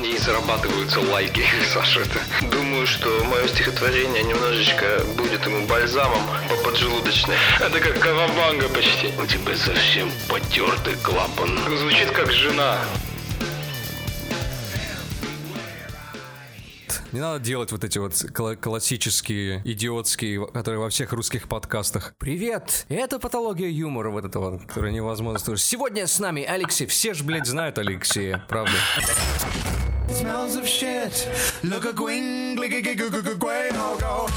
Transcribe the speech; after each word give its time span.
не 0.00 0.16
зарабатываются 0.18 1.00
лайки, 1.00 1.42
Саша. 1.74 2.00
Это. 2.00 2.20
Думаю, 2.50 2.86
что 2.86 3.08
мое 3.24 3.46
стихотворение 3.48 4.22
немножечко 4.22 5.02
будет 5.16 5.44
ему 5.46 5.66
бальзамом 5.66 6.22
по 6.48 6.56
поджелудочной. 6.70 7.36
Это 7.60 7.80
как 7.80 7.98
кавабанга 8.00 8.68
почти. 8.70 9.08
У 9.20 9.26
тебя 9.26 9.56
совсем 9.56 10.10
потертый 10.28 10.94
клапан. 11.02 11.50
Звучит 11.78 12.10
как 12.10 12.30
жена. 12.32 12.78
Не 17.12 17.18
надо 17.18 17.40
делать 17.40 17.72
вот 17.72 17.82
эти 17.82 17.98
вот 17.98 18.12
кла- 18.12 18.54
классические, 18.54 19.62
идиотские, 19.64 20.46
которые 20.46 20.78
во 20.80 20.88
всех 20.90 21.12
русских 21.12 21.48
подкастах. 21.48 22.14
Привет! 22.18 22.86
Это 22.88 23.18
патология 23.18 23.68
юмора 23.68 24.10
вот 24.10 24.24
этого, 24.24 24.58
который 24.60 24.92
невозможно 24.92 25.40
слушать. 25.40 25.64
Сегодня 25.66 26.06
с 26.06 26.20
нами 26.20 26.44
Алексей. 26.44 26.86
Все 26.86 27.12
ж, 27.12 27.22
блядь, 27.22 27.46
знают 27.46 27.78
Алексея, 27.78 28.44
правда? 28.48 28.72
Smells 30.12 30.56
of 30.56 30.66
shit. 30.66 31.28
Look 31.62 31.84
a 31.84 31.92
gwing, 31.92 32.56
glicky, 32.56 32.82
glicky, 32.82 33.08
glicky, 33.10 33.38
gway, 33.38 33.70
ho, 33.72 33.96
go. 33.98 34.28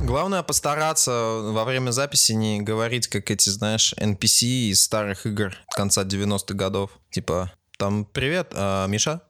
Главное 0.00 0.42
постараться 0.42 1.10
во 1.10 1.64
время 1.64 1.90
записи 1.90 2.32
не 2.32 2.60
говорить, 2.60 3.08
как 3.08 3.30
эти, 3.30 3.48
знаешь, 3.50 3.92
NPC 3.98 4.70
из 4.70 4.82
старых 4.82 5.26
игр 5.26 5.54
конца 5.70 6.04
90-х 6.04 6.54
годов. 6.54 6.90
Типа, 7.10 7.52
там, 7.78 8.04
привет, 8.04 8.52
а, 8.54 8.86
Миша? 8.86 9.20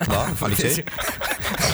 Да, 0.00 0.28
Алексей? 0.40 0.84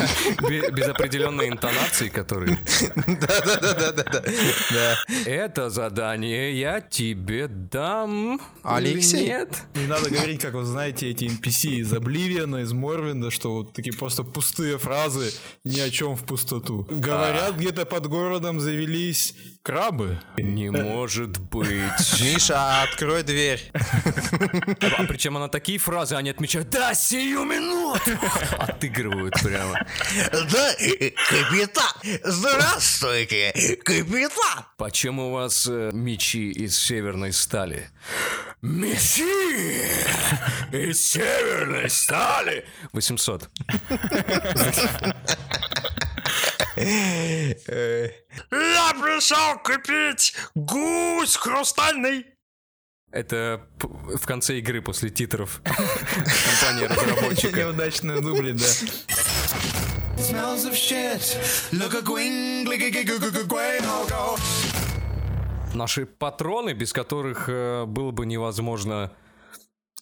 Бе- 0.48 0.70
Без 0.70 0.88
определенной 0.88 1.48
интонации, 1.48 2.08
которые... 2.08 2.58
Да-да-да-да-да. 3.06 4.22
Да. 4.70 4.96
Это 5.26 5.70
задание 5.70 6.58
я 6.58 6.80
тебе 6.80 7.48
дам. 7.48 8.40
Алексей? 8.62 9.26
Нет? 9.26 9.62
Не 9.74 9.86
надо 9.86 10.10
говорить, 10.10 10.40
как 10.40 10.54
вы 10.54 10.64
знаете, 10.64 11.10
эти 11.10 11.24
NPC 11.24 11.76
из 11.80 11.92
Обливиана, 11.92 12.58
из 12.58 12.72
Морвинда, 12.72 13.30
что 13.30 13.54
вот 13.54 13.72
такие 13.72 13.96
просто 13.96 14.22
пустые 14.22 14.78
фразы 14.78 15.32
ни 15.64 15.80
о 15.80 15.90
чем 15.90 16.16
в 16.16 16.24
пустоту. 16.24 16.86
Говорят, 16.90 17.56
где-то 17.56 17.86
под 17.86 18.06
городом 18.06 18.60
завелись 18.60 19.34
крабы. 19.62 20.20
Не 20.36 20.70
может 20.70 21.38
быть. 21.38 21.70
Миша, 22.20 22.82
открой 22.82 23.22
дверь. 23.22 23.70
А 23.72 25.04
причем 25.04 25.36
она 25.36 25.48
такие 25.48 25.78
фразы, 25.78 26.14
они 26.16 26.30
отмечают 26.30 26.70
«Да, 26.70 26.94
сию 26.94 27.44
минуту!» 27.44 28.00
Отыгрывают 28.58 29.34
прямо. 29.42 29.81
Да, 30.32 30.74
капитан, 31.28 31.92
здравствуйте, 32.24 33.78
капитан. 33.84 34.64
Почему 34.76 35.28
у 35.28 35.32
вас 35.32 35.66
э, 35.70 35.90
мечи 35.92 36.50
из 36.50 36.78
северной 36.78 37.32
стали? 37.32 37.90
Мечи 38.60 39.22
из 40.72 41.00
северной 41.00 41.90
стали! 41.90 42.66
800. 42.92 43.50
Я 46.76 46.84
пришел 48.50 49.58
купить 49.62 50.34
гусь 50.54 51.36
хрустальный. 51.36 52.26
Это 53.12 53.66
в 53.78 54.24
конце 54.26 54.58
игры 54.58 54.80
после 54.80 55.10
титров 55.10 55.60
компания 55.64 56.86
разработчика. 56.86 57.60
Неудачные 57.60 58.20
дубли, 58.22 58.52
да. 58.52 58.64
Smells 60.16 60.64
of 60.64 60.74
shit. 60.74 61.38
Look 61.72 61.94
a. 61.94 62.02
Наши 65.74 66.04
патроны, 66.06 66.74
без 66.74 66.92
которых 66.92 67.48
э, 67.48 67.86
было 67.86 68.10
бы 68.10 68.26
невозможно 68.26 69.10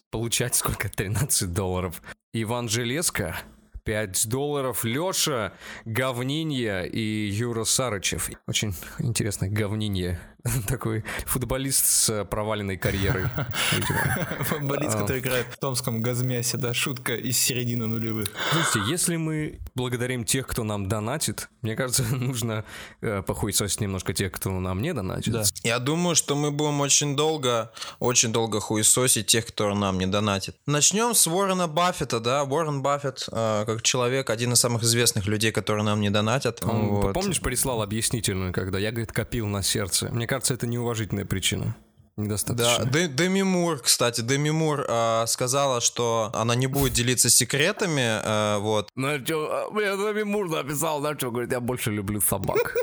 получать 0.09 0.55
сколько? 0.55 0.89
13 0.89 1.53
долларов. 1.53 2.01
Иван 2.33 2.67
Железко, 2.67 3.37
5 3.83 4.27
долларов. 4.27 4.83
Леша, 4.83 5.53
Говнинья 5.85 6.83
и 6.83 7.29
Юра 7.29 7.63
Сарычев. 7.63 8.29
Очень 8.47 8.73
интересно, 8.99 9.47
Говнинья. 9.47 10.19
Такой 10.67 11.03
футболист 11.25 11.85
с 11.85 12.09
э, 12.09 12.25
проваленной 12.25 12.77
карьерой. 12.77 13.25
Футболист, 14.41 14.97
который 14.97 15.19
играет 15.19 15.47
в 15.51 15.57
томском 15.57 16.01
газмясе, 16.01 16.57
да, 16.57 16.73
шутка 16.73 17.15
из 17.15 17.37
середины 17.37 17.87
нулевых. 17.87 18.27
Слушайте, 18.51 18.91
если 18.91 19.15
мы 19.17 19.59
благодарим 19.75 20.25
тех, 20.25 20.47
кто 20.47 20.63
нам 20.63 20.87
донатит, 20.87 21.49
мне 21.61 21.75
кажется, 21.75 22.03
нужно 22.15 22.65
э, 23.01 23.21
похуесосить 23.21 23.81
немножко 23.81 24.13
тех, 24.13 24.31
кто 24.31 24.49
нам 24.59 24.81
не 24.81 24.93
донатит. 24.93 25.33
Да. 25.33 25.43
Я 25.63 25.79
думаю, 25.79 26.15
что 26.15 26.35
мы 26.35 26.51
будем 26.51 26.81
очень 26.81 27.15
долго, 27.15 27.71
очень 27.99 28.33
долго 28.33 28.59
хуесосить 28.59 29.27
тех, 29.27 29.45
кто 29.45 29.73
нам 29.75 29.99
не 29.99 30.07
донатит. 30.07 30.55
Начнем 30.65 31.13
с 31.13 31.27
Уоррена 31.27 31.67
Баффета, 31.67 32.19
да. 32.19 32.43
Уоррен 32.43 32.81
Баффет, 32.81 33.27
э, 33.31 33.63
как 33.65 33.83
человек, 33.83 34.29
один 34.29 34.53
из 34.53 34.59
самых 34.59 34.83
известных 34.83 35.27
людей, 35.27 35.51
которые 35.51 35.83
нам 35.83 36.01
не 36.01 36.09
донатят. 36.09 36.63
Он, 36.63 36.87
Вот. 36.87 37.13
Помнишь, 37.13 37.41
прислал 37.41 37.83
объяснительную, 37.83 38.53
когда 38.53 38.79
я, 38.79 38.91
говорит, 38.91 39.11
копил 39.11 39.45
на 39.45 39.61
сердце? 39.61 40.09
Мне 40.11 40.27
кажется, 40.31 40.53
это 40.53 40.65
неуважительная 40.67 41.25
причина. 41.25 41.75
Да, 42.17 42.23
Недостаточно. 42.23 42.85
Де- 42.85 43.07
Деми 43.07 43.41
Мур, 43.43 43.79
кстати, 43.79 44.21
Деми 44.21 44.49
Мур 44.51 44.85
э, 44.87 45.25
сказала, 45.27 45.81
что 45.81 46.29
она 46.33 46.55
не 46.55 46.67
будет 46.67 46.93
делиться 46.93 47.29
секретами, 47.29 48.21
э, 48.23 48.57
вот. 48.59 48.89
Ну, 48.95 49.25
что, 49.25 49.69
мне 49.71 49.95
Дами 49.95 50.23
Мур 50.23 50.49
написал, 50.49 50.99
знаешь, 50.99 51.17
что, 51.17 51.31
говорит, 51.31 51.51
я 51.51 51.59
больше 51.59 51.91
люблю 51.91 52.21
собак. 52.21 52.75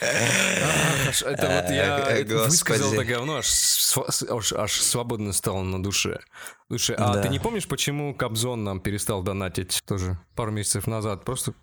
Это 0.00 1.46
вот 1.46 1.70
я 1.74 1.98
Э, 2.10 2.24
высказал 2.24 2.90
господи. 2.90 2.94
это 2.94 3.04
говно, 3.14 3.36
аж 3.36 3.46
св- 3.46 4.30
аж 4.30 4.52
аж 4.52 4.72
свободно 4.80 5.32
стало 5.32 5.62
на 5.62 5.82
душе. 5.82 6.20
Слушай, 6.68 6.96
а 6.98 7.14
Да. 7.14 7.22
ты 7.22 7.28
не 7.28 7.38
помнишь, 7.38 7.66
почему 7.66 8.14
Кобзон 8.14 8.64
нам 8.64 8.80
перестал 8.80 9.22
донатить 9.22 9.82
тоже 9.86 10.18
пару 10.34 10.50
месяцев 10.52 10.86
назад? 10.86 11.24
Просто 11.24 11.54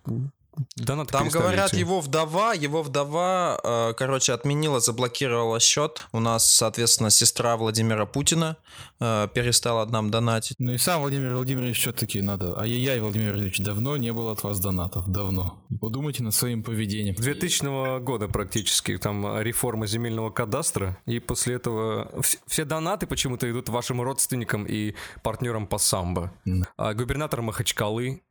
донаты 0.76 1.12
Там 1.12 1.28
говорят, 1.28 1.72
его 1.74 2.00
вдова, 2.00 2.54
его 2.54 2.82
вдова, 2.82 3.58
э, 3.62 3.94
короче, 3.96 4.32
отменила, 4.32 4.80
заблокировала 4.80 5.60
счет. 5.60 6.06
У 6.12 6.20
нас, 6.20 6.50
соответственно, 6.50 7.10
сестра 7.10 7.56
Владимира 7.56 8.06
Путина 8.06 8.56
э, 9.00 9.28
перестала 9.34 9.84
нам 9.86 10.10
донатить. 10.10 10.56
Ну 10.58 10.72
и 10.72 10.78
сам 10.78 11.00
Владимир 11.00 11.34
Владимирович 11.34 11.80
все-таки 11.80 12.20
надо. 12.20 12.58
Ай-яй-яй, 12.58 13.00
Владимир 13.00 13.30
Владимирович, 13.30 13.60
давно 13.60 13.96
не 13.96 14.12
было 14.12 14.32
от 14.32 14.42
вас 14.42 14.60
донатов, 14.60 15.06
давно. 15.08 15.64
Подумайте 15.80 16.22
над 16.22 16.34
своим 16.34 16.62
поведением. 16.62 17.14
2000 17.16 18.00
года 18.00 18.28
практически, 18.28 18.96
там 18.98 19.40
реформа 19.40 19.86
земельного 19.86 20.30
кадастра, 20.30 20.98
и 21.06 21.18
после 21.18 21.56
этого 21.56 22.10
вс- 22.16 22.38
все 22.46 22.64
донаты 22.64 23.06
почему-то 23.06 23.50
идут 23.50 23.68
вашим 23.68 24.00
родственникам 24.00 24.64
и 24.64 24.94
партнерам 25.22 25.66
по 25.66 25.78
самбо. 25.78 26.32
А 26.76 26.94
губернатор 26.94 27.42
Махачкалы 27.42 28.22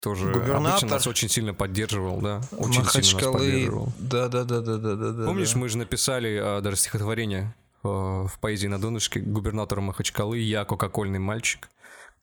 тоже 0.00 0.30
Губернатор 0.32 0.72
обычно 0.72 0.88
нас 0.88 1.06
очень 1.06 1.28
сильно 1.28 1.54
поддерживал, 1.54 2.20
да, 2.20 2.40
очень 2.52 2.72
сильно 2.72 2.84
нас 2.84 2.94
Махачкалы. 2.94 3.38
поддерживал. 3.38 3.92
Да, 3.98 4.28
да, 4.28 4.44
да, 4.44 4.60
да, 4.60 4.76
да, 4.76 4.94
да. 4.94 5.26
Помнишь, 5.26 5.52
да. 5.52 5.58
мы 5.58 5.68
же 5.68 5.78
написали 5.78 6.38
а, 6.40 6.60
даже 6.60 6.76
стихотворение 6.76 7.54
э, 7.82 7.88
в 7.88 8.32
поэзии 8.40 8.66
на 8.66 8.80
донышке 8.80 9.20
губернатора 9.20 9.80
Махачкалы 9.80 10.38
«Я 10.38 10.64
кока-кольный 10.64 11.18
мальчик». 11.18 11.68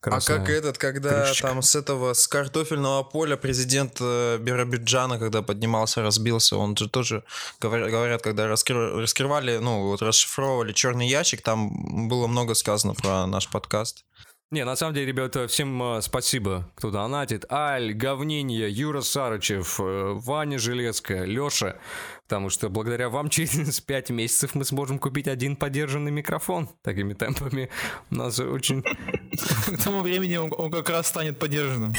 А 0.06 0.20
как 0.20 0.50
этот, 0.50 0.76
когда 0.76 1.24
крышечка. 1.24 1.48
там 1.48 1.62
с 1.62 1.74
этого, 1.74 2.12
с 2.12 2.28
картофельного 2.28 3.02
поля 3.04 3.36
президент 3.36 3.96
э, 4.00 4.38
Биробиджана, 4.38 5.18
когда 5.18 5.40
поднимался, 5.40 6.02
разбился, 6.02 6.56
он 6.56 6.76
же 6.76 6.88
тоже, 6.88 7.24
говорят, 7.60 7.90
говорят 7.90 8.22
когда 8.22 8.46
раскры- 8.46 9.00
раскрывали, 9.00 9.56
ну, 9.58 9.88
вот 9.88 10.02
расшифровывали 10.02 10.72
черный 10.72 11.08
ящик, 11.08 11.40
там 11.40 12.08
было 12.08 12.26
много 12.26 12.54
сказано 12.54 12.94
про 12.94 13.26
наш 13.26 13.48
подкаст. 13.48 14.04
Не, 14.50 14.64
на 14.64 14.76
самом 14.76 14.94
деле, 14.94 15.06
ребята, 15.06 15.48
всем 15.48 15.82
э, 15.82 16.02
спасибо, 16.02 16.70
кто 16.76 16.90
донатит. 16.90 17.50
Аль, 17.50 17.92
Говнинья, 17.92 18.68
Юра 18.68 19.00
Сарычев, 19.00 19.80
э, 19.80 20.12
Ваня 20.14 20.58
Железка, 20.58 21.24
Леша. 21.24 21.76
Потому 22.24 22.50
что 22.50 22.68
благодаря 22.68 23.08
вам 23.08 23.28
через 23.30 23.80
5 23.80 24.10
месяцев 24.10 24.54
мы 24.54 24.64
сможем 24.64 24.98
купить 24.98 25.28
один 25.28 25.56
подержанный 25.56 26.12
микрофон. 26.12 26.68
Такими 26.82 27.14
темпами 27.14 27.70
у 28.10 28.14
нас 28.14 28.38
очень... 28.38 28.82
К 29.76 29.82
тому 29.82 30.02
времени 30.02 30.36
он, 30.36 30.70
как 30.70 30.88
раз 30.90 31.08
станет 31.08 31.38
поддержанным. 31.38 31.94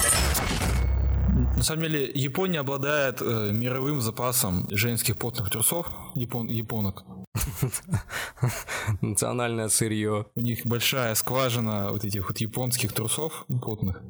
На 1.36 1.64
самом 1.64 1.84
деле, 1.84 2.10
Япония 2.14 2.62
обладает 2.62 3.22
э, 3.22 3.52
мировым 3.52 4.00
запасом 4.00 4.68
женских 4.72 5.18
потных 5.18 5.50
трусов, 5.50 5.88
япон, 6.16 6.48
японок. 6.48 7.04
Национальное 9.02 9.68
сырье. 9.68 10.28
У 10.36 10.40
них 10.40 10.66
большая 10.66 11.14
скважина 11.16 11.92
вот 11.92 12.06
этих 12.06 12.30
вот 12.30 12.38
японских 12.38 12.94
трусов 12.94 13.46
потных 13.62 14.02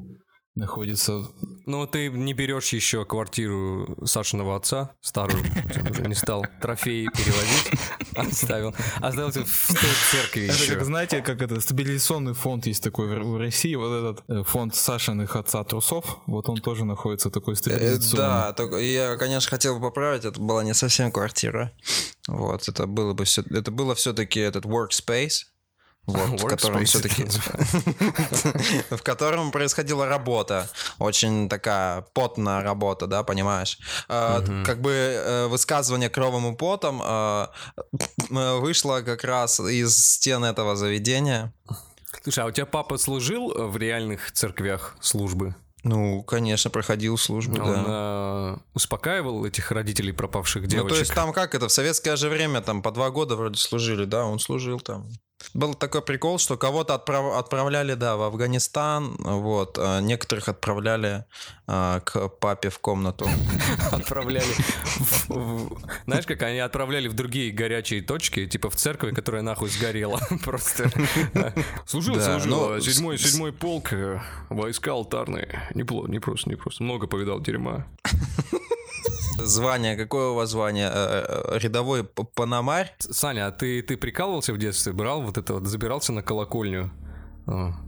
находится. 0.56 1.28
Ну, 1.66 1.86
ты 1.88 2.10
не 2.10 2.34
берешь 2.34 2.70
еще 2.74 3.06
квартиру 3.06 3.98
Сашиного 4.06 4.56
отца, 4.56 4.96
старую, 5.02 5.44
он 5.80 5.92
уже 5.92 6.02
не 6.04 6.16
стал 6.16 6.46
трофеи 6.62 7.10
перевозить, 7.16 7.80
оставил. 8.16 8.74
Оставил 9.02 9.32
тебя 9.32 9.46
в 9.46 9.68
той 9.68 9.90
церкви 10.12 10.44
Это 10.46 10.54
еще. 10.54 10.74
как, 10.74 10.86
знаете, 10.86 11.22
как 11.22 11.42
это, 11.42 11.60
стабилизационный 11.60 12.34
фонд 12.34 12.68
есть 12.68 12.84
такой 12.84 13.08
в 13.08 13.38
России, 13.38 13.76
вот 13.76 13.92
этот 13.92 14.30
э, 14.30 14.44
фонд 14.44 14.76
Сашиных 14.76 15.36
отца 15.36 15.64
трусов, 15.64 16.20
вот 16.26 16.48
он 16.48 16.58
тоже 16.58 16.86
находится 16.86 17.30
такой 17.30 17.56
Э, 17.56 17.58
стабилизационный. 17.58 18.18
Да, 18.18 18.54
только 18.54 18.78
я, 18.78 19.18
конечно, 19.18 19.50
хотел 19.50 19.76
бы 19.76 19.82
поправить, 19.88 20.26
это 20.26 20.40
была 20.40 20.64
не 20.64 20.74
совсем 20.74 21.12
квартира. 21.12 21.72
Вот, 22.28 22.68
это 22.68 22.88
было 22.88 23.14
бы 23.14 23.26
все, 23.26 23.44
это 23.50 23.72
было 23.72 23.96
все-таки 23.96 24.40
этот 24.40 24.66
workspace. 24.66 25.46
Вот, 26.06 26.42
в 26.42 26.46
котором 26.46 26.86
все-таки... 26.86 27.26
В 28.90 29.02
котором 29.02 29.52
происходила 29.52 30.06
работа. 30.06 30.70
Очень 31.00 31.50
такая 31.50 32.02
потная 32.14 32.62
работа, 32.62 33.08
да, 33.08 33.24
понимаешь? 33.24 33.80
А, 34.08 34.44
Как 34.66 34.82
бы 34.82 34.92
э, 34.92 35.48
высказывание 35.48 36.10
кровом 36.10 36.54
и 36.54 36.56
потом 36.56 37.02
э, 37.04 37.48
э, 38.30 38.58
вышло 38.60 39.02
как 39.02 39.24
раз 39.24 39.60
из 39.60 39.98
стен 39.98 40.44
этого 40.44 40.76
заведения. 40.76 41.54
Слушай, 42.24 42.44
а 42.44 42.48
у 42.48 42.52
тебя 42.52 42.66
папа 42.66 42.98
служил 42.98 43.52
э, 43.52 43.66
в 43.66 43.78
реальных 43.78 44.32
церквях 44.32 44.96
службы? 45.02 45.56
Ну, 45.84 46.24
конечно, 46.24 46.72
проходил 46.72 47.16
службу, 47.16 47.62
Он 47.62 47.74
да. 47.74 47.84
э, 47.88 48.58
успокаивал 48.74 49.46
этих 49.46 49.72
родителей 49.72 50.14
пропавших 50.14 50.66
девочек? 50.66 50.90
Ну, 50.90 50.96
то 50.96 51.00
есть 51.00 51.14
там 51.14 51.32
как 51.32 51.54
это, 51.54 51.68
в 51.68 51.72
советское 51.72 52.16
же 52.16 52.30
время 52.30 52.62
там 52.62 52.82
по 52.82 52.92
два 52.92 53.12
года 53.12 53.36
вроде 53.36 53.60
служили, 53.60 54.06
да, 54.06 54.26
он 54.26 54.40
служил 54.40 54.80
там. 54.80 55.08
Был 55.54 55.74
такой 55.74 56.02
прикол, 56.02 56.38
что 56.40 56.58
кого-то 56.58 56.96
отправ- 56.96 57.38
отправляли, 57.38 57.94
да, 57.94 58.16
в 58.16 58.24
Афганистан, 58.24 59.16
вот, 59.20 59.78
а 59.80 60.00
некоторых 60.00 60.50
отправляли 60.50 61.26
а, 61.68 62.00
к 62.02 62.30
папе 62.30 62.70
в 62.70 62.80
комнату. 62.80 63.30
отправляли. 63.92 64.48
Знаешь, 66.06 66.26
как 66.26 66.42
они 66.42 66.60
отправляли 66.60 67.08
в 67.08 67.14
другие 67.14 67.52
горячие 67.52 68.02
точки, 68.02 68.46
типа 68.48 68.70
в 68.70 68.76
церковь, 68.76 69.14
которая 69.14 69.42
нахуй 69.42 69.70
сгорела. 69.70 70.20
Просто. 70.44 70.90
Служил, 71.86 72.20
служил. 72.20 72.50
ну, 72.50 72.74
а 72.74 72.82
Седьмой, 72.82 73.18
седьмой 73.18 73.52
полк, 73.54 73.94
э, 73.94 74.20
войска 74.50 74.92
алтарные. 74.92 75.70
Неплохо, 75.74 76.10
не 76.10 76.20
просто, 76.20 76.50
не 76.50 76.56
просто. 76.56 76.84
Много 76.84 77.08
повидал 77.08 77.40
дерьма. 77.42 77.86
Звание, 79.38 79.96
какое 79.98 80.30
у 80.30 80.34
вас 80.36 80.50
звание? 80.52 80.90
Э, 80.92 81.26
э, 81.54 81.60
Рядовой 81.60 82.04
п- 82.04 82.24
панамарь? 82.36 82.96
Саня, 83.00 83.48
а 83.48 83.52
ты, 83.52 83.82
ты 83.82 83.98
прикалывался 83.98 84.54
в 84.54 84.58
детстве? 84.58 84.94
Брал 84.94 85.22
вот 85.22 85.38
это 85.38 85.56
вот, 85.56 85.66
забирался 85.68 86.14
на 86.14 86.22
колокольню? 86.24 86.92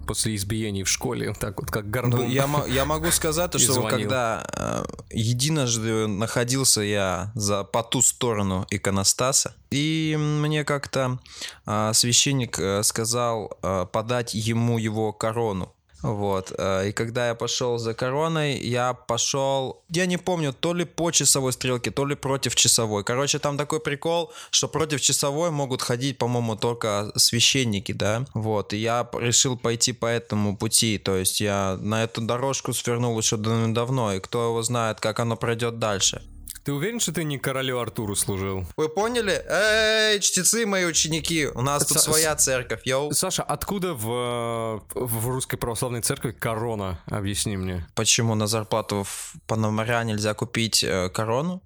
После 0.06 0.36
избиений 0.36 0.84
в 0.84 0.88
школе, 0.90 1.34
так 1.34 1.60
вот, 1.60 1.72
как 1.72 1.86
Ну, 1.86 1.90
гордон. 1.92 2.28
я, 2.30 2.48
я 2.68 2.86
могу 2.86 3.10
сказать, 3.10 3.60
что 3.60 3.82
когда 3.82 4.46
э, 4.54 4.84
единожды 5.10 6.06
находился 6.06 6.82
я 6.82 7.32
за 7.34 7.64
по 7.64 7.82
ту 7.82 8.04
сторону 8.04 8.68
иконостаса, 8.70 9.56
и 9.72 10.16
мне 10.20 10.64
как-то 10.64 11.18
э, 11.66 11.92
священник 11.96 12.60
э, 12.60 12.84
сказал 12.84 13.58
э, 13.64 13.88
подать 13.92 14.36
ему 14.36 14.78
его 14.78 15.12
корону. 15.12 15.74
Вот. 16.04 16.54
э, 16.58 16.90
И 16.90 16.92
когда 16.92 17.28
я 17.28 17.36
пошел 17.36 17.78
за 17.78 17.94
короной, 17.94 18.58
я 18.58 18.94
пошел, 18.94 19.84
я 19.90 20.06
не 20.06 20.18
помню, 20.18 20.54
то 20.54 20.74
ли 20.74 20.86
по 20.86 21.12
часовой 21.12 21.52
стрелке, 21.54 21.92
то 21.92 22.06
ли 22.06 22.16
против 22.16 22.56
часовой. 22.56 23.04
Короче, 23.04 23.40
там 23.40 23.58
такой 23.58 23.80
прикол, 23.80 24.32
что 24.52 24.68
против 24.68 25.02
часовой 25.02 25.52
могут 25.52 25.82
ходить, 25.82 26.18
по-моему, 26.18 26.56
только 26.56 27.12
священники, 27.16 27.94
да. 27.94 28.26
Вот. 28.34 28.74
И 28.74 28.78
я 28.78 29.10
решил 29.20 29.58
пойти 29.58 29.94
по 29.94 30.06
этому 30.06 30.58
пути. 30.58 30.98
То 30.98 31.16
есть 31.16 31.42
я 31.42 31.78
на 31.82 32.04
эту 32.04 32.22
дорожку 32.22 32.74
свернул 32.74 33.18
еще 33.18 33.38
дав- 33.38 33.74
давно, 33.74 34.14
и 34.14 34.20
кто 34.20 34.46
его 34.50 34.62
знает, 34.64 35.00
как 35.00 35.20
оно 35.20 35.36
пройдет 35.36 35.80
дальше. 35.80 36.22
Ты 36.68 36.74
уверен, 36.74 37.00
что 37.00 37.14
ты 37.14 37.24
не 37.24 37.38
королю 37.38 37.80
Артуру 37.80 38.14
служил? 38.14 38.66
Вы 38.76 38.90
поняли? 38.90 39.42
Эй, 39.48 40.20
чтецы 40.20 40.66
мои 40.66 40.84
ученики, 40.84 41.48
у 41.48 41.62
нас 41.62 41.86
тут 41.86 41.96
Са- 41.96 42.02
своя 42.02 42.36
церковь, 42.36 42.82
йоу. 42.84 43.14
Саша, 43.14 43.42
откуда 43.42 43.94
в, 43.94 44.84
в 44.94 45.28
русской 45.30 45.56
православной 45.56 46.02
церкви 46.02 46.32
корона? 46.32 47.00
Объясни 47.06 47.56
мне. 47.56 47.88
Почему 47.96 48.36
на 48.36 48.48
зарплату 48.48 49.06
в 49.06 49.36
Панамаря 49.48 50.04
нельзя 50.04 50.34
купить 50.34 50.84
э, 50.84 51.08
корону? 51.08 51.64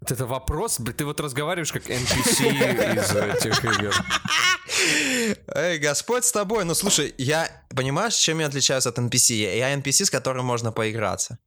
Вот 0.00 0.12
Это 0.12 0.26
вопрос, 0.26 0.78
блин, 0.78 0.96
ты 0.96 1.04
вот 1.04 1.18
разговариваешь 1.18 1.72
как 1.72 1.90
NPC 1.90 2.98
из 2.98 3.16
э, 3.16 3.36
тех 3.42 3.64
игр. 3.64 3.92
Эй, 5.56 5.78
Господь 5.80 6.24
с 6.24 6.30
тобой. 6.30 6.64
Ну, 6.64 6.76
слушай, 6.76 7.12
я... 7.18 7.50
Понимаешь, 7.74 8.14
чем 8.14 8.38
я 8.38 8.46
отличаюсь 8.46 8.86
от 8.86 8.96
NPC? 8.96 9.56
Я 9.56 9.74
NPC, 9.74 10.04
с 10.04 10.10
которым 10.10 10.44
можно 10.44 10.70
поиграться. 10.70 11.40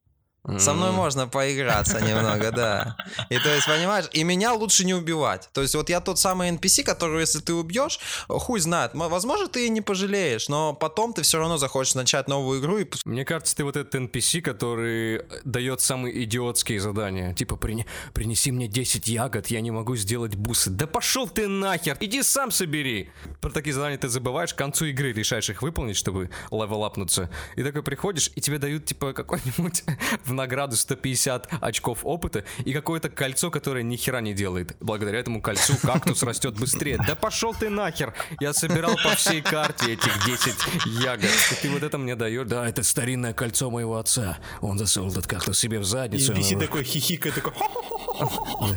Со 0.57 0.73
мной 0.73 0.91
можно 0.91 1.27
поиграться 1.27 1.99
немного, 2.01 2.51
да. 2.51 2.97
И 3.29 3.37
то 3.37 3.53
есть, 3.53 3.67
понимаешь, 3.67 4.05
и 4.11 4.23
меня 4.23 4.53
лучше 4.53 4.85
не 4.85 4.93
убивать. 4.93 5.49
То 5.53 5.61
есть, 5.61 5.75
вот 5.75 5.89
я 5.89 5.99
тот 5.99 6.17
самый 6.19 6.49
NPC, 6.51 6.83
которого, 6.83 7.19
если 7.19 7.39
ты 7.39 7.53
убьешь, 7.53 7.99
хуй 8.27 8.59
знает. 8.59 8.91
Возможно, 8.93 9.47
ты 9.47 9.67
и 9.67 9.69
не 9.69 9.81
пожалеешь, 9.81 10.49
но 10.49 10.73
потом 10.73 11.13
ты 11.13 11.21
все 11.21 11.39
равно 11.39 11.57
захочешь 11.57 11.95
начать 11.95 12.27
новую 12.27 12.59
игру 12.61 12.77
и 12.79 12.87
Мне 13.05 13.25
кажется, 13.25 13.55
ты 13.55 13.63
вот 13.63 13.75
этот 13.75 13.93
NPC, 13.95 14.41
который 14.41 15.21
дает 15.43 15.81
самые 15.81 16.23
идиотские 16.23 16.79
задания. 16.79 17.33
Типа, 17.33 17.55
«Прини- 17.55 17.85
принеси 18.13 18.51
мне 18.51 18.67
10 18.67 19.07
ягод, 19.07 19.47
я 19.47 19.61
не 19.61 19.71
могу 19.71 19.95
сделать 19.95 20.35
бусы. 20.35 20.69
Да 20.69 20.87
пошел 20.87 21.27
ты 21.27 21.47
нахер, 21.47 21.97
иди 21.99 22.23
сам 22.23 22.51
собери. 22.51 23.11
Про 23.41 23.51
такие 23.51 23.73
задания 23.73 23.97
ты 23.97 24.07
забываешь, 24.07 24.53
к 24.53 24.57
концу 24.57 24.85
игры 24.85 25.11
решаешь 25.13 25.49
их 25.49 25.61
выполнить, 25.61 25.97
чтобы 25.97 26.29
level 26.51 26.83
апнуться. 26.83 27.29
И 27.55 27.63
такой 27.63 27.83
приходишь, 27.83 28.31
и 28.35 28.41
тебе 28.41 28.57
дают, 28.57 28.85
типа, 28.85 29.13
какой-нибудь 29.13 29.83
в 30.25 30.33
награду 30.39 30.75
150 30.75 31.47
очков 31.61 31.99
опыта 32.03 32.43
и 32.65 32.73
какое-то 32.73 33.09
кольцо, 33.09 33.51
которое 33.51 33.83
ни 33.83 33.95
хера 33.95 34.21
не 34.21 34.33
делает. 34.33 34.75
Благодаря 34.79 35.19
этому 35.19 35.41
кольцу 35.41 35.73
кактус 35.81 36.23
растет 36.23 36.55
быстрее. 36.59 36.97
Да 37.05 37.15
пошел 37.15 37.53
ты 37.53 37.69
нахер! 37.69 38.13
Я 38.39 38.53
собирал 38.53 38.95
по 39.03 39.15
всей 39.15 39.41
карте 39.41 39.93
этих 39.93 40.25
10 40.25 40.55
ягод. 41.03 41.29
И 41.51 41.55
ты 41.61 41.69
вот 41.69 41.83
это 41.83 41.97
мне 41.97 42.15
даешь. 42.15 42.47
Да, 42.47 42.67
это 42.67 42.83
старинное 42.83 43.33
кольцо 43.33 43.69
моего 43.69 43.97
отца. 43.97 44.37
Он 44.61 44.77
засунул 44.77 45.11
этот 45.11 45.27
кактус 45.27 45.59
себе 45.59 45.79
в 45.79 45.81
И 45.81 45.85
задницу. 45.85 46.33
NPC 46.33 46.59
такой 46.59 46.83
хихикает, 46.83 47.35
такой... 47.35 47.53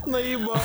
Наебал. 0.07 0.61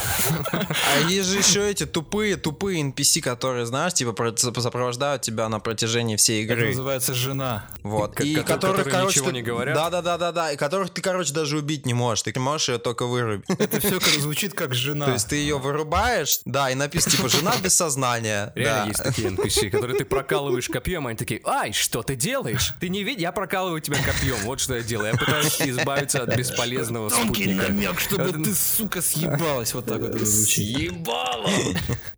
А 0.51 1.09
есть 1.09 1.29
же 1.29 1.37
еще 1.39 1.69
эти 1.69 1.85
тупые, 1.85 2.35
тупые 2.37 2.81
NPC, 2.83 3.21
которые, 3.21 3.65
знаешь, 3.65 3.93
типа 3.93 4.13
про- 4.13 4.35
сопровождают 4.35 5.21
тебя 5.21 5.49
на 5.49 5.59
протяжении 5.59 6.15
всей 6.15 6.43
Это 6.45 6.53
игры. 6.53 6.67
называется 6.69 7.13
жена. 7.13 7.65
Вот. 7.83 8.19
И 8.21 8.35
которые 8.35 8.85
короче, 8.85 9.19
ничего 9.19 9.31
не 9.31 9.41
говорят? 9.41 9.75
Да, 9.75 9.89
да, 9.89 10.01
да, 10.01 10.17
да, 10.17 10.31
да. 10.31 10.51
И 10.51 10.57
которых 10.77 10.93
ты, 10.93 11.01
короче, 11.01 11.33
даже 11.33 11.57
убить 11.57 11.85
не 11.87 11.93
можешь. 11.95 12.21
Ты 12.21 12.39
можешь 12.39 12.69
ее 12.69 12.77
только 12.77 13.07
вырубить. 13.07 13.49
Это 13.59 13.79
все 13.79 13.99
звучит 14.19 14.53
как 14.53 14.75
жена. 14.75 15.07
То 15.07 15.13
есть 15.13 15.27
ты 15.27 15.37
ее 15.37 15.57
вырубаешь, 15.57 16.39
да, 16.45 16.69
и 16.69 16.75
написано 16.75 17.15
типа 17.15 17.29
жена 17.29 17.53
без 17.63 17.75
сознания. 17.75 18.51
Реально 18.53 18.81
да. 18.81 18.87
есть 18.87 19.03
такие 19.03 19.29
NPC, 19.29 19.69
которые 19.71 19.97
ты 19.97 20.05
прокалываешь 20.05 20.69
копьем, 20.69 21.07
они 21.07 21.17
такие, 21.17 21.41
ай, 21.45 21.71
что 21.73 22.03
ты 22.03 22.15
делаешь? 22.15 22.75
Ты 22.79 22.89
не 22.89 23.03
видишь? 23.03 23.21
Я 23.21 23.31
прокалываю 23.31 23.81
тебя 23.81 23.97
копьем, 24.03 24.37
вот 24.43 24.59
что 24.59 24.75
я 24.75 24.83
делаю. 24.83 25.13
Я 25.13 25.17
пытаюсь 25.17 25.59
избавиться 25.61 26.21
от 26.21 26.35
бесполезного 26.35 27.09
Тонкий 27.09 27.45
спутника. 27.45 27.63
намек, 27.63 27.99
чтобы 27.99 28.31
ты, 28.31 28.53
сука, 28.53 29.01
съебалась. 29.01 29.73
Вот 29.73 29.85
так 29.85 30.01
вот. 30.01 30.15
Ебало! 30.15 31.49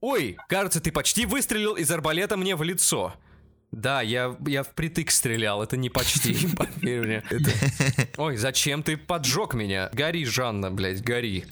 Ой, 0.01 0.37
кажется, 0.49 0.81
ты 0.81 0.91
почти 0.91 1.25
выстрелил 1.25 1.75
из 1.75 1.89
арбалета 1.91 2.35
мне 2.35 2.55
в 2.57 2.63
лицо. 2.63 3.13
Да, 3.71 4.01
я, 4.01 4.35
я 4.47 4.63
впритык 4.63 5.11
стрелял, 5.11 5.61
это 5.61 5.77
не 5.77 5.89
почти, 5.89 6.47
поверь 6.55 7.01
мне. 7.01 7.23
Это- 7.29 7.51
Ой, 8.17 8.35
зачем 8.37 8.81
ты 8.83 8.97
поджег 8.97 9.53
меня? 9.53 9.89
Гори, 9.93 10.25
Жанна, 10.25 10.71
блядь, 10.71 11.03
гори. 11.03 11.45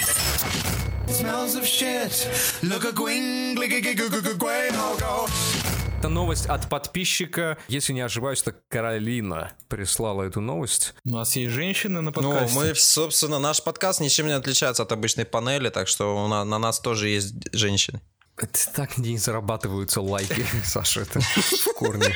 Это 5.99 6.09
новость 6.09 6.45
от 6.47 6.69
подписчика. 6.69 7.57
Если 7.67 7.93
не 7.93 8.01
ошибаюсь, 8.01 8.41
то 8.43 8.53
Каролина 8.69 9.53
прислала 9.67 10.23
эту 10.23 10.41
новость. 10.41 10.93
У 11.05 11.09
нас 11.09 11.35
есть 11.35 11.53
женщины 11.53 12.01
на 12.01 12.11
Ну, 12.11 12.11
подкасте. 12.11 12.55
мы, 12.55 12.75
собственно, 12.75 13.39
наш 13.39 13.63
подкаст 13.63 13.99
ничем 13.99 14.27
не 14.27 14.33
отличается 14.33 14.83
от 14.83 14.91
обычной 14.91 15.25
панели, 15.25 15.69
так 15.69 15.87
что 15.87 16.27
на, 16.27 16.43
на 16.45 16.59
нас 16.59 16.79
тоже 16.79 17.09
есть 17.09 17.33
женщины. 17.53 17.99
Это 18.37 18.59
так 18.75 18.97
не 18.97 19.17
зарабатываются 19.17 20.01
лайки, 20.01 20.45
Саша, 20.63 21.01
это 21.01 21.19
в 21.19 21.73
корне. 21.75 22.15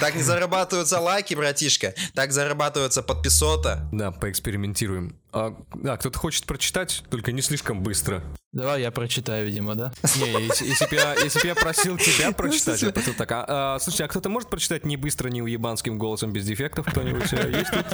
Так 0.00 0.14
не 0.14 0.22
зарабатываются 0.22 1.00
лайки, 1.00 1.34
братишка. 1.34 1.94
Так 2.14 2.32
зарабатывается 2.32 3.02
подписота. 3.02 3.88
Да, 3.92 4.10
поэкспериментируем. 4.10 5.21
А, 5.34 5.56
да, 5.74 5.96
кто-то 5.96 6.18
хочет 6.18 6.44
прочитать, 6.44 7.02
только 7.08 7.32
не 7.32 7.40
слишком 7.40 7.82
быстро. 7.82 8.22
Давай 8.52 8.82
я 8.82 8.90
прочитаю, 8.90 9.46
видимо, 9.46 9.74
да? 9.74 9.90
Не, 10.16 10.46
если, 10.68 10.86
бы 10.86 10.96
я, 10.96 11.14
если 11.14 11.46
я 11.46 11.54
просил 11.54 11.96
тебя 11.96 12.32
прочитать, 12.32 12.82
я 12.82 12.90
просто 12.90 13.14
так. 13.14 13.32
А, 13.32 13.46
а, 13.48 13.78
слушайте, 13.78 14.04
а 14.04 14.08
кто-то 14.08 14.28
может 14.28 14.50
прочитать 14.50 14.84
не 14.84 14.98
быстро, 14.98 15.30
не 15.30 15.40
уебанским 15.40 15.96
голосом 15.96 16.34
без 16.34 16.44
дефектов? 16.44 16.86
Кто-нибудь 16.86 17.32
э, 17.32 17.50
есть 17.50 17.70
тут? 17.70 17.86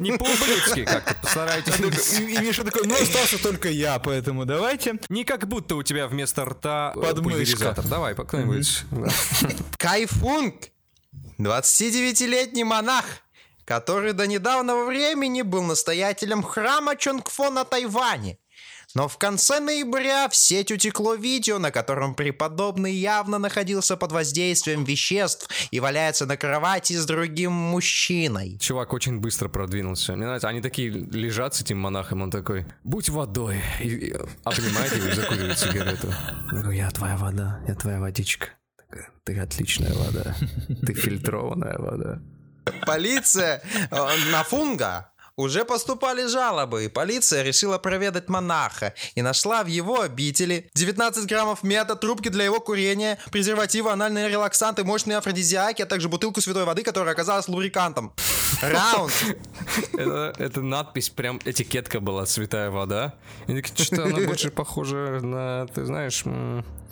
Не 0.00 0.18
по-ублюдски 0.18 0.84
как-то, 0.84 1.14
постарайтесь. 1.22 2.18
И, 2.20 2.38
Миша 2.40 2.62
такой, 2.62 2.86
ну 2.86 2.94
остался 2.94 3.42
только 3.42 3.70
я, 3.70 3.98
поэтому 3.98 4.44
давайте. 4.44 4.98
Не 5.08 5.24
как 5.24 5.48
будто 5.48 5.76
у 5.76 5.82
тебя 5.82 6.06
вместо 6.06 6.44
рта 6.44 6.92
э, 6.94 7.14
пульверизатор. 7.14 7.86
Давай, 7.86 8.14
по- 8.14 8.24
кто-нибудь. 8.24 8.84
Кайфунг, 9.78 10.56
29-летний 11.38 12.64
монах, 12.64 13.04
который 13.64 14.12
до 14.12 14.26
недавнего 14.26 14.84
времени 14.84 15.42
был 15.42 15.62
настоятелем 15.62 16.42
храма 16.42 16.96
Чонгфо 16.96 17.50
на 17.50 17.64
Тайване. 17.64 18.38
Но 18.94 19.08
в 19.08 19.18
конце 19.18 19.58
ноября 19.58 20.28
в 20.28 20.36
сеть 20.36 20.70
утекло 20.70 21.14
видео, 21.14 21.58
на 21.58 21.72
котором 21.72 22.14
преподобный 22.14 22.92
явно 22.92 23.38
находился 23.38 23.96
под 23.96 24.12
воздействием 24.12 24.84
веществ 24.84 25.48
и 25.72 25.80
валяется 25.80 26.26
на 26.26 26.36
кровати 26.36 26.92
с 26.92 27.04
другим 27.04 27.52
мужчиной. 27.52 28.58
Чувак 28.60 28.92
очень 28.92 29.18
быстро 29.18 29.48
продвинулся. 29.48 30.14
Мне 30.14 30.26
нравится, 30.26 30.48
они 30.48 30.60
такие 30.60 30.90
лежат 30.90 31.56
с 31.56 31.62
этим 31.62 31.78
монахом, 31.78 32.22
он 32.22 32.30
такой, 32.30 32.66
будь 32.84 33.08
водой. 33.08 33.60
И, 33.80 33.88
и 33.88 34.12
обнимает 34.44 34.96
его 34.96 35.08
и 35.08 35.12
закуривает 35.12 35.58
сигарету. 35.58 36.08
Я 36.08 36.50
говорю, 36.50 36.70
я 36.70 36.90
твоя 36.90 37.16
вода, 37.16 37.60
я 37.66 37.74
твоя 37.74 37.98
водичка. 37.98 38.48
Такая, 38.76 39.10
Ты 39.24 39.38
отличная 39.40 39.92
вода. 39.94 40.36
Ты 40.86 40.94
фильтрованная 40.94 41.78
вода. 41.78 42.20
Полиция 42.86 43.62
э, 43.90 44.30
на 44.30 44.44
фунга 44.44 45.10
уже 45.36 45.64
поступали 45.64 46.26
жалобы, 46.26 46.84
и 46.84 46.88
полиция 46.88 47.42
решила 47.42 47.78
проведать 47.78 48.28
монаха 48.28 48.94
и 49.14 49.22
нашла 49.22 49.64
в 49.64 49.66
его 49.66 50.00
обители 50.00 50.70
19 50.74 51.26
граммов 51.26 51.62
мета, 51.62 51.96
трубки 51.96 52.28
для 52.28 52.44
его 52.44 52.60
курения, 52.60 53.18
презервативы, 53.30 53.90
анальные 53.90 54.28
релаксанты, 54.28 54.84
мощные 54.84 55.18
афродизиаки, 55.18 55.82
а 55.82 55.86
также 55.86 56.08
бутылку 56.08 56.40
святой 56.40 56.64
воды, 56.64 56.82
которая 56.82 57.14
оказалась 57.14 57.48
лубрикантом. 57.48 58.12
Раунд. 58.62 59.12
Это, 59.92 60.32
это 60.38 60.62
надпись, 60.62 61.10
прям 61.10 61.40
этикетка 61.44 62.00
была 62.00 62.26
«Святая 62.26 62.70
вода». 62.70 63.14
И 63.46 63.62
что-то 63.62 64.04
она 64.04 64.26
больше 64.26 64.50
похожа 64.50 65.20
на, 65.22 65.66
ты 65.74 65.84
знаешь... 65.84 66.24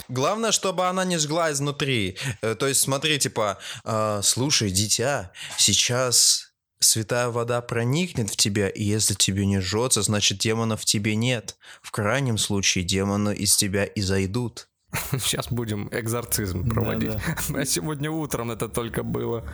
Главное, 0.09 0.53
чтобы 0.53 0.89
она 0.89 1.05
не 1.05 1.17
жгла 1.17 1.53
изнутри. 1.53 2.19
Э, 2.43 2.55
То 2.55 2.67
есть, 2.67 2.81
смотри, 2.81 3.19
типа, 3.19 3.59
«А, 3.85 4.21
слушай, 4.23 4.71
дитя, 4.71 5.33
сейчас 5.57 6.53
святая 6.81 7.29
вода 7.29 7.61
проникнет 7.61 8.31
в 8.31 8.37
тебя, 8.37 8.69
и 8.69 8.83
если 8.83 9.15
тебе 9.15 9.47
не 9.47 9.61
жжется, 9.61 10.03
значит 10.03 10.39
демонов 10.39 10.83
в 10.83 10.85
тебе 10.85 11.15
нет. 11.15 11.57
В 11.83 11.91
крайнем 11.91 12.39
случае 12.39 12.85
демоны 12.85 13.35
из 13.35 13.57
тебя 13.57 13.85
и 13.85 14.01
зайдут. 14.01 14.69
Сейчас 15.19 15.49
будем 15.51 15.89
экзорцизм 15.91 16.69
проводить. 16.69 17.15
А 17.55 17.65
сегодня 17.65 18.11
утром 18.11 18.51
это 18.51 18.69
только 18.69 19.03
было. 19.03 19.45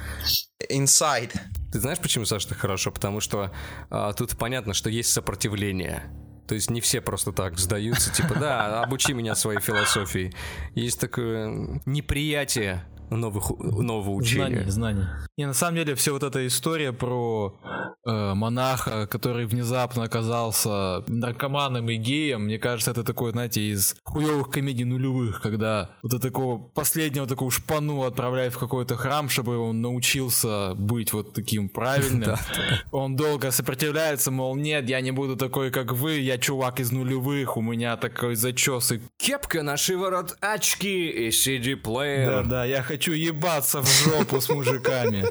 Inside. 0.70 1.32
Ты 1.72 1.80
знаешь, 1.80 1.98
почему, 1.98 2.24
Саша, 2.24 2.48
это 2.48 2.54
хорошо? 2.56 2.90
Потому 2.90 3.20
что 3.20 3.52
а, 3.90 4.12
тут 4.12 4.36
понятно, 4.36 4.74
что 4.74 4.90
есть 4.90 5.12
сопротивление. 5.12 6.10
То 6.48 6.54
есть 6.54 6.70
не 6.70 6.80
все 6.80 7.00
просто 7.00 7.32
так 7.32 7.58
сдаются, 7.58 8.12
типа, 8.12 8.34
да, 8.40 8.82
обучи 8.82 9.12
меня 9.12 9.34
своей 9.34 9.60
философии. 9.60 10.32
Есть 10.74 10.98
такое 10.98 11.80
неприятие 11.84 12.84
новых, 13.10 13.50
нового 13.58 14.10
учения. 14.10 14.64
Знания, 14.64 14.70
знания. 14.70 15.28
И 15.36 15.44
на 15.44 15.54
самом 15.54 15.76
деле 15.76 15.94
все 15.94 16.12
вот 16.12 16.22
эта 16.22 16.46
история 16.46 16.92
про 16.92 17.58
э, 18.06 18.34
монаха, 18.34 19.06
который 19.06 19.46
внезапно 19.46 20.04
оказался 20.04 21.04
наркоманом 21.06 21.88
и 21.90 21.96
геем, 21.96 22.44
мне 22.44 22.58
кажется, 22.58 22.90
это 22.90 23.04
такое, 23.04 23.32
знаете, 23.32 23.60
из 23.60 23.96
хуевых 24.04 24.50
комедий 24.50 24.84
нулевых, 24.84 25.40
когда 25.40 25.90
вот 26.02 26.12
это 26.12 26.22
такого 26.22 26.58
последнего 26.58 27.26
такого 27.26 27.50
шпану 27.50 28.02
отправляют 28.02 28.54
в 28.54 28.58
какой-то 28.58 28.96
храм, 28.96 29.28
чтобы 29.28 29.58
он 29.58 29.80
научился 29.80 30.74
быть 30.74 31.12
вот 31.12 31.32
таким 31.34 31.68
правильным. 31.68 32.36
Он 32.90 33.16
долго 33.16 33.50
сопротивляется, 33.50 34.30
мол, 34.30 34.56
нет, 34.56 34.88
я 34.88 35.00
не 35.00 35.10
буду 35.10 35.36
такой, 35.36 35.70
как 35.70 35.92
вы, 35.92 36.18
я 36.18 36.38
чувак 36.38 36.80
из 36.80 36.90
нулевых, 36.90 37.56
у 37.56 37.60
меня 37.60 37.96
такой 37.96 38.34
зачес 38.34 38.92
и 38.92 39.00
Кепка 39.18 39.62
на 39.62 39.76
шиворот, 39.76 40.36
очки 40.40 41.08
и 41.08 41.28
CD-плеер. 41.28 42.42
да, 42.42 42.42
да, 42.42 42.64
я 42.64 42.82
хочу 42.82 42.97
ебаться 43.06 43.82
в 43.82 43.88
жопу 43.88 44.40
с 44.40 44.48
мужиками. 44.48 45.24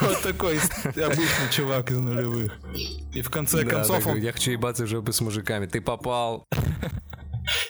Вот 0.00 0.22
такой 0.22 0.58
обычный 0.84 1.50
чувак 1.50 1.90
из 1.90 1.98
нулевых. 1.98 2.52
И 3.12 3.22
в 3.22 3.30
конце 3.30 3.64
концов 3.64 4.06
он 4.06 4.18
я 4.18 4.32
хочу 4.32 4.52
ебаться 4.52 4.84
в 4.84 4.88
жопу 4.88 5.12
с 5.12 5.20
мужиками. 5.20 5.66
Ты 5.66 5.80
попал. 5.80 6.46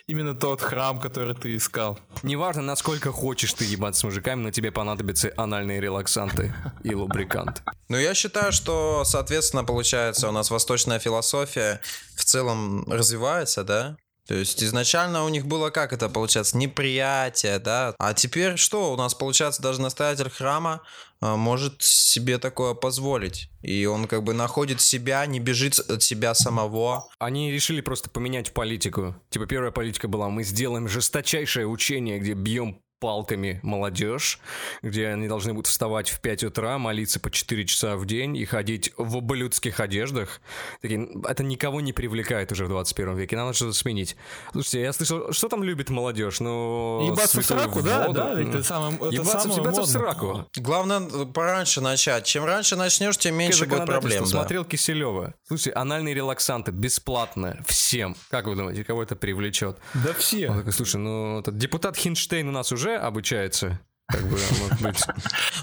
именно 0.06 0.34
тот 0.34 0.60
храм, 0.60 0.98
который 0.98 1.34
ты 1.34 1.56
искал. 1.56 1.98
Неважно, 2.22 2.62
насколько 2.62 3.12
хочешь 3.12 3.52
ты 3.54 3.64
ебаться 3.64 4.00
с 4.00 4.04
мужиками, 4.04 4.42
но 4.42 4.50
тебе 4.50 4.70
понадобятся 4.70 5.32
анальные 5.36 5.80
релаксанты 5.80 6.54
и 6.82 6.94
лубрикант. 6.94 7.62
Ну, 7.88 7.98
я 7.98 8.14
считаю, 8.14 8.52
что, 8.52 9.04
соответственно, 9.04 9.64
получается, 9.64 10.28
у 10.28 10.32
нас 10.32 10.50
восточная 10.50 10.98
философия 10.98 11.80
в 12.16 12.24
целом 12.24 12.84
развивается, 12.90 13.64
да? 13.64 13.96
То 14.26 14.34
есть 14.34 14.62
изначально 14.62 15.24
у 15.24 15.28
них 15.28 15.46
было 15.46 15.70
как 15.70 15.92
это 15.92 16.08
получается, 16.08 16.56
неприятие, 16.56 17.58
да? 17.58 17.94
А 17.98 18.14
теперь 18.14 18.56
что? 18.56 18.92
У 18.92 18.96
нас 18.96 19.14
получается 19.14 19.62
даже 19.62 19.80
настоятель 19.80 20.30
храма 20.30 20.82
а, 21.20 21.36
может 21.36 21.82
себе 21.82 22.38
такое 22.38 22.74
позволить. 22.74 23.50
И 23.62 23.84
он 23.86 24.06
как 24.06 24.22
бы 24.22 24.34
находит 24.34 24.80
себя, 24.80 25.24
не 25.26 25.40
бежит 25.40 25.78
от 25.78 26.02
себя 26.02 26.34
самого. 26.34 27.08
Они 27.18 27.50
решили 27.50 27.80
просто 27.80 28.10
поменять 28.10 28.52
политику. 28.52 29.14
Типа 29.30 29.46
первая 29.46 29.72
политика 29.72 30.08
была, 30.08 30.28
мы 30.28 30.44
сделаем 30.44 30.88
жесточайшее 30.88 31.66
учение, 31.66 32.18
где 32.18 32.32
бьем 32.32 32.80
палками 33.04 33.60
молодежь, 33.62 34.38
где 34.80 35.08
они 35.08 35.28
должны 35.28 35.52
будут 35.52 35.66
вставать 35.66 36.08
в 36.08 36.20
5 36.20 36.44
утра, 36.44 36.78
молиться 36.78 37.20
по 37.20 37.30
4 37.30 37.66
часа 37.66 37.96
в 37.98 38.06
день 38.06 38.34
и 38.34 38.46
ходить 38.46 38.94
в 38.96 39.18
ублюдских 39.18 39.78
одеждах. 39.78 40.40
Такие, 40.80 41.06
это 41.28 41.42
никого 41.44 41.82
не 41.82 41.92
привлекает 41.92 42.50
уже 42.50 42.64
в 42.64 42.68
21 42.70 43.14
веке, 43.18 43.36
надо 43.36 43.52
что-то 43.52 43.74
сменить. 43.74 44.16
Слушайте, 44.52 44.80
я 44.80 44.92
слышал, 44.94 45.34
что 45.34 45.48
там 45.50 45.62
любит 45.62 45.90
молодежь? 45.90 46.40
Ну, 46.40 47.06
Ебаться 47.12 47.42
в 47.42 47.44
сраку, 47.44 47.82
да, 47.82 48.06
воду. 48.06 48.14
да, 48.20 48.32
ведь 48.32 48.48
это 48.48 48.62
самое- 48.62 48.96
это 48.96 49.08
Ебаться, 49.08 49.50
самое 49.50 49.70
в 49.82 49.84
сраку. 49.86 50.46
Главное 50.56 51.00
э, 51.00 51.26
пораньше 51.26 51.82
начать. 51.82 52.24
Чем 52.24 52.46
раньше 52.46 52.76
начнешь, 52.76 53.18
тем 53.18 53.34
меньше 53.34 53.66
будет 53.66 53.84
проблем. 53.84 54.22
да. 54.24 54.30
Смотрел 54.30 54.64
Киселева. 54.64 55.34
Слушай, 55.46 55.74
анальные 55.74 56.14
релаксанты 56.14 56.70
бесплатно 56.72 57.62
всем. 57.66 58.16
Как 58.30 58.46
вы 58.46 58.56
думаете, 58.56 58.82
кого 58.82 59.02
это 59.02 59.14
привлечет? 59.14 59.76
Да 59.92 60.08
Он 60.10 60.14
все. 60.16 60.46
такой, 60.48 60.72
слушай, 60.72 60.96
ну 60.96 61.40
этот 61.40 61.58
депутат 61.58 61.96
Хинштейн 61.98 62.48
у 62.48 62.52
нас 62.52 62.72
уже 62.72 62.93
обучается. 62.96 63.80
Как 64.08 64.22
бы, 64.28 64.38
может 64.60 64.82
быть. 64.82 65.00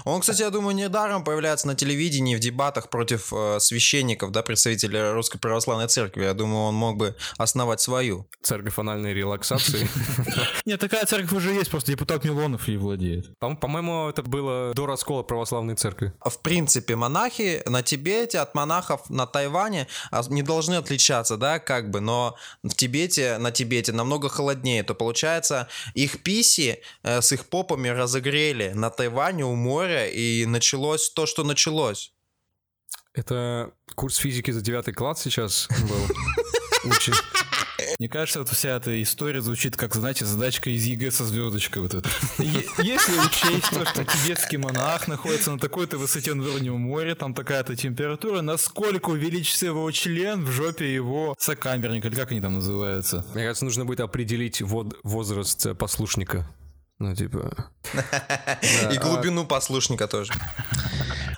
Он, 0.04 0.20
кстати, 0.20 0.42
я 0.42 0.50
думаю, 0.50 0.74
недаром 0.74 1.22
появляется 1.22 1.66
на 1.68 1.74
телевидении 1.74 2.34
в 2.34 2.40
дебатах 2.40 2.90
против 2.90 3.32
э, 3.32 3.58
священников, 3.60 4.32
да, 4.32 4.42
представителей 4.42 5.12
Русской 5.12 5.38
Православной 5.38 5.86
Церкви. 5.86 6.24
Я 6.24 6.34
думаю, 6.34 6.64
он 6.64 6.74
мог 6.74 6.96
бы 6.96 7.14
основать 7.38 7.80
свою. 7.80 8.28
Церковь 8.42 8.78
анальной 8.78 9.14
релаксации. 9.14 9.88
Нет, 10.64 10.80
такая 10.80 11.06
церковь 11.06 11.32
уже 11.32 11.52
есть, 11.52 11.70
просто 11.70 11.92
депутат 11.92 12.24
Милонов 12.24 12.66
ей 12.66 12.76
владеет. 12.78 13.38
По- 13.38 13.54
По-моему, 13.54 14.08
это 14.08 14.22
было 14.22 14.72
до 14.74 14.86
раскола 14.86 15.22
православной 15.22 15.76
церкви. 15.76 16.12
В 16.24 16.38
принципе, 16.40 16.96
монахи 16.96 17.62
на 17.66 17.82
Тибете 17.82 18.40
от 18.40 18.54
монахов 18.54 19.08
на 19.08 19.26
Тайване 19.26 19.86
а, 20.10 20.22
не 20.28 20.42
должны 20.42 20.74
отличаться, 20.74 21.36
да, 21.36 21.60
как 21.60 21.90
бы, 21.90 22.00
но 22.00 22.36
в 22.64 22.74
Тибете, 22.74 23.38
на 23.38 23.52
Тибете 23.52 23.92
намного 23.92 24.28
холоднее, 24.28 24.82
то 24.82 24.94
получается 24.94 25.68
их 25.94 26.22
писи 26.24 26.80
э, 27.04 27.20
с 27.22 27.30
их 27.32 27.46
попами 27.46 27.88
разогрели 28.32 28.72
на 28.74 28.90
Тайване 28.90 29.44
у 29.44 29.54
моря, 29.54 30.08
и 30.08 30.46
началось 30.46 31.10
то, 31.10 31.26
что 31.26 31.44
началось. 31.44 32.12
Это 33.14 33.72
курс 33.94 34.16
физики 34.16 34.50
за 34.50 34.62
девятый 34.62 34.94
класс 34.94 35.22
сейчас 35.22 35.68
был. 35.88 36.16
Мне 37.98 38.08
кажется, 38.08 38.38
вот 38.40 38.48
вся 38.48 38.76
эта 38.76 39.00
история 39.02 39.40
звучит 39.42 39.76
как, 39.76 39.94
знаете, 39.94 40.24
задачка 40.24 40.70
из 40.70 40.84
ЕГЭ 40.84 41.10
со 41.10 41.24
звездочкой 41.24 41.82
вот 41.82 41.94
эта. 41.94 42.08
Е- 42.38 42.64
Если 42.78 43.12
учесть 43.18 43.70
то, 43.70 43.84
что 43.84 44.04
тибетский 44.04 44.56
монах 44.58 45.08
находится 45.08 45.52
на 45.52 45.58
такой-то 45.58 45.98
высоте 45.98 46.32
над 46.34 46.46
уровнем 46.48 46.74
моря, 46.80 47.14
там 47.14 47.34
такая-то 47.34 47.76
температура, 47.76 48.40
насколько 48.40 49.10
увеличится 49.10 49.66
его 49.66 49.90
член 49.92 50.44
в 50.44 50.50
жопе 50.50 50.92
его 50.92 51.34
сокамерника, 51.38 52.08
или 52.08 52.14
как 52.16 52.30
они 52.32 52.40
там 52.40 52.54
называются? 52.54 53.24
Мне 53.34 53.44
кажется, 53.44 53.64
нужно 53.64 53.84
будет 53.84 54.00
определить 54.00 54.62
вод- 54.62 54.96
возраст 55.02 55.66
э, 55.66 55.74
послушника. 55.74 56.48
Ну, 57.02 57.16
типа... 57.16 57.50
И 58.92 58.98
глубину 58.98 59.44
послушника 59.44 60.06
тоже. 60.06 60.32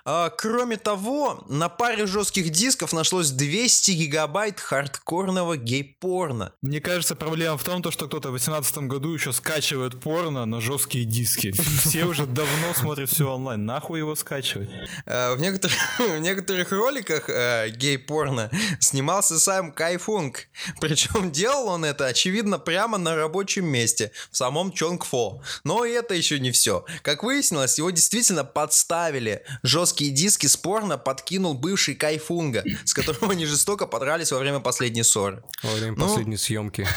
А, 0.06 0.28
кроме 0.28 0.76
того, 0.76 1.42
на 1.49 1.70
паре 1.70 2.06
жестких 2.06 2.50
дисков 2.50 2.92
нашлось 2.92 3.30
200 3.30 3.92
гигабайт 3.92 4.61
хардкорного 4.61 5.56
гей-порно. 5.56 6.52
Мне 6.61 6.80
кажется, 6.82 7.16
проблема 7.16 7.56
в 7.56 7.64
том, 7.64 7.82
то, 7.82 7.90
что 7.90 8.06
кто-то 8.06 8.28
в 8.28 8.32
2018 8.32 8.78
году 8.88 9.14
еще 9.14 9.32
скачивает 9.32 10.00
порно 10.00 10.44
на 10.44 10.61
жесткие 10.61 11.06
диски. 11.06 11.52
Все 11.84 12.04
уже 12.04 12.26
давно 12.26 12.75
смотрят 12.75 13.08
все 13.11 13.32
онлайн. 13.32 13.64
Нахуй 13.64 14.00
его 14.00 14.14
скачивать? 14.14 14.68
Э, 15.06 15.34
В 15.34 15.40
некоторых, 15.40 15.76
в 15.99 16.18
некоторых 16.18 16.70
роликах 16.73 17.30
э, 17.30 17.70
гей-порно 17.70 18.50
снимался 18.80 19.40
сам 19.40 19.73
Кайфунг. 19.73 20.49
Причем 20.82 21.32
делал 21.32 21.68
он 21.68 21.84
это, 21.87 22.04
очевидно, 22.06 22.58
прямо 22.58 22.99
на 22.99 23.16
рабочем 23.16 23.64
месте, 23.64 24.12
в 24.30 24.37
самом 24.37 24.70
Чонгфо. 24.73 25.40
Но 25.64 25.87
и 25.87 25.92
это 25.92 26.12
еще 26.12 26.38
не 26.38 26.50
все. 26.50 26.84
Как 27.00 27.23
выяснилось, 27.23 27.78
его 27.78 27.88
действительно 27.88 28.44
подставили. 28.44 29.44
Жесткие 29.62 29.94
диски 30.03 30.47
с 30.49 30.57
порно 30.57 30.99
подкинул 30.99 31.55
бывший 31.55 31.95
Кайфунга, 31.95 32.65
с 32.85 32.93
которым 32.93 33.31
они 33.31 33.47
жестоко 33.47 33.87
подрались 33.87 34.33
во 34.33 34.39
время 34.41 34.59
последней 34.59 35.05
ссоры. 35.05 35.45
Во 35.63 35.73
время 35.75 35.97
Ну. 35.97 36.07
последней 36.09 36.37
съемки. 36.37 36.87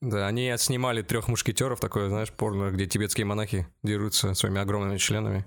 Да, 0.00 0.26
они 0.26 0.54
снимали 0.58 1.00
трех 1.02 1.28
мушкетеров, 1.28 1.80
такое, 1.80 2.08
знаешь, 2.10 2.30
порно, 2.30 2.70
где 2.70 2.86
тибетские 2.86 3.24
монахи 3.24 3.66
дерутся 3.82 4.34
своими 4.34 4.60
огромными 4.60 4.98
членами. 4.98 5.46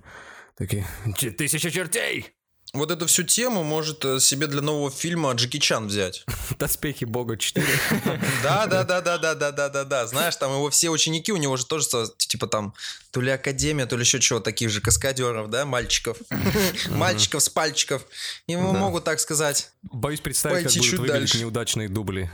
Такие, 0.58 0.88
«Ч- 1.16 1.30
тысяча 1.30 1.70
чертей! 1.70 2.32
Вот 2.78 2.92
эту 2.92 3.08
всю 3.08 3.24
тему 3.24 3.64
может 3.64 4.04
э, 4.06 4.20
себе 4.20 4.48
для 4.48 4.62
нового 4.62 4.92
фильма 4.92 5.32
Джеки 5.34 5.60
Чан 5.60 5.88
взять. 5.88 6.26
Доспехи 6.60 7.06
Бога 7.06 7.38
4. 7.38 7.66
Да, 8.44 8.66
да, 8.68 8.84
да, 8.84 9.02
да, 9.02 9.18
да, 9.18 9.36
да, 9.36 9.52
да, 9.52 9.70
да, 9.70 9.84
да. 9.84 10.08
Знаешь, 10.08 10.36
там 10.36 10.52
его 10.52 10.70
все 10.70 10.90
ученики, 10.90 11.32
у 11.32 11.38
него 11.38 11.58
же 11.58 11.66
тоже 11.66 11.88
типа 12.18 12.48
там 12.48 12.74
то 13.12 13.22
ли 13.22 13.32
академия, 13.32 13.86
то 13.86 13.96
ли 13.96 14.04
еще 14.04 14.20
чего, 14.20 14.40
таких 14.40 14.70
же 14.70 14.82
каскадеров, 14.82 15.50
да, 15.50 15.66
мальчиков. 15.66 16.18
Мальчиков 16.90 17.42
с 17.44 17.50
пальчиков. 17.50 18.04
Ему 18.48 18.74
могут 18.74 19.04
так 19.04 19.20
сказать. 19.20 19.72
Боюсь 19.84 20.20
представить, 20.20 20.66
как 20.66 20.74
будут 20.74 21.00
выглядеть 21.00 21.36
неудачные 21.36 21.90
дубли. 21.90 22.30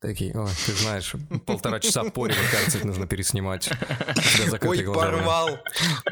Такие, 0.00 0.32
ой, 0.32 0.48
ты 0.64 0.72
знаешь, 0.72 1.12
полтора 1.44 1.80
часа 1.80 2.04
порева, 2.04 2.38
кажется, 2.52 2.86
нужно 2.86 3.08
переснимать. 3.08 3.68
Ой, 4.40 4.48
закрытые 4.48 4.84
глаза. 4.84 5.00
порвал. 5.00 5.58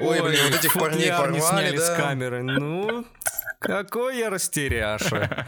Ой, 0.01 0.23
блин, 0.23 0.41
вот 0.51 0.59
этих 0.59 0.75
парней 0.75 1.11
порвали, 1.11 1.41
сняли 1.41 1.77
с 1.77 1.89
да. 1.89 1.97
камеры. 1.97 2.43
Ну, 2.43 3.07
какой 3.61 4.19
я 4.19 4.31
растеряша. 4.31 5.47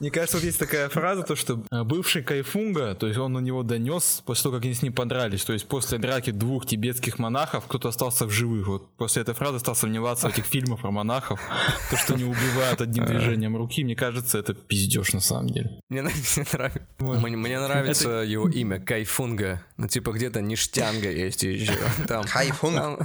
Мне 0.00 0.10
кажется, 0.10 0.36
вот 0.36 0.44
есть 0.44 0.58
такая 0.58 0.88
фраза, 0.88 1.22
то 1.22 1.34
что 1.34 1.56
бывший 1.84 2.22
Кайфунга, 2.22 2.94
то 2.94 3.06
есть 3.06 3.18
он 3.18 3.32
на 3.32 3.38
него 3.40 3.62
донес 3.62 4.22
после 4.24 4.44
того, 4.44 4.56
как 4.56 4.64
они 4.64 4.74
с 4.74 4.82
ним 4.82 4.92
подрались, 4.92 5.44
то 5.44 5.52
есть 5.52 5.66
после 5.66 5.98
драки 5.98 6.30
двух 6.30 6.66
тибетских 6.66 7.18
монахов 7.18 7.64
кто-то 7.66 7.88
остался 7.88 8.26
в 8.26 8.30
живых. 8.30 8.68
Вот 8.68 8.96
после 8.96 9.22
этой 9.22 9.34
фразы 9.34 9.58
стал 9.58 9.74
сомневаться 9.74 10.28
в 10.28 10.32
этих 10.32 10.44
фильмах 10.44 10.80
про 10.80 10.90
монахов, 10.90 11.40
то, 11.90 11.96
что 11.96 12.14
не 12.14 12.24
убивают 12.24 12.80
одним 12.80 13.06
движением 13.06 13.56
руки, 13.56 13.82
мне 13.82 13.96
кажется, 13.96 14.38
это 14.38 14.54
пиздеж 14.54 15.12
на 15.12 15.20
самом 15.20 15.48
деле. 15.48 15.80
Мне 15.88 16.02
нравится, 16.02 16.44
мне, 16.98 17.57
мне 17.58 17.68
нравится 17.68 18.08
его 18.10 18.48
имя 18.48 18.80
Кайфунга. 18.80 19.62
Ну, 19.76 19.88
типа, 19.88 20.10
где-то 20.12 20.40
Ништянга 20.40 21.10
есть 21.10 21.42
еще. 21.42 21.72
Там, 22.06 22.24
Кайфунг. 22.24 22.76
Там, 22.76 22.98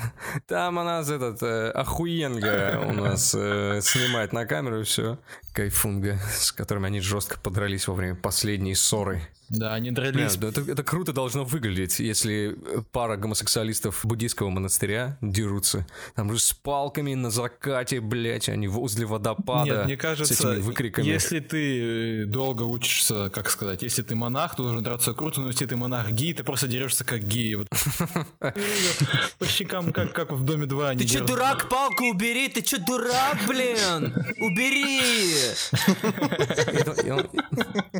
там 0.48 0.78
у 0.78 0.84
нас 0.84 1.10
этот 1.10 1.42
э, 1.44 1.70
охуенга 1.70 2.84
у 2.88 2.94
нас 2.94 3.36
э, 3.38 3.80
снимает 3.82 4.34
на 4.34 4.46
камеру 4.46 4.84
все. 4.84 5.20
Кайфунга, 5.54 6.18
с 6.32 6.52
которыми 6.52 6.88
они 6.88 7.00
жестко 7.00 7.40
подрались 7.40 7.88
во 7.88 7.94
время 7.94 8.16
последней 8.16 8.76
ссоры. 8.76 9.22
Да, 9.54 9.74
они 9.74 9.92
дрались. 9.92 10.36
да 10.38 10.48
это, 10.48 10.62
это 10.62 10.84
круто 10.84 11.14
должно 11.14 11.44
выглядеть, 11.44 12.00
если 12.00 12.56
э, 12.56 12.82
пара 12.92 13.18
гомосексуалистов 13.18 14.04
буддийского 14.04 14.50
монастыря 14.50 15.18
дерутся. 15.22 15.86
Там 16.16 16.34
же 16.34 16.40
с 16.40 16.54
палками 16.54 17.14
на 17.14 17.30
закате, 17.30 18.02
блять, 18.02 18.50
они 18.50 18.68
возле 18.68 19.06
водопада. 19.06 19.70
Нет, 19.70 19.86
мне 19.86 19.96
с 19.96 20.00
кажется, 20.00 20.34
этими 20.34 20.62
выкриками. 20.62 21.06
если 21.06 21.40
ты 21.40 22.24
э, 22.24 22.26
долго 22.26 22.64
учишься, 22.64 23.30
как 23.30 23.50
сказать, 23.50 23.84
если 23.84 24.02
ты 24.02 24.16
монах, 24.16 24.56
то 24.56 24.64
должен 24.64 24.84
драться 24.84 25.14
круто, 25.14 25.42
но 25.42 25.48
если 25.48 25.68
ты 25.68 25.76
монах 25.76 26.12
гей, 26.12 26.34
ты 26.34 26.44
просто 26.44 26.68
дерешься 26.68 27.04
как 27.04 27.24
гей. 27.24 27.56
Вот. 27.56 27.68
По 28.40 29.46
щекам, 29.46 29.94
как, 29.94 30.14
как 30.14 30.32
в 30.32 30.44
Доме 30.44 30.66
2. 30.66 30.96
Ты 30.96 31.06
чё, 31.06 31.24
дурак, 31.24 31.70
палку 31.70 32.06
убери? 32.06 32.50
Ты 32.50 32.64
чё, 32.64 32.80
дурак, 32.80 33.38
блин? 33.48 34.14
Убери! 34.40 35.34
И 37.06 37.12
он, 37.12 37.30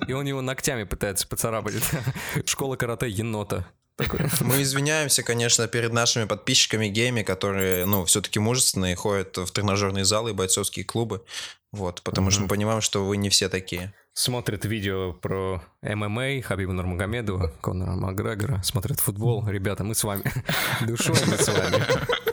и 0.08 0.14
он 0.14 0.26
его 0.26 0.42
ногтями 0.42 0.84
пытается 0.84 1.28
поцарапать. 1.44 1.76
Школа 2.46 2.76
карате 2.76 3.10
енота. 3.10 3.66
Такой. 3.96 4.22
Мы 4.42 4.62
извиняемся, 4.62 5.24
конечно, 5.24 5.68
перед 5.68 5.94
нашими 5.94 6.26
подписчиками 6.26 6.88
гейми, 6.88 7.24
которые, 7.24 7.86
ну, 7.86 8.06
все-таки 8.06 8.40
мужественные, 8.40 8.96
ходят 8.96 9.38
в 9.38 9.52
тренажерные 9.52 10.06
залы 10.06 10.32
и 10.32 10.34
бойцовские 10.34 10.86
клубы. 10.86 11.24
Вот, 11.72 12.02
потому 12.04 12.32
что 12.32 12.42
мы 12.42 12.48
понимаем, 12.48 12.82
что 12.82 13.04
вы 13.06 13.18
не 13.18 13.30
все 13.30 13.50
такие. 13.50 13.94
Смотрят 14.24 14.64
видео 14.66 15.14
про 15.14 15.64
ММА, 15.82 16.44
Хабиба 16.44 16.72
Нурмагомедова, 16.72 17.52
Конора 17.62 17.94
Макгрегора, 17.96 18.62
смотрят 18.64 19.00
футбол. 19.00 19.44
Ребята, 19.48 19.84
мы 19.84 19.96
с 19.96 20.04
вами. 20.04 20.24
Душой 20.86 21.16
мы 21.28 21.36
с 21.38 21.48
вами. 21.48 21.84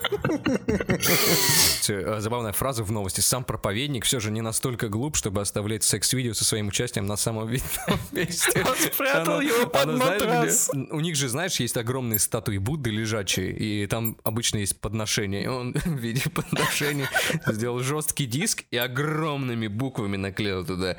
Э, 1.89 2.21
Забавная 2.21 2.53
фраза 2.53 2.85
в 2.85 2.93
новости. 2.93 3.21
Сам 3.21 3.43
проповедник 3.43 4.05
все 4.05 4.21
же 4.21 4.31
не 4.31 4.43
настолько 4.43 4.89
глуп, 4.89 5.17
чтобы 5.17 5.41
оставлять 5.41 5.83
секс-видео 5.83 6.35
со 6.35 6.45
своим 6.45 6.69
участием 6.69 7.07
на 7.07 7.17
самом 7.17 7.49
видном 7.49 7.99
месте. 8.13 8.63
Он 8.65 8.77
спрятал 8.77 9.35
Оно- 9.39 9.43
его 9.43 9.67
под 9.67 9.83
оно 9.83 9.97
знаешь, 9.97 10.23
матрас. 10.23 10.71
где? 10.73 10.93
У 10.93 11.01
них 11.01 11.17
же, 11.17 11.29
знаешь, 11.29 11.59
есть 11.59 11.77
огромные 11.77 12.21
статуи 12.21 12.59
Будды 12.59 12.91
лежачие, 12.91 13.51
и 13.57 13.87
там 13.89 14.17
обычно 14.23 14.59
есть 14.59 14.81
подношение. 14.81 15.51
Он 15.51 15.73
в 15.73 15.87
виде 15.99 16.23
подношения 16.31 17.09
сделал 17.47 17.81
жесткий 17.81 18.27
диск 18.27 18.63
и 18.71 18.77
огромными 18.77 19.67
буквами 19.67 20.17
наклеил 20.17 20.65
туда 20.65 20.97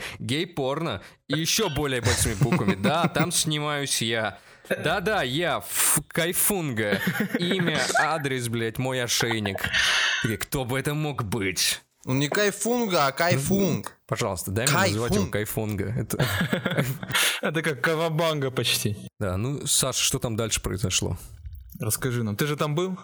гей-порно 0.71 1.01
и 1.27 1.37
еще 1.39 1.69
более 1.69 2.01
большими 2.01 2.33
буквами. 2.35 2.75
Да, 2.75 3.07
там 3.07 3.31
снимаюсь 3.31 4.01
я. 4.01 4.37
Да-да, 4.69 5.21
я, 5.23 5.57
Ф- 5.57 5.99
Кайфунга. 6.07 7.01
Имя, 7.39 7.81
адрес, 7.99 8.47
блядь, 8.47 8.77
мой 8.77 9.03
ошейник. 9.03 9.57
Кто 10.39 10.65
бы 10.65 10.79
это 10.79 10.93
мог 10.93 11.23
быть? 11.23 11.81
Он 12.05 12.17
не 12.19 12.29
кайфунга, 12.29 13.07
а 13.07 13.11
кайфунг. 13.11 13.95
Пожалуйста, 14.07 14.49
дай 14.51 14.65
мне 14.67 14.75
называть 14.75 15.15
его 15.15 15.27
Кайфунга. 15.27 15.85
Это- 15.97 16.25
Это 17.41 17.61
как 17.61 17.81
Кавабанга 17.81 18.49
почти. 18.51 18.97
Да, 19.19 19.37
ну, 19.37 19.65
Саша, 19.67 20.01
что 20.01 20.19
там 20.19 20.35
дальше 20.35 20.61
произошло? 20.61 21.17
Расскажи 21.79 22.23
нам, 22.23 22.35
ты 22.35 22.47
же 22.47 22.55
там 22.55 22.73
был? 22.75 22.97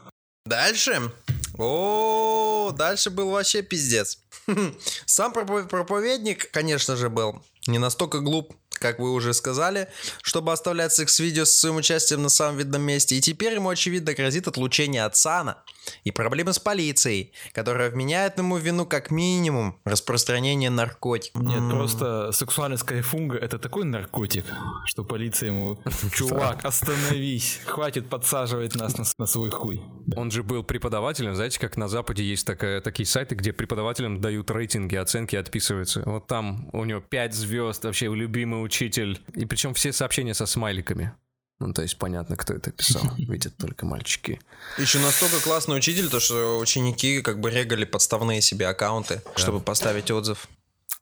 Дальше? 0.46 1.12
О, 1.58 2.72
дальше 2.76 3.10
был 3.10 3.32
вообще 3.32 3.62
пиздец. 3.62 4.20
Сам 5.06 5.32
пропо- 5.34 5.68
проповедник, 5.68 6.50
конечно 6.52 6.96
же, 6.96 7.10
был 7.10 7.44
не 7.67 7.80
настолько 7.80 8.19
глуп, 8.19 8.56
как 8.69 8.99
вы 8.99 9.12
уже 9.12 9.34
сказали, 9.34 9.88
чтобы 10.21 10.51
оставлять 10.51 10.93
секс-видео 10.93 11.45
с 11.45 11.51
своим 11.51 11.77
участием 11.77 12.21
на 12.21 12.30
самом 12.30 12.58
видном 12.58 12.82
месте. 12.82 13.15
И 13.15 13.21
теперь 13.21 13.53
ему, 13.53 13.69
очевидно, 13.69 14.13
грозит 14.13 14.47
отлучение 14.47 15.06
от 15.06 15.15
сана 15.15 15.63
и 16.04 16.12
проблемы 16.12 16.54
с 16.54 16.60
полицией, 16.60 17.34
которая 17.54 17.89
вменяет 17.89 18.38
ему 18.38 18.58
вину 18.58 18.86
как 18.86 19.12
минимум 19.12 19.80
распространение 19.86 20.69
наркотиков. 20.69 21.41
Нет, 21.41 21.69
просто 21.69 22.32
сексуальность 22.32 22.84
кайфунга 22.84 23.38
это 23.38 23.60
такой 23.60 23.86
наркотик, 23.86 24.45
что 24.86 25.04
полиция 25.04 25.47
ему... 25.47 25.80
Чувак, 26.13 26.65
остановись, 26.65 27.62
хватит 27.65 28.10
подсаживать 28.10 28.76
нас 28.76 28.97
на, 28.97 29.06
на 29.17 29.26
свой 29.26 29.50
хуй. 29.50 29.82
Он 30.15 30.32
же 30.32 30.43
был 30.43 30.63
преподавателем, 30.63 31.36
знаете, 31.36 31.60
как 31.60 31.78
на 31.78 31.88
Западе 31.88 32.23
есть 32.23 32.45
такая, 32.45 32.82
такие 32.82 33.06
сайты, 33.06 33.36
где 33.36 33.54
преподавателям 33.54 34.21
дают 34.21 34.52
рейтинги, 34.52 34.95
оценки 34.95 35.36
отписываются. 35.36 36.04
Вот 36.06 36.28
там 36.28 36.69
у 36.73 36.86
него 36.86 37.02
5 37.02 37.34
звезд, 37.34 37.84
вообще 37.84 38.08
любимый 38.13 38.63
учитель. 38.63 39.19
И 39.36 39.45
причем 39.45 39.73
все 39.73 39.93
сообщения 39.93 40.34
со 40.34 40.45
смайликами. 40.45 41.13
Ну, 41.60 41.74
то 41.74 41.82
есть 41.82 41.98
понятно, 41.98 42.36
кто 42.36 42.54
это 42.54 42.72
писал. 42.72 43.04
Видят 43.17 43.58
только 43.58 43.86
мальчики. 43.86 44.39
Еще 44.78 45.00
настолько 45.00 45.39
классный 45.41 45.78
учитель, 45.78 46.10
то 46.10 46.20
что 46.20 46.60
ученики 46.60 47.22
как 47.22 47.39
бы 47.39 47.50
регали 47.50 47.86
подставные 47.86 48.41
себе 48.41 48.67
аккаунты, 48.67 49.22
чтобы 49.36 49.60
поставить 49.60 50.12
отзыв. 50.12 50.48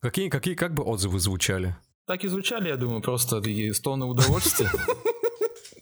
Какие, 0.01 0.29
какие 0.29 0.55
как 0.55 0.73
бы 0.73 0.83
отзывы 0.83 1.19
звучали? 1.19 1.75
Так 2.07 2.23
и 2.23 2.27
звучали, 2.27 2.69
я 2.69 2.77
думаю, 2.77 3.01
просто 3.01 3.41
такие 3.41 3.73
стоны 3.73 4.05
удовольствия. 4.05 4.69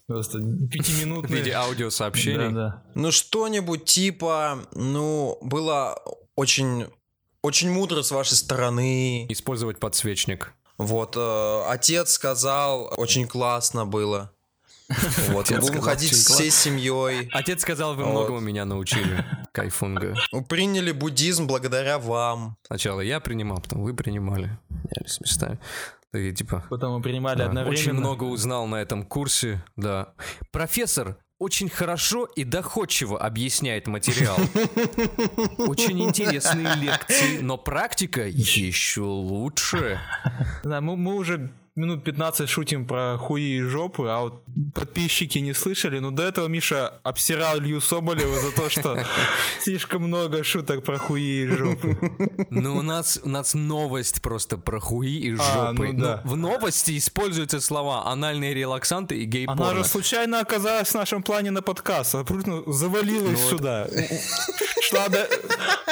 Просто 0.07 0.39
В 0.39 0.67
пятиминутные. 0.67 1.39
виде 1.39 1.53
аудиосообщений? 1.53 2.53
Да, 2.53 2.83
Ну, 2.93 3.12
что-нибудь 3.12 3.86
типа, 3.86 4.59
ну, 4.73 5.38
было 5.41 5.97
очень, 6.36 6.88
очень 7.41 7.71
мудро 7.71 8.01
с 8.01 8.12
вашей 8.12 8.33
стороны. 8.36 9.25
Использовать 9.29 9.79
подсвечник. 9.79 10.53
Вот, 10.77 11.15
э, 11.15 11.63
отец 11.69 12.12
сказал, 12.12 12.93
очень 12.97 13.27
классно 13.27 13.86
было. 13.86 14.32
Вот, 15.29 15.45
Отец 15.45 15.62
будем 15.62 15.82
ходить 15.82 16.12
всей 16.12 16.51
семьей. 16.51 17.29
Отец 17.32 17.62
сказал, 17.62 17.95
вы 17.95 18.06
многому 18.06 18.39
меня 18.39 18.65
научили. 18.65 19.25
Кайфунга. 19.51 20.15
Приняли 20.47 20.91
буддизм 20.91 21.47
благодаря 21.47 21.99
вам. 21.99 22.58
Сначала 22.67 23.01
я 23.01 23.19
принимал, 23.19 23.60
потом 23.60 23.84
вы 23.84 23.93
принимали. 23.93 24.58
Менялись 24.69 25.19
местами. 25.21 25.60
И 26.13 26.32
типа, 26.32 26.63
Потом 26.69 26.93
мы 26.93 27.01
принимали 27.01 27.39
Да, 27.39 27.45
одновременно. 27.45 27.79
Очень 27.79 27.93
много 27.93 28.23
узнал 28.25 28.67
на 28.67 28.75
этом 28.75 29.03
курсе, 29.03 29.63
да. 29.75 30.13
Профессор 30.51 31.17
очень 31.39 31.69
хорошо 31.69 32.25
и 32.25 32.43
доходчиво 32.43 33.19
объясняет 33.19 33.88
материал. 33.88 34.38
Очень 35.58 36.01
интересные 36.01 36.75
лекции, 36.75 37.39
но 37.39 37.58
практика 37.58 38.25
еще 38.25 39.01
лучше. 39.01 39.99
Да, 40.63 40.79
мы, 40.79 40.95
мы 40.95 41.15
уже 41.15 41.51
минут 41.75 42.03
15 42.03 42.49
шутим 42.49 42.86
про 42.86 43.17
хуи 43.17 43.57
и 43.57 43.62
жопы, 43.62 44.07
а 44.07 44.21
вот 44.21 44.43
подписчики 44.75 45.39
не 45.39 45.53
слышали, 45.53 45.99
но 45.99 46.12
до 46.12 46.23
этого 46.23 46.47
Миша 46.47 46.99
обсирал 47.03 47.57
Илью 47.57 47.81
Соболева 47.81 48.39
за 48.39 48.51
то, 48.51 48.69
что 48.69 49.03
слишком 49.62 50.03
много 50.03 50.43
шуток 50.43 50.83
про 50.83 50.97
хуи 50.97 51.43
и 51.43 51.47
жопы. 51.47 51.97
Ну, 52.49 52.77
у 52.77 52.81
нас, 52.81 53.19
у 53.23 53.29
нас 53.29 53.53
новость 53.53 54.21
просто 54.21 54.57
про 54.57 54.79
хуи 54.79 55.17
и 55.17 55.31
жопы. 55.31 55.43
А, 55.45 55.73
ну 55.73 55.93
да. 55.93 56.21
В 56.23 56.36
новости 56.36 56.97
используются 56.97 57.59
слова 57.59 58.05
анальные 58.05 58.53
релаксанты 58.53 59.17
и 59.17 59.25
гей-порно. 59.25 59.69
Она 59.71 59.77
же 59.77 59.83
случайно 59.83 60.39
оказалась 60.39 60.89
в 60.89 60.95
нашем 60.95 61.23
плане 61.23 61.51
на 61.51 61.62
подкаст, 61.62 62.15
а 62.15 62.23
просто 62.23 62.63
завалилась 62.71 63.39
сюда. 63.49 63.88
Шла, 64.81 65.09
до- 65.09 65.27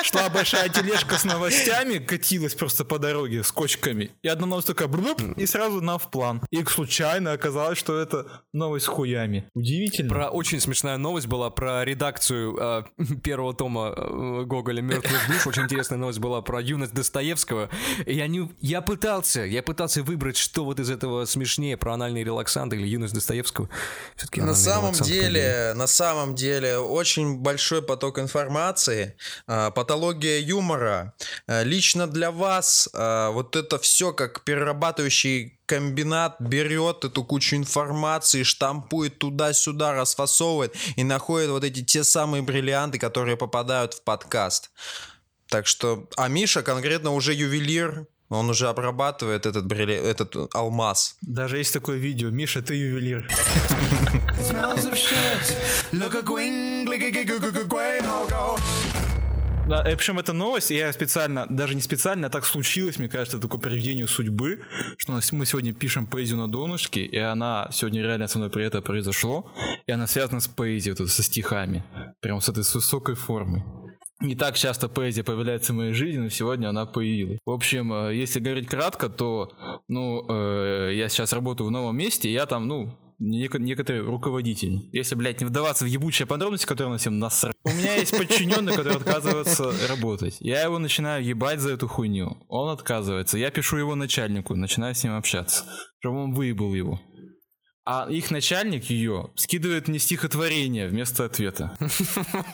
шла 0.04 0.30
большая 0.30 0.70
тележка 0.70 1.18
с 1.18 1.24
новостями, 1.24 1.98
катилась 1.98 2.54
просто 2.54 2.86
по 2.86 3.00
дороге 3.00 3.44
с 3.44 3.52
кочками. 3.52 4.12
И 4.22 4.28
одна 4.28 4.46
новость 4.46 4.68
такая 4.68 4.88
и 5.38 5.46
сразу 5.46 5.71
на 5.80 5.98
в 5.98 6.10
план. 6.12 6.42
И 6.50 6.64
случайно 6.66 7.32
оказалось, 7.32 7.78
что 7.78 7.98
это 7.98 8.26
новость 8.54 8.86
с 8.86 8.88
хуями. 8.90 9.50
Удивительно. 9.54 10.10
Про 10.10 10.30
очень 10.30 10.60
смешная 10.60 10.98
новость 10.98 11.28
была 11.28 11.50
про 11.50 11.86
редакцию 11.86 12.58
э, 12.60 12.84
первого 13.24 13.54
тома 13.54 13.94
э, 13.96 14.44
Гоголя 14.46 14.82
«Мертвых 14.82 15.28
душ». 15.28 15.48
Очень 15.48 15.64
интересная 15.64 15.98
новость 15.98 16.20
была 16.20 16.42
про 16.42 16.62
юность 16.62 16.94
Достоевского. 16.94 17.70
Я, 18.06 18.28
не, 18.28 18.50
я 18.60 18.82
пытался, 18.82 19.42
я 19.42 19.64
пытался 19.64 20.04
выбрать, 20.04 20.38
что 20.38 20.66
вот 20.66 20.80
из 20.80 20.90
этого 20.90 21.26
смешнее, 21.26 21.78
про 21.78 21.94
анальный 21.94 22.24
релаксант 22.24 22.74
или 22.74 22.88
юность 22.88 23.14
Достоевского. 23.14 23.70
Все-таки 24.16 24.42
На 24.42 24.56
самом 24.56 24.94
деле, 24.94 25.74
на 25.76 25.88
самом 25.88 26.36
деле, 26.36 26.78
очень 26.78 27.38
большой 27.38 27.82
поток 27.82 28.20
информации, 28.20 29.16
а, 29.48 29.72
патология 29.72 30.40
юмора. 30.40 31.14
А, 31.48 31.64
Лично 31.64 32.08
для 32.08 32.32
вас 32.32 32.90
а, 32.94 33.32
вот 33.32 33.56
это 33.56 33.80
все 33.80 34.14
как 34.14 34.44
перерабатывающий 34.44 35.61
комбинат 35.66 36.36
берет 36.40 37.06
эту 37.06 37.24
кучу 37.24 37.56
информации, 37.56 38.44
штампует 38.44 39.20
туда-сюда, 39.20 39.94
расфасовывает 39.94 40.76
и 40.96 41.04
находит 41.04 41.50
вот 41.50 41.64
эти 41.64 41.84
те 41.84 42.04
самые 42.04 42.42
бриллианты, 42.42 43.00
которые 43.00 43.38
попадают 43.38 43.94
в 43.94 44.04
подкаст. 44.04 44.72
Так 45.48 45.68
что, 45.68 46.08
а 46.18 46.28
Миша 46.28 46.64
конкретно 46.64 47.12
уже 47.12 47.34
ювелир, 47.34 48.08
он 48.32 48.50
уже 48.50 48.70
обрабатывает 48.70 49.46
этот, 49.46 49.66
брилли... 49.66 49.94
этот 49.94 50.56
алмаз. 50.56 51.18
Даже 51.22 51.58
есть 51.58 51.74
такое 51.74 51.98
видео. 51.98 52.30
Миша, 52.30 52.62
ты 52.62 52.76
ювелир. 52.76 53.30
Да, 59.68 59.90
и 59.90 59.96
причем 59.96 60.20
эта 60.20 60.34
новость, 60.34 60.72
я 60.72 60.92
специально, 60.92 61.46
даже 61.50 61.76
не 61.76 61.82
специально, 61.82 62.28
а 62.28 62.30
так 62.30 62.46
случилось, 62.46 63.00
мне 63.00 63.08
кажется, 63.08 63.40
такое 63.40 63.60
проведение 63.60 64.08
судьбы, 64.08 64.62
что 64.98 65.14
мы 65.32 65.46
сегодня 65.46 65.74
пишем 65.74 66.08
поэзию 66.08 66.40
на 66.40 66.48
донышке, 66.48 67.06
и 67.06 67.18
она 67.18 67.70
сегодня 67.72 68.02
реально 68.02 68.28
со 68.28 68.38
мной 68.38 68.50
при 68.50 68.66
это 68.66 68.82
произошло, 68.82 69.52
и 69.88 69.92
она 69.92 70.08
связана 70.08 70.40
с 70.42 70.48
поэзией, 70.48 70.96
вот, 70.98 71.10
со 71.10 71.24
стихами, 71.24 71.84
прям 72.20 72.42
с 72.42 72.50
этой 72.50 72.64
с 72.64 72.76
высокой 72.76 73.16
формой. 73.16 73.64
Не 74.20 74.36
так 74.36 74.56
часто 74.56 74.88
поэзия 74.88 75.24
появляется 75.24 75.74
в 75.74 75.78
моей 75.78 75.94
жизни, 75.94 76.20
но 76.20 76.30
сегодня 76.30 76.68
она 76.68 76.86
появилась. 76.86 77.40
В 77.44 77.50
общем, 77.50 77.92
э, 77.92 78.16
если 78.16 78.40
говорить 78.40 78.68
кратко, 78.68 79.10
то, 79.10 79.52
ну, 79.88 80.24
э, 80.30 80.92
я 80.94 81.10
сейчас 81.10 81.34
работаю 81.34 81.68
в 81.68 81.72
новом 81.72 81.98
месте, 81.98 82.30
и 82.30 82.34
я 82.34 82.46
там, 82.46 82.68
ну, 82.68 82.96
неко- 83.22 83.60
некоторый 83.60 84.02
руководитель. 84.02 84.90
Если, 84.92 85.16
блядь, 85.16 85.40
не 85.42 85.46
вдаваться 85.46 85.86
в 85.86 85.88
ебучие 85.88 86.26
подробности, 86.26 86.66
которые 86.66 86.94
на 86.94 86.98
всем 86.98 87.20
насрать. 87.20 87.56
У 87.64 87.70
меня 87.70 87.96
есть 87.96 88.18
подчиненный, 88.18 88.76
который 88.76 88.98
отказывается 88.98 89.72
работать. 89.88 90.38
Я 90.40 90.64
его 90.64 90.80
начинаю 90.80 91.24
ебать 91.24 91.60
за 91.60 91.72
эту 91.74 91.88
хуйню. 91.88 92.38
Он 92.50 92.70
отказывается. 92.70 93.38
Я 93.38 93.52
пишу 93.52 93.78
его 93.78 93.96
начальнику, 93.96 94.56
начинаю 94.56 94.96
с 94.96 95.04
ним 95.04 95.16
общаться. 95.16 95.66
Чтобы 96.00 96.24
он 96.24 96.34
выебал 96.34 96.74
его. 96.74 97.00
А 97.94 98.08
их 98.10 98.32
начальник 98.32 98.86
ее 98.90 99.32
скидывает 99.36 99.90
мне 99.90 100.00
стихотворение 100.00 100.88
вместо 100.88 101.26
ответа. 101.26 101.78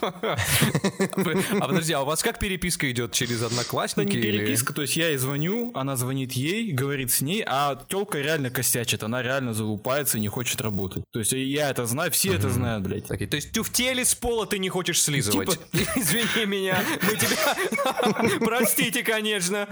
А 0.00 1.66
подожди, 1.68 1.92
а 1.92 2.02
у 2.02 2.06
вас 2.06 2.24
как 2.24 2.40
переписка 2.40 2.90
идет 2.90 3.12
через 3.12 3.42
одноклассники? 3.42 4.16
не 4.16 4.20
переписка, 4.20 4.72
то 4.72 4.82
есть 4.82 4.96
я 4.96 5.10
ей 5.10 5.16
звоню, 5.16 5.70
она 5.76 5.94
звонит 5.94 6.32
ей, 6.32 6.72
говорит 6.72 7.12
с 7.12 7.20
ней, 7.20 7.44
а 7.46 7.80
телка 7.88 8.18
реально 8.18 8.50
косячит, 8.50 9.04
она 9.04 9.22
реально 9.22 9.54
залупается 9.54 10.18
и 10.18 10.20
не 10.20 10.26
хочет 10.28 10.60
работать. 10.60 11.04
То 11.12 11.20
есть 11.20 11.30
я 11.30 11.70
это 11.70 11.86
знаю, 11.86 12.10
все 12.10 12.34
это 12.34 12.50
знают, 12.50 12.82
блядь. 12.82 13.06
То 13.06 13.36
есть 13.36 13.52
тюфтели 13.52 14.02
с 14.02 14.16
пола 14.16 14.44
ты 14.44 14.58
не 14.58 14.70
хочешь 14.70 15.00
слизывать? 15.00 15.50
Типа- 15.50 15.62
Извини 15.96 16.46
меня, 16.46 16.82
мы 17.02 17.16
тебя... 17.16 18.38
Простите, 18.44 19.04
конечно. 19.04 19.68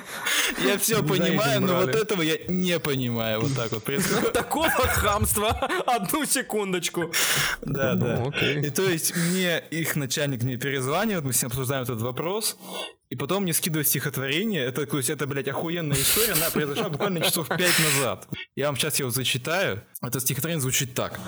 Я 0.64 0.78
все 0.78 1.02
понимаю, 1.02 1.60
но 1.60 1.80
вот 1.80 1.94
этого 1.94 2.22
я 2.22 2.36
не 2.46 2.78
понимаю. 2.78 3.40
Вот 3.40 3.56
так 3.56 3.72
вот 3.72 3.82
происходит. 3.82 4.32
Такого 4.32 4.68
хамства. 4.68 5.55
Одну 5.86 6.24
секундочку. 6.24 7.12
Да, 7.62 7.94
да. 7.94 8.18
Ну, 8.18 8.28
окей. 8.28 8.62
И 8.62 8.70
то 8.70 8.82
есть 8.82 9.14
мне 9.16 9.62
их 9.70 9.96
начальник 9.96 10.42
мне 10.42 10.56
перезванивает, 10.56 11.24
мы 11.24 11.32
с 11.32 11.42
ним 11.42 11.48
обсуждаем 11.48 11.82
этот 11.82 12.00
вопрос, 12.00 12.56
и 13.08 13.16
потом 13.16 13.44
мне 13.44 13.52
скидывает 13.52 13.88
стихотворение. 13.88 14.64
Это, 14.64 14.86
то 14.86 14.96
есть, 14.96 15.10
это, 15.10 15.26
блядь, 15.26 15.48
охуенная 15.48 15.96
история, 15.96 16.32
она 16.32 16.50
произошла 16.50 16.88
буквально 16.88 17.20
часов 17.20 17.48
пять 17.48 17.78
назад. 17.78 18.28
Я 18.56 18.66
вам 18.66 18.76
сейчас 18.76 18.98
его 18.98 19.10
зачитаю. 19.10 19.82
Это 20.02 20.20
стихотворение 20.20 20.60
звучит 20.60 20.94
так. 20.94 21.20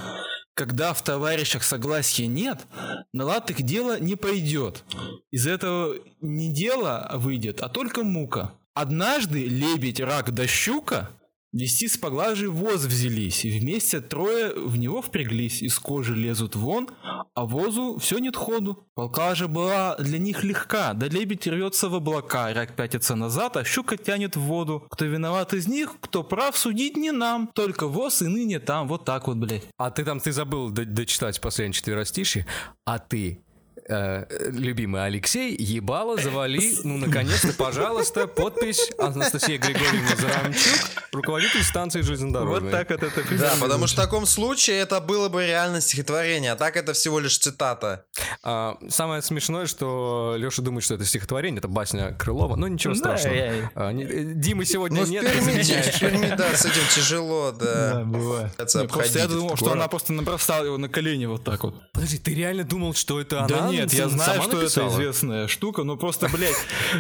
Когда 0.54 0.92
в 0.92 1.02
товарищах 1.04 1.62
согласия 1.62 2.26
нет, 2.26 2.66
на 3.12 3.24
лад 3.24 3.50
их 3.50 3.62
дело 3.62 4.00
не 4.00 4.16
пойдет. 4.16 4.82
Из 5.30 5.46
этого 5.46 5.94
не 6.20 6.52
дело 6.52 7.12
выйдет, 7.14 7.60
а 7.60 7.68
только 7.68 8.02
мука. 8.02 8.54
Однажды 8.74 9.46
лебедь, 9.46 10.00
рак 10.00 10.32
да 10.32 10.48
щука 10.48 11.10
Вести 11.52 11.88
с 11.88 11.96
поглажей 11.96 12.48
воз 12.48 12.84
взялись, 12.84 13.44
и 13.46 13.58
вместе 13.58 14.00
трое 14.00 14.52
в 14.54 14.76
него 14.76 15.00
впряглись, 15.00 15.62
из 15.62 15.78
кожи 15.78 16.14
лезут 16.14 16.54
вон, 16.56 16.90
а 17.34 17.46
возу 17.46 17.96
все 17.98 18.18
нет 18.18 18.36
ходу. 18.36 18.86
Полка 18.94 19.34
же 19.34 19.48
была 19.48 19.96
для 19.96 20.18
них 20.18 20.44
легка, 20.44 20.92
да 20.92 21.08
лебедь 21.08 21.46
рвется 21.46 21.88
в 21.88 21.94
облака, 21.94 22.52
рак 22.52 22.76
пятится 22.76 23.14
назад, 23.14 23.56
а 23.56 23.64
щука 23.64 23.96
тянет 23.96 24.36
в 24.36 24.40
воду. 24.40 24.86
Кто 24.90 25.06
виноват 25.06 25.54
из 25.54 25.66
них, 25.66 25.96
кто 26.00 26.22
прав, 26.22 26.54
судить 26.54 26.98
не 26.98 27.12
нам, 27.12 27.48
только 27.54 27.86
воз 27.86 28.20
и 28.20 28.26
ныне 28.26 28.60
там, 28.60 28.86
вот 28.86 29.06
так 29.06 29.26
вот, 29.26 29.38
блядь. 29.38 29.64
А 29.78 29.90
ты 29.90 30.04
там, 30.04 30.20
ты 30.20 30.32
забыл 30.32 30.68
до- 30.68 30.84
дочитать 30.84 31.40
последнее 31.40 31.72
четверостишье, 31.72 32.46
а 32.84 32.98
ты, 32.98 33.42
э, 33.88 34.24
любимый 34.50 35.04
Алексей, 35.04 35.56
ебало 35.58 36.20
завали, 36.20 36.74
ну, 36.84 36.98
наконец-то, 36.98 37.52
пожалуйста, 37.52 38.26
подпись 38.26 38.90
Анастасия 38.98 39.58
Григорьевна 39.58 40.16
Зарамчук, 40.16 40.78
руководитель 41.12 41.62
станции 41.62 42.00
железнодорожной. 42.02 42.60
Вот 42.60 42.70
так 42.70 42.90
вот 42.90 43.02
это 43.02 43.22
Да, 43.38 43.54
потому 43.60 43.86
что 43.86 44.00
в 44.02 44.04
таком 44.04 44.26
случае 44.26 44.78
это 44.78 45.00
было 45.00 45.28
бы 45.28 45.46
реально 45.46 45.80
стихотворение, 45.80 46.52
а 46.52 46.56
так 46.56 46.76
это 46.76 46.92
всего 46.92 47.18
лишь 47.20 47.38
цитата. 47.38 48.04
А, 48.42 48.76
самое 48.88 49.22
смешное, 49.22 49.66
что 49.66 50.34
Леша 50.36 50.62
думает, 50.62 50.84
что 50.84 50.94
это 50.94 51.04
стихотворение, 51.04 51.58
это 51.58 51.68
басня 51.68 52.12
Крылова, 52.12 52.56
но 52.56 52.68
ничего 52.68 52.92
Да, 52.94 52.98
страшного. 52.98 53.34
я- 53.34 53.70
А, 53.74 53.92
не- 53.92 54.34
Димы 54.34 54.64
сегодня 54.64 55.00
Ну, 55.02 55.06
нет, 55.06 55.24
Перми, 55.24 56.34
да, 56.36 56.54
с 56.54 56.64
этим 56.64 56.82
тяжело, 56.94 57.52
Да, 57.52 57.94
да. 57.94 58.04
бывает. 58.04 58.52
Просто 58.88 59.18
я 59.18 59.28
думал, 59.28 59.56
что 59.56 59.72
она 59.72 59.88
просто 59.88 60.12
набросала 60.12 60.64
его 60.64 60.78
на 60.78 60.88
колени 60.88 61.26
вот 61.26 61.44
так 61.44 61.62
вот. 61.64 61.74
Подожди, 61.92 62.18
ты 62.18 62.34
реально 62.34 62.64
думал, 62.64 62.94
что 62.94 63.20
это 63.20 63.38
она? 63.44 63.48
Да 63.48 63.68
нет, 63.68 63.77
я 63.78 64.08
сама 64.08 64.08
знаю, 64.24 64.42
что 64.42 64.56
написала? 64.56 64.86
это 64.86 64.94
известная 64.96 65.48
штука, 65.48 65.84
но 65.84 65.96
просто, 65.96 66.28
блядь, 66.28 66.56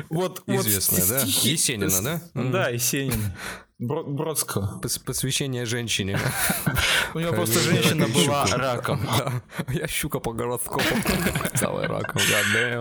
вот... 0.08 0.42
вот 0.46 0.66
Известная, 0.66 1.06
да? 1.06 1.24
стихи- 1.24 1.50
Есенина, 1.50 2.02
да? 2.02 2.22
Да, 2.34 2.68
Есенина. 2.70 3.36
Бро- 3.80 4.02
Бродского. 4.04 4.80
Пос- 4.82 5.00
Посвящение 5.04 5.64
женщине. 5.64 6.18
У 7.14 7.20
него 7.20 7.32
просто 7.32 7.60
женщина 7.60 8.08
была 8.08 8.44
раком. 8.46 9.00
Я 9.68 9.86
щука 9.86 10.18
по 10.18 10.32
гороскопу. 10.32 10.82
Целый 11.54 11.86
раком. 11.86 12.20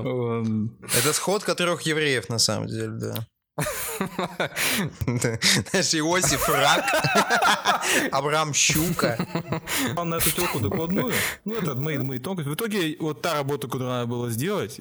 Он- 0.06 0.78
Это 0.98 1.14
сходка 1.14 1.54
трех 1.54 1.84
евреев, 1.84 2.30
на 2.30 2.40
самом 2.40 2.68
деле, 2.68 2.88
да. 2.90 3.28
Знаешь, 5.06 5.96
Иосиф 5.96 6.48
Рак, 6.50 6.86
Абрам 8.12 8.54
Щука. 8.54 9.18
Он 9.96 10.10
на 10.10 10.16
эту 10.16 10.32
телку 10.32 10.60
докладную. 10.60 11.14
Ну, 11.46 11.56
это 11.56 11.76
мои, 11.76 11.98
мои 11.98 12.20
тонкости. 12.20 12.50
В 12.50 12.56
итоге, 12.56 12.98
вот 13.00 13.22
та 13.22 13.36
работа, 13.36 13.68
которую 13.68 13.90
надо 13.90 14.08
было 14.08 14.30
сделать, 14.30 14.80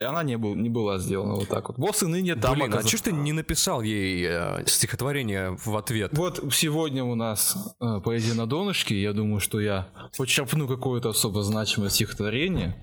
и 0.00 0.04
она 0.04 0.22
не, 0.22 0.38
был, 0.38 0.54
не 0.54 0.68
была 0.68 0.98
сделана 0.98 1.34
вот 1.34 1.48
так 1.48 1.68
вот. 1.68 1.78
Босс 1.78 2.04
и 2.04 2.06
ныне 2.06 2.36
там 2.36 2.54
Блин, 2.54 2.66
а 2.66 2.68
оказался. 2.68 2.88
что 2.88 2.96
ж 2.98 3.00
ты 3.00 3.12
не 3.12 3.32
написал 3.32 3.82
ей 3.82 4.26
э, 4.28 4.64
стихотворение 4.66 5.58
в 5.64 5.76
ответ? 5.76 6.16
Вот 6.16 6.40
сегодня 6.52 7.02
у 7.02 7.16
нас 7.16 7.56
э, 7.80 8.00
поэзия 8.04 8.34
на 8.34 8.46
донышке. 8.46 9.00
Я 9.00 9.12
думаю, 9.12 9.40
что 9.40 9.60
я 9.60 9.88
почерпну 10.16 10.68
какое-то 10.68 11.08
особо 11.08 11.42
значимое 11.42 11.90
стихотворение. 11.90 12.76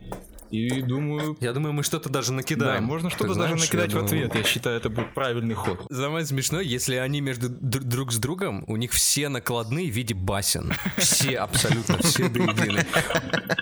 И 0.52 0.82
думаю, 0.82 1.38
Я 1.42 1.54
думаю, 1.54 1.74
мы 1.74 1.84
что-то 1.84 2.10
даже 2.10 2.30
да, 2.30 2.36
накидаем. 2.36 2.84
можно 2.84 3.10
Ты 3.10 3.16
что-то 3.16 3.34
даже 3.34 3.48
знаешь, 3.56 3.62
накидать 3.62 3.92
в 3.92 4.06
думаю, 4.06 4.26
ответ. 4.28 4.36
Я 4.36 4.44
считаю, 4.44 4.78
это 4.78 4.90
будет 4.90 5.14
правильный 5.14 5.56
ход. 5.56 5.86
Самое 5.92 6.26
смешное, 6.26 6.62
если 6.62 6.96
они 6.96 7.22
между 7.22 7.50
др- 7.50 7.84
друг 7.84 8.12
с 8.12 8.18
другом, 8.18 8.64
у 8.68 8.76
них 8.78 8.92
все 8.92 9.30
накладные 9.30 9.92
в 9.92 9.96
виде 9.96 10.14
басен. 10.14 10.74
Все, 10.98 11.38
абсолютно, 11.38 11.98
все 12.00 12.30
до 12.30 12.40
единой. 12.44 12.86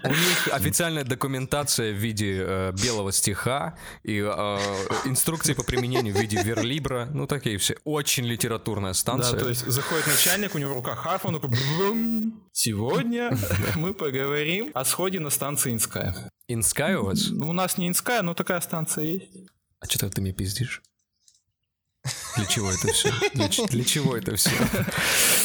У 0.04 0.10
них 0.10 0.50
официальная 0.52 1.04
документация 1.06 1.94
в 1.94 1.96
виде 1.98 2.44
э, 2.46 2.72
белого 2.84 3.12
стиха 3.12 3.78
и 4.04 4.18
э, 4.20 4.58
инструкции 5.06 5.54
по 5.54 5.64
применению 5.64 6.14
в 6.14 6.20
виде 6.20 6.42
верлибра. 6.44 7.08
Ну, 7.14 7.28
такие 7.28 7.58
все. 7.58 7.76
Очень 7.86 8.26
литературная 8.26 8.92
Да, 8.92 8.94
станция. 8.94 9.40
то 9.40 9.50
есть 9.50 9.66
заходит 9.66 10.08
начальник, 10.08 10.54
у 10.56 10.58
него 10.58 10.72
в 10.74 10.76
руках 10.76 11.00
харф, 11.00 11.26
он 11.26 11.40
такой... 11.40 11.58
Сегодня 12.52 13.32
мы 13.76 13.94
поговорим 13.94 14.72
о 14.74 14.86
сходе 14.86 15.20
на 15.20 15.30
станции 15.30 15.72
Инская. 15.74 16.16
Инскай 16.48 16.96
у 16.96 17.06
вас? 17.06 17.30
Ну, 17.30 17.50
У 17.50 17.54
нас 17.54 17.78
не 17.78 17.88
Инская, 17.88 18.22
но 18.22 18.34
такая 18.34 18.60
станция 18.62 19.06
есть. 19.06 19.30
А 19.80 19.86
что 19.86 20.10
ты 20.10 20.22
мне 20.22 20.34
пиздишь? 20.34 20.82
Для 22.36 22.46
чего 22.46 22.70
это 22.72 22.92
все? 22.92 23.12
Для, 23.34 23.48
для 23.48 23.84
чего 23.86 24.18
это 24.18 24.36
все? 24.36 24.50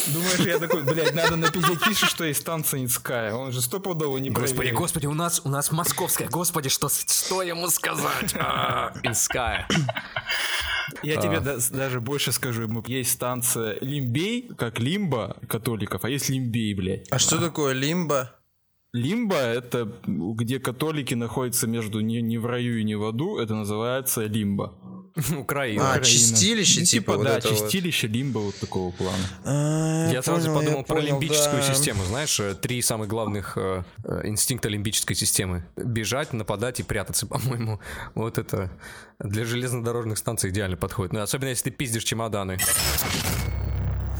Думаешь, 0.08 0.40
я 0.40 0.58
такой, 0.58 0.82
блядь, 0.82 1.14
надо 1.14 1.36
напиздеть 1.36 1.84
Тише, 1.84 2.06
что 2.06 2.24
есть 2.24 2.40
станция 2.40 2.80
Инская. 2.80 3.32
Он 3.34 3.52
же 3.52 3.60
стопудово 3.62 4.18
не 4.18 4.30
Господи, 4.30 4.56
проверит. 4.56 4.76
господи, 4.78 5.06
у 5.06 5.14
нас, 5.14 5.40
у 5.44 5.48
нас 5.50 5.70
московская. 5.70 6.28
Господи, 6.28 6.68
что, 6.68 6.88
что 6.88 7.42
ему 7.42 7.68
сказать? 7.70 8.34
А, 8.34 8.92
Инская. 9.04 9.68
Я 11.02 11.18
А, 11.18 11.22
тебе 11.22 11.38
да- 11.40 11.58
даже 11.70 12.00
больше 12.00 12.32
скажу, 12.32 12.62
ему 12.62 12.82
есть 12.86 13.12
станция 13.12 13.78
Лимбей, 13.80 14.48
как 14.56 14.80
Лимба 14.80 15.36
католиков, 15.48 16.02
а 16.04 16.08
есть 16.10 16.28
Лимбей, 16.28 16.74
блядь. 16.74 17.06
А 17.10 17.18
что 17.20 17.38
такое 17.38 17.72
лимба? 17.74 18.34
Лимба— 18.92 19.36
это 19.36 19.92
где 20.06 20.58
католики 20.58 21.14
находятся 21.14 21.66
между 21.66 22.00
не, 22.00 22.22
не 22.22 22.38
в 22.38 22.46
раю 22.46 22.78
и 22.78 22.84
не 22.84 22.94
в 22.94 23.04
аду, 23.04 23.38
это 23.38 23.54
называется 23.54 24.24
Лимба. 24.24 24.74
Украина. 25.38 25.92
А, 25.92 26.00
чистилище, 26.00 26.80
Ну, 26.80 26.86
типа, 26.86 27.16
вот 27.16 27.24
да, 27.24 27.34
вот. 27.34 27.44
чистилище 27.44 28.06
Лимба 28.06 28.38
вот 28.38 28.54
такого 28.56 28.90
плана. 28.92 29.18
А, 29.44 30.10
Я 30.10 30.22
сразу 30.22 30.46
понял, 30.46 30.60
подумал 30.60 30.78
я 30.78 30.84
про 30.84 30.96
понял, 30.96 31.08
лимбическую 31.08 31.62
да. 31.62 31.74
систему. 31.74 32.04
Знаешь, 32.04 32.38
э, 32.40 32.54
три 32.54 32.80
самых 32.82 33.08
главных 33.08 33.56
э, 33.56 33.82
э, 34.04 34.20
инстинкта 34.24 34.68
лимбической 34.68 35.16
системы. 35.16 35.66
Бежать, 35.76 36.32
нападать 36.32 36.80
и 36.80 36.82
прятаться, 36.82 37.26
по-моему. 37.28 37.80
Вот 38.14 38.38
это 38.38 38.70
для 39.18 39.44
железнодорожных 39.44 40.18
станций 40.18 40.50
идеально 40.50 40.76
подходит. 40.76 41.12
Ну, 41.12 41.20
особенно 41.20 41.48
если 41.48 41.70
ты 41.70 41.76
пиздишь 41.76 42.04
чемоданы. 42.04 42.58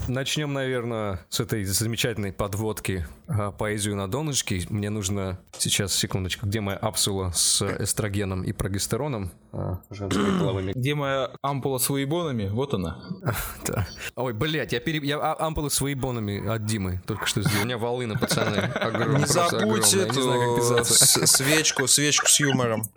Начнем, 0.09 0.53
наверное, 0.53 1.23
с 1.29 1.39
этой 1.39 1.63
замечательной 1.65 2.33
подводки 2.33 3.05
а, 3.27 3.51
поэзию 3.51 3.95
на 3.95 4.09
донышке. 4.09 4.65
Мне 4.69 4.89
нужно 4.89 5.39
сейчас, 5.55 5.93
секундочку, 5.93 6.47
где 6.47 6.61
моя 6.61 6.77
апсула 6.77 7.31
с 7.31 7.61
эстрогеном 7.61 8.43
и 8.43 8.51
прогестероном? 8.51 9.31
А, 9.51 9.79
Где 9.91 10.95
моя 10.95 11.29
ампула 11.43 11.77
с 11.77 11.89
воебонами? 11.91 12.47
Вот 12.47 12.73
она. 12.73 13.03
Да. 13.67 13.87
Ой, 14.15 14.33
блядь, 14.33 14.73
я, 14.73 14.79
пере... 14.79 14.99
я 15.07 15.19
а- 15.19 15.45
ампулы 15.45 15.69
с 15.69 15.79
воебонами 15.79 16.47
от 16.47 16.65
Димы 16.65 17.03
только 17.05 17.27
что 17.27 17.43
сделал. 17.43 17.61
У 17.61 17.65
меня 17.65 17.77
волны, 17.77 18.17
пацаны. 18.17 18.57
Огромные, 18.57 19.19
Не 19.19 19.25
забудь 19.27 19.93
эту 19.93 20.83
свечку, 20.83 21.87
свечку 21.87 22.27
с 22.27 22.39
юмором 22.39 22.89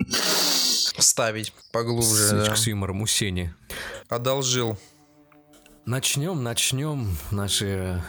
ставить 0.96 1.52
поглубже. 1.72 2.28
Свечку 2.28 2.50
да. 2.50 2.56
с 2.56 2.66
юмором 2.66 3.02
у 3.02 3.06
Сени. 3.06 3.52
Одолжил. 4.08 4.78
Начнем, 5.84 6.42
начнем 6.42 7.08
наши 7.30 8.02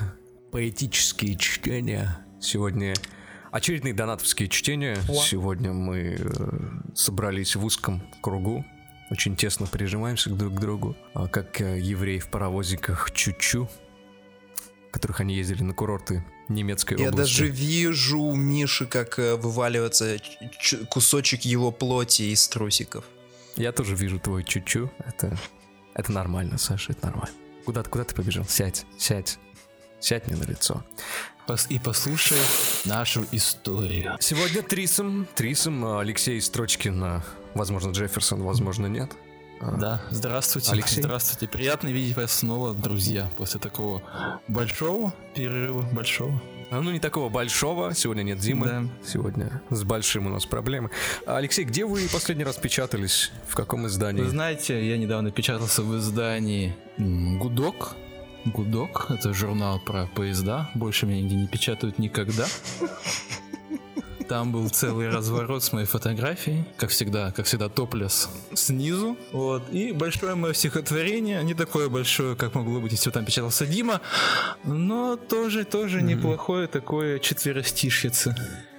поэтические 0.52 1.38
чтения. 1.38 2.20
Сегодня 2.40 2.94
очередные 3.52 3.94
донатовские 3.94 4.48
чтения. 4.48 4.96
Сегодня 5.08 5.74
мы 5.74 6.18
э, 6.20 6.60
собрались 6.94 7.56
в 7.56 7.66
узком 7.66 8.04
кругу. 8.22 8.64
Очень 9.10 9.36
тесно 9.36 9.66
прижимаемся 9.66 10.30
друг 10.30 10.54
к 10.56 10.60
другу. 10.60 10.96
а, 11.14 11.28
Как 11.28 11.62
э, 11.62 11.80
евреи 11.80 12.20
в 12.20 12.30
паровозиках 12.30 13.12
Чучу, 13.12 13.68
в 14.90 14.92
которых 14.92 15.20
они 15.22 15.36
ездили 15.36 15.64
на 15.64 15.74
курорты 15.74 16.24
немецкой 16.50 17.00
Я 17.00 17.10
области. 17.10 17.40
даже 17.40 17.48
вижу 17.52 18.20
у 18.20 18.36
Миши, 18.36 18.86
как 18.86 19.18
э, 19.18 19.36
вываливается 19.36 20.18
кусочек 20.92 21.42
его 21.42 21.72
плоти 21.72 22.24
из 22.24 22.48
трусиков. 22.48 23.04
Я 23.56 23.72
тоже 23.72 23.96
вижу 23.96 24.20
твой 24.20 24.44
чучу. 24.44 24.92
Это, 25.00 25.38
это 25.96 26.12
нормально, 26.12 26.58
Саша, 26.58 26.92
это 26.94 27.08
нормально. 27.08 27.36
Куда, 27.66 27.84
куда 27.84 28.04
ты 28.04 28.14
побежал? 28.16 28.46
Сядь, 28.46 28.86
сядь. 28.98 29.40
Сядь 30.00 30.28
мне 30.28 30.36
на 30.36 30.44
лицо. 30.44 30.84
И 31.70 31.80
послушай 31.80 32.38
нашу 32.86 33.26
историю. 33.32 34.18
Сегодня 34.20 34.62
Трисом. 34.62 35.28
Трисом 35.36 35.84
а, 35.86 36.00
Алексей 36.00 36.40
Строчкин. 36.42 37.22
Возможно, 37.54 37.92
Джефферсон, 37.92 38.42
возможно, 38.44 38.88
нет. 38.88 39.12
А, 39.60 39.72
Да, 39.78 40.02
здравствуйте. 40.10 40.72
Алексей? 40.72 41.02
Здравствуйте. 41.02 41.48
Приятно 41.48 41.90
видеть 41.90 42.16
вас 42.16 42.32
снова, 42.32 42.74
друзья, 42.74 43.30
после 43.38 43.60
такого 43.60 44.02
большого 44.48 45.14
перерыва, 45.36 45.82
большого. 45.92 46.42
А, 46.72 46.82
Ну, 46.82 46.92
не 46.92 47.00
такого 47.00 47.30
большого. 47.30 47.94
Сегодня 47.94 48.24
нет 48.24 48.40
Димы. 48.40 48.68
Да. 48.68 48.84
Сегодня 49.06 49.62
с 49.70 49.84
большим 49.84 50.28
у 50.28 50.30
нас 50.30 50.46
проблемы. 50.46 50.90
Алексей, 51.26 51.66
где 51.66 51.86
вы 51.86 52.08
последний 52.12 52.44
раз 52.44 52.58
печатались? 52.58 53.32
В 53.48 53.56
каком 53.56 53.88
издании? 53.88 54.22
Вы 54.22 54.30
знаете, 54.30 54.88
я 54.88 54.98
недавно 54.98 55.32
печатался 55.32 55.82
в 55.82 55.98
издании 55.98 56.76
«Гудок». 56.98 57.96
«Гудок»— 58.46 59.06
это 59.10 59.34
журнал 59.34 59.80
про 59.80 60.08
поезда. 60.08 60.70
Больше 60.76 61.06
меня 61.06 61.22
нигде 61.22 61.36
не 61.36 61.48
печатают 61.48 61.98
никогда. 61.98 62.46
Там 64.28 64.52
был 64.52 64.70
целый 64.70 65.10
разворот 65.10 65.64
с 65.64 65.72
моей 65.74 65.86
фотографией, 65.86 66.64
как 66.78 66.90
всегда, 66.90 67.32
как 67.32 67.46
всегда 67.46 67.70
топлес 67.70 68.30
снизу, 68.54 69.18
вот, 69.32 69.64
и 69.72 69.92
большое 69.92 70.36
мое 70.36 70.54
стихотворение, 70.54 71.44
не 71.44 71.54
такое 71.54 71.90
большое, 71.90 72.36
как 72.36 72.56
могло 72.56 72.80
быть, 72.80 72.92
если 72.94 73.10
бы 73.10 73.14
там 73.14 73.26
печатался 73.26 73.66
Дима, 73.66 74.02
но 74.64 75.18
тоже, 75.18 75.66
тоже 75.66 76.02
неплохое 76.02 76.68
такое 76.68 77.20
четверостишьице, 77.20 78.36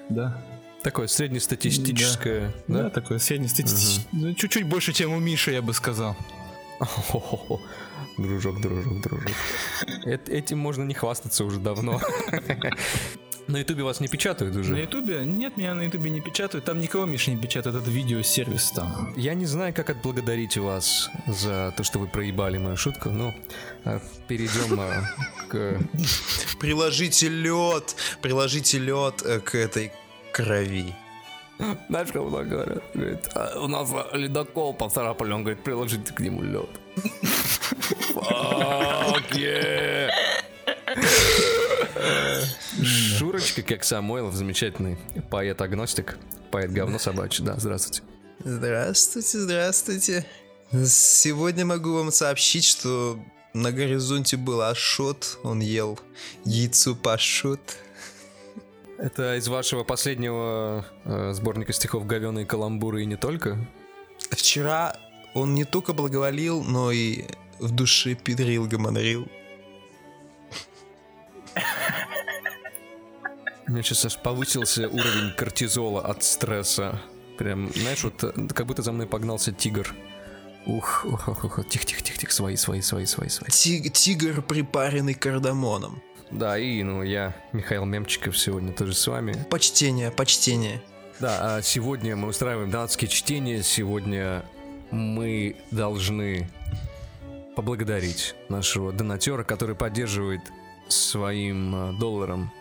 да. 0.09 0.43
Такое 0.83 1.07
среднестатистическое. 1.07 2.53
Да, 2.69 2.85
Да? 2.85 2.91
такое 2.91 3.19
среднестатистическое, 3.19 4.07
ну, 4.13 4.35
чуть-чуть 4.35 4.65
больше, 4.67 4.93
чем 4.93 5.13
у 5.13 5.19
Миши, 5.21 5.53
я 5.53 5.63
бы 5.63 5.73
сказал. 5.73 6.17
Хо-хо-хо. 6.81 7.61
Дружок, 8.19 8.61
дружок, 8.61 9.01
дружок. 9.01 9.31
Эт- 10.05 10.29
Этим 10.29 10.59
можно 10.59 10.83
не 10.85 10.93
хвастаться 10.95 11.45
уже 11.45 11.59
давно. 11.59 12.01
На 13.47 13.59
ютубе 13.59 13.83
вас 13.83 14.01
не 14.01 14.09
печатают 14.09 14.55
На 14.55 14.61
уже? 14.61 14.79
ютубе? 14.79 15.25
Нет, 15.25 15.57
меня 15.57 15.75
на 15.75 15.83
ютубе 15.83 16.11
не 16.11 16.21
печатают. 16.21 16.65
Там 16.65 16.79
никого, 16.79 17.05
Миша, 17.05 17.31
не 17.31 17.37
печатает. 17.37 17.77
Это 17.77 17.91
видеосервис 17.91 18.71
там. 18.71 19.13
Я 19.17 19.35
не 19.35 19.45
знаю, 19.45 19.75
как 19.75 19.91
отблагодарить 19.91 20.57
вас 20.57 21.11
за 21.27 21.75
то, 21.77 21.85
что 21.85 21.99
вы 21.99 22.07
проебали 22.07 22.57
мою 22.57 22.77
шутку, 22.77 23.11
но 23.11 23.35
а, 23.85 24.01
перейдем 24.29 24.81
а, 24.81 25.05
к... 25.49 25.79
Приложите 26.59 27.29
лед, 27.29 27.95
приложите 28.23 28.79
лед 28.79 29.23
э, 29.25 29.41
к 29.41 29.55
этой 29.55 29.93
крови. 30.33 30.95
Знаешь, 31.89 32.09
как 32.13 32.23
много 32.23 32.45
говорят? 32.45 32.83
Говорит, 32.95 33.29
«А, 33.35 33.61
у 33.61 33.69
нас 33.69 33.91
ледокол 34.13 34.73
поцарапали, 34.73 35.33
он 35.33 35.43
говорит, 35.43 35.63
приложите 35.63 36.13
к 36.13 36.21
нему 36.21 36.43
лед. 36.43 36.71
Fuck 38.15 39.31
yeah! 39.33 40.11
Шурочка, 42.83 43.63
как 43.63 43.85
Самойлов, 43.85 44.35
замечательный 44.35 44.97
поэт-агностик, 45.31 46.19
поэт-говно 46.51 46.99
собачий, 46.99 47.45
да, 47.45 47.57
здравствуйте. 47.59 48.03
Здравствуйте, 48.45 49.39
здравствуйте. 49.39 50.27
Сегодня 50.87 51.65
могу 51.65 51.95
вам 51.95 52.11
сообщить, 52.11 52.65
что 52.65 53.19
на 53.53 53.71
горизонте 53.71 54.37
был 54.37 54.61
Ашот, 54.63 55.39
он 55.45 55.61
ел 55.61 55.99
яйцо 56.45 56.95
пашот. 56.95 57.61
Это 58.99 59.37
из 59.37 59.49
вашего 59.49 59.85
последнего 59.85 60.85
э, 61.05 61.33
сборника 61.35 61.73
стихов 61.73 62.07
«Говёные 62.07 62.47
каламбуры» 62.47 63.03
и 63.03 63.07
не 63.07 63.17
только? 63.17 63.59
Вчера 64.31 64.97
он 65.35 65.55
не 65.55 65.65
только 65.65 65.93
благоволил, 65.93 66.63
но 66.63 66.91
и 66.91 67.25
в 67.59 67.71
душе 67.71 68.15
педрил, 68.15 68.67
гомонрил. 68.67 69.29
У 73.67 73.73
меня 73.73 73.83
сейчас 73.83 74.05
аж 74.05 74.19
повысился 74.19 74.89
уровень 74.89 75.33
кортизола 75.37 76.03
от 76.03 76.23
стресса. 76.23 77.01
Прям, 77.39 77.73
знаешь, 77.75 78.05
вот 78.05 78.23
как 78.55 78.67
будто 78.67 78.83
за 78.83 78.93
мной 78.93 79.07
погнался 79.07 79.53
тигр. 79.53 79.95
Ух, 80.67 81.05
ух, 81.05 81.29
ух, 81.29 81.45
ух, 81.45 81.69
тихо, 81.69 81.85
тихо, 81.87 82.03
тихо, 82.03 82.19
тихо, 82.19 82.33
свои, 82.33 82.57
свои, 82.57 82.81
свои, 82.83 83.07
свои, 83.07 83.29
свои. 83.29 83.49
Тиг- 83.51 83.91
тигр, 83.91 84.43
припаренный 84.43 85.15
кардамоном. 85.15 86.03
Да, 86.31 86.59
и, 86.59 86.83
ну, 86.83 87.03
я, 87.03 87.35
Михаил 87.53 87.85
Мемчиков, 87.85 88.37
сегодня 88.37 88.73
тоже 88.73 88.95
с 88.95 89.07
вами. 89.07 89.47
Почтение, 89.51 90.11
почтение. 90.11 90.83
Да, 91.21 91.57
а 91.57 91.63
сегодня 91.63 92.17
мы 92.17 92.29
устраиваем 92.29 92.71
донатские 92.71 93.09
чтения. 93.09 93.63
Сегодня 93.63 94.45
мы 94.91 95.57
должны 95.71 96.51
поблагодарить 97.57 98.35
нашего 98.49 98.93
донатера, 98.93 99.45
который 99.45 99.75
поддерживает 99.75 100.41
своим 100.89 101.75
э, 101.75 101.93
долларом 101.99 102.53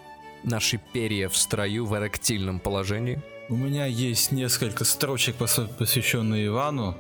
наши 0.43 0.79
перья 0.93 1.29
в 1.29 1.35
строю 1.35 1.85
в 1.85 1.95
эректильном 1.97 2.59
положении. 2.59 3.21
У 3.53 3.55
меня 3.55 3.85
есть 3.85 4.31
несколько 4.31 4.83
строчек, 4.83 5.35
пос- 5.37 5.67
посвященные 5.77 6.47
Ивану. 6.47 6.95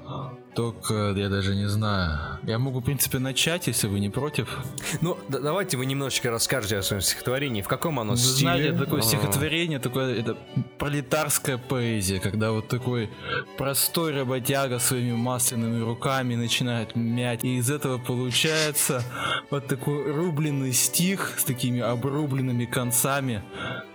Только 0.53 1.13
я 1.17 1.29
даже 1.29 1.55
не 1.55 1.67
знаю. 1.67 2.37
Я 2.43 2.59
могу, 2.59 2.79
в 2.79 2.83
принципе, 2.83 3.17
начать, 3.17 3.65
если 3.65 3.87
вы 3.87 3.99
не 3.99 4.11
против. 4.11 4.59
Ну, 5.01 5.17
да- 5.27 5.39
давайте 5.39 5.77
вы 5.77 5.87
немножечко 5.87 6.29
расскажете 6.29 6.77
о 6.77 6.83
своем 6.83 7.01
стихотворении, 7.01 7.63
в 7.63 7.67
каком 7.67 7.99
оно 7.99 8.11
Вы 8.11 8.17
стиле. 8.17 8.37
знаете, 8.39 8.73
такое 8.73 8.99
А, 8.99 9.03
стихотворение, 9.03 9.79
такое 9.79 10.13
это 10.19 10.37
пролетарская 10.77 11.57
поэзия, 11.57 12.19
когда 12.19 12.51
вот 12.51 12.67
такой 12.67 13.09
простой 13.57 14.13
работяга 14.15 14.77
своими 14.77 15.15
масляными 15.15 15.81
руками 15.83 16.35
начинает 16.35 16.95
мять, 16.95 17.43
и 17.43 17.57
из 17.57 17.71
этого 17.71 17.97
получается 17.97 19.01
вот 19.49 19.65
такой 19.65 20.11
рубленый 20.11 20.73
стих 20.73 21.33
с 21.39 21.45
такими 21.45 21.79
обрубленными 21.79 22.65
концами, 22.65 23.41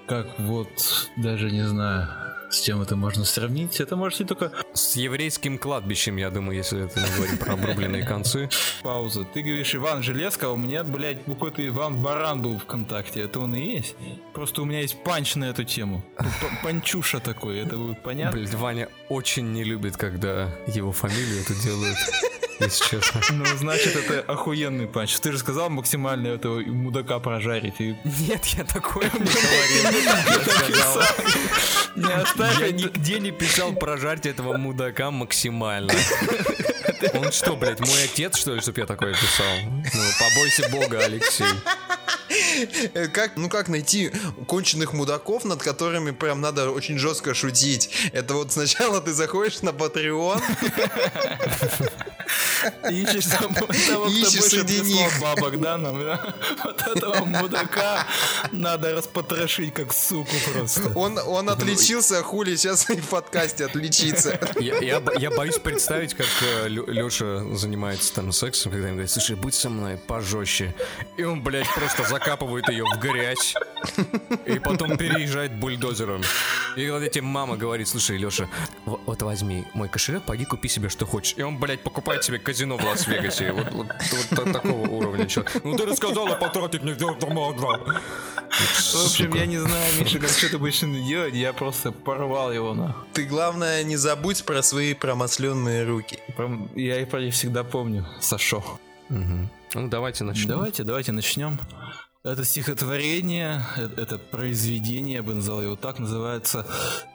как 0.09 0.27
вот 0.41 0.69
даже 1.17 1.53
не 1.53 1.63
знаю. 1.65 2.09
С 2.51 2.61
чем 2.63 2.81
это 2.81 2.97
можно 2.97 3.25
сравнить? 3.25 3.79
Это 3.81 3.95
может 3.97 4.19
быть 4.21 4.29
только 4.29 4.53
С 4.73 4.97
еврейским 4.97 5.59
кладбищем, 5.59 6.17
я 6.17 6.31
думаю, 6.31 6.57
если 6.57 6.87
это 6.87 6.99
мы 7.01 7.07
говорим 7.17 7.39
про 7.39 7.53
обрубленные 7.53 8.05
концы. 8.05 8.49
пауза. 8.83 9.25
Ты 9.25 9.43
говоришь 9.43 9.75
Иван 9.75 10.03
Железко, 10.03 10.47
а 10.47 10.51
у 10.51 10.57
меня, 10.57 10.83
блядь, 10.83 11.25
какой-то 11.25 11.67
Иван 11.67 12.01
Баран 12.03 12.41
был 12.41 12.59
ВКонтакте. 12.59 13.21
Это 13.21 13.41
он 13.41 13.55
и 13.55 13.75
есть. 13.75 13.97
Просто 14.33 14.63
у 14.63 14.65
меня 14.65 14.81
есть 14.81 15.03
панч 15.05 15.35
на 15.37 15.45
эту 15.51 15.65
тему. 15.65 16.03
Ну, 16.19 16.27
Панчуша 16.63 17.21
такой, 17.21 17.59
это 17.61 17.77
будет 17.77 18.03
понятно? 18.03 18.39
Блин, 18.39 18.51
Ваня 18.57 18.89
очень 19.09 19.53
не 19.53 19.65
любит, 19.65 19.97
когда 19.97 20.51
его 20.67 20.93
фамилию 20.93 21.41
эту 21.43 21.55
делают. 21.63 21.97
Если 22.61 22.85
честно. 22.85 23.21
Ну, 23.31 23.45
значит, 23.57 23.97
это 23.97 24.21
охуенный 24.33 24.87
панч. 24.87 25.17
Ты 25.21 25.33
же 25.33 25.39
сказал 25.39 25.71
максимально 25.71 26.29
этого 26.29 26.61
мудака 26.61 27.19
прожарить. 27.19 27.75
И 27.81 27.97
Нет, 28.05 28.45
я 28.47 28.65
такое 28.65 29.05
не 29.05 29.19
говорил. 29.21 30.01
Я 30.05 30.73
сказал, 30.73 31.03
не 31.97 32.13
оставь 32.13 32.61
Я 32.61 32.67
это- 32.67 32.73
нигде 32.75 33.21
не 33.21 33.31
писал 33.31 33.73
прожарьте 33.73 34.31
этого 34.31 34.57
мудака 34.57 35.11
максимально. 35.11 35.93
Он 37.15 37.31
что, 37.33 37.57
блядь, 37.57 37.81
мой 37.81 38.05
отец, 38.05 38.37
что 38.37 38.55
ли, 38.55 38.61
чтоб 38.61 38.77
я 38.79 38.87
такое 38.87 39.13
писал? 39.15 39.47
Ну, 39.65 40.03
побойся 40.19 40.69
бога, 40.71 41.05
Алексей. 41.05 41.47
Э, 42.95 43.07
Как, 43.09 43.37
ну 43.37 43.49
как 43.49 43.69
найти 43.69 44.11
конченых 44.47 44.93
мудаков, 44.93 45.45
над 45.45 45.63
которыми 45.63 46.11
прям 46.11 46.41
надо 46.41 46.71
очень 46.71 46.99
жестко 46.99 47.35
шутить? 47.35 47.89
Это 48.13 48.35
вот 48.35 48.53
сначала 48.53 49.01
ты 49.01 49.13
заходишь 49.13 49.63
на 49.63 49.71
Patreon, 49.71 50.43
Ищешь 52.91 53.27
того, 53.27 53.49
того, 53.55 53.67
кто 53.67 54.09
Ищешь 54.09 54.41
больше 54.41 54.43
среди 54.43 54.81
прислал 54.81 55.05
них. 55.05 55.21
бабок, 55.21 55.61
да, 55.61 55.77
нам, 55.77 56.01
да? 56.01 56.35
Вот 56.65 56.83
этого 56.83 57.25
мудака 57.25 58.07
надо 58.53 58.95
распотрошить 58.97 59.75
как 59.75 59.93
суку 59.93 60.35
просто. 60.53 60.93
он, 60.95 61.19
он 61.19 61.51
отличился, 61.51 62.19
а 62.19 62.23
хули 62.23 62.57
сейчас 62.57 62.91
и 62.91 62.97
в 63.01 63.09
подкасте 63.09 63.67
отличится. 63.67 64.39
Я, 64.61 64.79
я 64.79 65.03
я 65.19 65.31
боюсь 65.31 65.59
представить, 65.59 66.15
как 66.15 66.27
Леша 66.69 67.45
занимается 67.55 68.15
там 68.15 68.33
сексом, 68.33 68.73
когда 68.73 68.87
ему 68.89 68.97
говорит, 68.97 69.11
слушай, 69.11 69.37
будь 69.37 69.55
со 69.55 69.69
мной 69.69 69.97
пожестче. 69.97 70.75
И 71.17 71.25
он, 71.25 71.43
блядь, 71.43 71.73
просто 71.75 72.05
закапывает 72.05 72.69
ее 72.69 72.85
в 72.85 72.99
грязь. 72.99 73.55
И 74.47 74.59
потом 74.59 74.97
переезжает 74.97 75.55
бульдозером. 75.55 76.23
И 76.77 76.89
вот 76.91 77.03
эти 77.03 77.21
мама 77.21 77.57
говорит, 77.57 77.89
слушай, 77.89 78.17
Леша, 78.17 78.49
вот 78.85 79.23
возьми 79.23 79.65
мой 79.75 79.89
кошелек, 79.89 80.23
пойди 80.25 80.45
купи 80.45 80.69
себе 80.69 80.89
что 80.89 81.07
хочешь. 81.07 81.35
И 81.37 81.43
он, 81.43 81.59
блядь, 81.59 81.83
покупает 81.83 82.25
себе 82.25 82.39
казино 82.39 82.58
в 82.77 82.85
Лас-Вегасе. 82.85 83.53
Вот, 83.53 83.73
вот- 83.73 83.87
вот 83.87 84.27
та- 84.31 84.53
такого 84.53 84.89
уровня 84.89 85.27
человек. 85.27 85.61
Ну 85.65 85.77
ты 85.77 85.87
рассказала 85.87 86.35
потратить 86.37 86.83
мне 86.83 86.95
В 88.49 89.05
общем, 89.05 89.35
я 89.35 89.47
не 89.47 89.59
знаю, 89.59 89.93
Миша, 89.99 90.19
как 90.19 90.31
что 90.31 90.49
ты 90.51 90.59
будешь 90.59 90.81
делать, 90.81 91.35
я 91.35 91.53
просто 91.53 91.93
порвал 91.93 92.53
его 92.53 92.75
на. 92.75 92.95
Ты, 93.13 93.25
главное, 93.25 93.83
не 93.85 93.97
забудь 93.97 94.45
про 94.45 94.63
свои 94.63 94.95
промасленные 94.95 95.85
руки. 95.85 96.19
Я 96.75 97.01
и 97.01 97.05
про 97.05 97.21
них 97.21 97.35
всегда 97.35 97.63
помню. 97.65 98.07
Сашо. 98.21 98.65
Ну 99.09 99.89
давайте 99.89 100.25
начнем. 100.25 100.49
Давайте, 100.49 100.83
давайте 100.85 101.13
начнем. 101.13 101.59
Это 102.25 102.45
стихотворение, 102.45 103.63
э- 103.77 103.89
это 103.97 104.19
произведение, 104.19 105.15
я 105.17 105.23
бы 105.23 105.35
назвал 105.35 105.63
его 105.63 105.77
так, 105.77 105.99
называется 105.99 106.67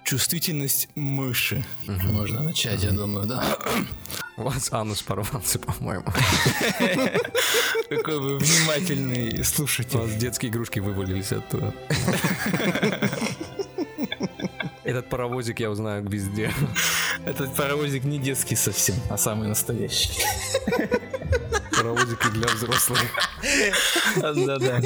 «Чувствительность 0.06 0.88
мыши». 0.96 1.66
Можно 1.88 2.42
начать, 2.42 2.84
я 2.84 2.92
думаю, 2.92 3.26
да. 3.28 3.44
У 4.36 4.44
вас 4.44 4.70
анус 4.74 5.02
порвался, 5.04 5.60
по-моему. 5.60 6.06
Какой 7.90 8.20
вы 8.20 8.38
внимательный 8.40 9.40
У 9.40 9.44
слушатель. 9.44 10.00
вас 10.00 10.16
детские 10.16 10.52
игрушки 10.52 10.80
вывалились 10.80 11.32
оттуда. 11.32 11.74
Этот 14.84 15.08
паровозик 15.10 15.60
я 15.60 15.70
узнаю 15.70 16.08
везде. 16.08 16.52
Этот 17.26 17.56
паровозик 17.56 18.04
не 18.04 18.18
детский 18.18 18.56
совсем, 18.56 18.96
а 19.10 19.18
самый 19.18 19.48
настоящий. 19.48 20.22
Паровозики 21.72 22.28
для 22.32 22.48
взрослых. 22.48 23.00
Да-да, 24.18 24.58
да. 24.58 24.80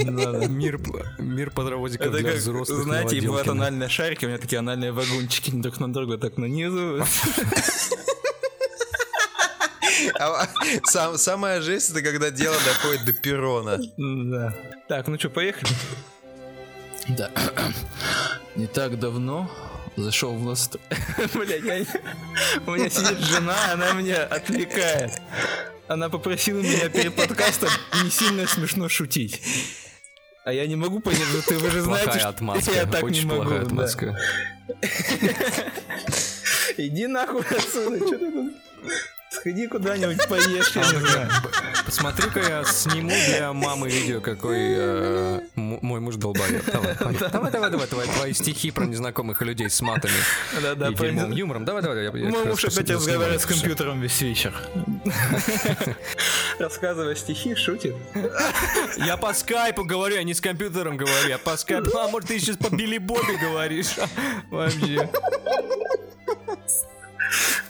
Мир, 0.47 0.79
мир 1.19 1.51
паровозиков 1.51 2.11
для 2.11 2.33
взрослых. 2.33 2.83
знаете, 2.83 3.21
бывают 3.21 3.47
анальные 3.47 3.89
шарики, 3.89 4.25
у 4.25 4.27
меня 4.27 4.37
такие 4.37 4.59
анальные 4.59 4.91
вагончики 4.91 5.51
друг 5.51 5.79
на 5.79 5.91
друга 5.91 6.17
так 6.17 6.37
нанизывают. 6.37 7.07
А, 10.19 10.47
сам- 10.85 11.17
самая 11.17 11.61
жесть, 11.61 11.91
это 11.91 12.01
когда 12.01 12.31
дело 12.31 12.55
доходит 12.65 13.05
до 13.05 13.13
перона. 13.13 13.77
Да. 13.97 14.53
Так, 14.87 15.07
ну 15.07 15.17
что, 15.19 15.29
поехали? 15.29 15.71
Да. 17.09 17.31
Не 18.55 18.67
так 18.67 18.99
давно 18.99 19.49
зашел 19.95 20.35
в 20.35 20.43
нас... 20.43 20.69
Блять, 21.33 21.63
я... 21.63 21.85
у 22.65 22.71
меня 22.71 22.89
сидит 22.89 23.19
жена, 23.19 23.55
она 23.73 23.93
меня 23.93 24.23
отвлекает. 24.23 25.11
Она 25.87 26.09
попросила 26.09 26.59
меня 26.59 26.89
перед 26.89 27.15
подкастом 27.15 27.69
не 28.03 28.09
сильно 28.09 28.47
смешно 28.47 28.89
шутить. 28.89 29.41
А 30.43 30.53
я 30.53 30.65
не 30.65 30.75
могу 30.75 30.99
понять, 30.99 31.23
что 31.23 31.41
ты, 31.41 31.57
вы 31.57 31.69
же 31.71 31.81
знаете, 31.81 32.05
Плохая 32.05 32.19
что 32.21 32.29
отмазка. 32.29 32.71
я 32.71 32.85
так 32.85 33.03
Очень 33.03 33.19
не 33.19 33.25
могу. 33.25 33.41
плохая 33.41 33.59
да. 33.59 33.65
отмазка. 33.65 34.17
Иди 36.77 37.07
нахуй 37.07 37.41
отсюда, 37.41 37.97
что 37.97 38.17
ты 38.17 38.31
тут? 38.31 38.53
Сходи 39.29 39.67
куда-нибудь 39.67 40.25
поешь. 40.27 40.73
Посмотрю-ка 41.85 42.39
я 42.39 42.63
сниму 42.63 43.09
для 43.27 43.51
мамы 43.53 43.89
видео, 43.89 44.21
какой 44.21 44.57
э, 44.59 45.39
мой 45.55 45.99
муж 45.99 46.15
долбоёб. 46.15 46.63
Давай, 46.65 46.95
давай, 47.31 47.51
давай, 47.51 47.69
давай, 47.71 47.87
давай, 47.87 48.07
твои 48.07 48.33
стихи 48.33 48.71
про 48.71 48.85
незнакомых 48.85 49.41
людей 49.41 49.69
с 49.69 49.81
матами 49.81 50.13
Да-да, 50.61 50.89
и 50.89 50.95
про 50.95 51.05
дерьмовым 51.07 51.31
нез- 51.31 51.35
юмором. 51.37 51.65
Давай, 51.65 51.81
давай, 51.81 51.97
я, 51.97 52.11
я 52.13 52.29
Мой 52.29 52.45
муж 52.45 52.63
опять 52.63 52.89
разговаривает 52.89 53.41
с 53.41 53.45
компьютером 53.45 54.01
весь 54.01 54.19
вечер. 54.21 54.53
Рассказывая 56.59 57.15
стихи, 57.15 57.55
шутит. 57.55 57.95
Я 58.97 59.17
по 59.17 59.33
скайпу 59.33 59.83
говорю, 59.83 60.17
а 60.19 60.23
не 60.23 60.33
с 60.33 60.41
компьютером 60.41 60.97
говорю. 60.97 61.27
Я 61.27 61.37
по 61.37 61.55
скайпу. 61.57 61.97
А 61.97 62.07
может, 62.07 62.29
ты 62.29 62.39
сейчас 62.39 62.57
по 62.57 62.73
Билли 62.73 62.97
Бобби 62.97 63.35
говоришь? 63.41 63.95
Вообще. 64.49 65.09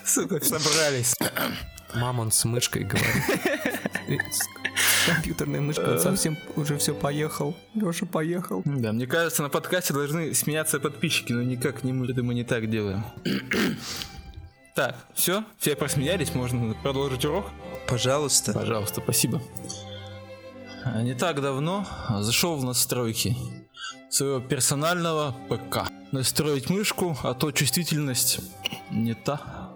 Сука, 0.04 0.40
собрались. 0.44 1.14
Мам, 1.94 2.20
он 2.20 2.32
с 2.32 2.44
мышкой 2.44 2.84
говорит. 2.84 3.24
Компьютерной 5.06 5.60
мышкой 5.60 5.92
он 5.92 6.00
совсем 6.00 6.36
уже 6.56 6.76
все 6.78 6.94
поехал. 6.94 7.56
Леша 7.74 8.06
поехал. 8.06 8.62
Да, 8.64 8.92
мне 8.92 9.06
кажется, 9.06 9.42
на 9.42 9.48
подкасте 9.48 9.94
должны 9.94 10.34
сменяться 10.34 10.80
подписчики, 10.80 11.32
но 11.32 11.42
никак 11.42 11.82
не 11.82 11.92
мы, 11.92 12.10
это 12.10 12.22
мы 12.22 12.34
не 12.34 12.44
так 12.44 12.68
делаем. 12.70 13.04
Так, 14.74 14.94
все, 15.12 15.42
все 15.58 15.74
просмеялись, 15.74 16.32
можно 16.36 16.72
продолжить 16.72 17.24
урок? 17.24 17.46
Пожалуйста. 17.88 18.52
Пожалуйста, 18.52 19.00
спасибо. 19.00 19.42
А, 20.84 21.02
Не 21.02 21.14
так 21.14 21.42
давно 21.42 21.84
зашел 22.20 22.56
в 22.56 22.64
настройки 22.64 23.36
своего 24.08 24.40
персонального 24.40 25.34
ПК. 25.48 25.90
Настроить 26.12 26.70
мышку, 26.70 27.16
а 27.22 27.34
то 27.34 27.52
чувствительность 27.52 28.40
не 28.90 29.14
та. 29.14 29.74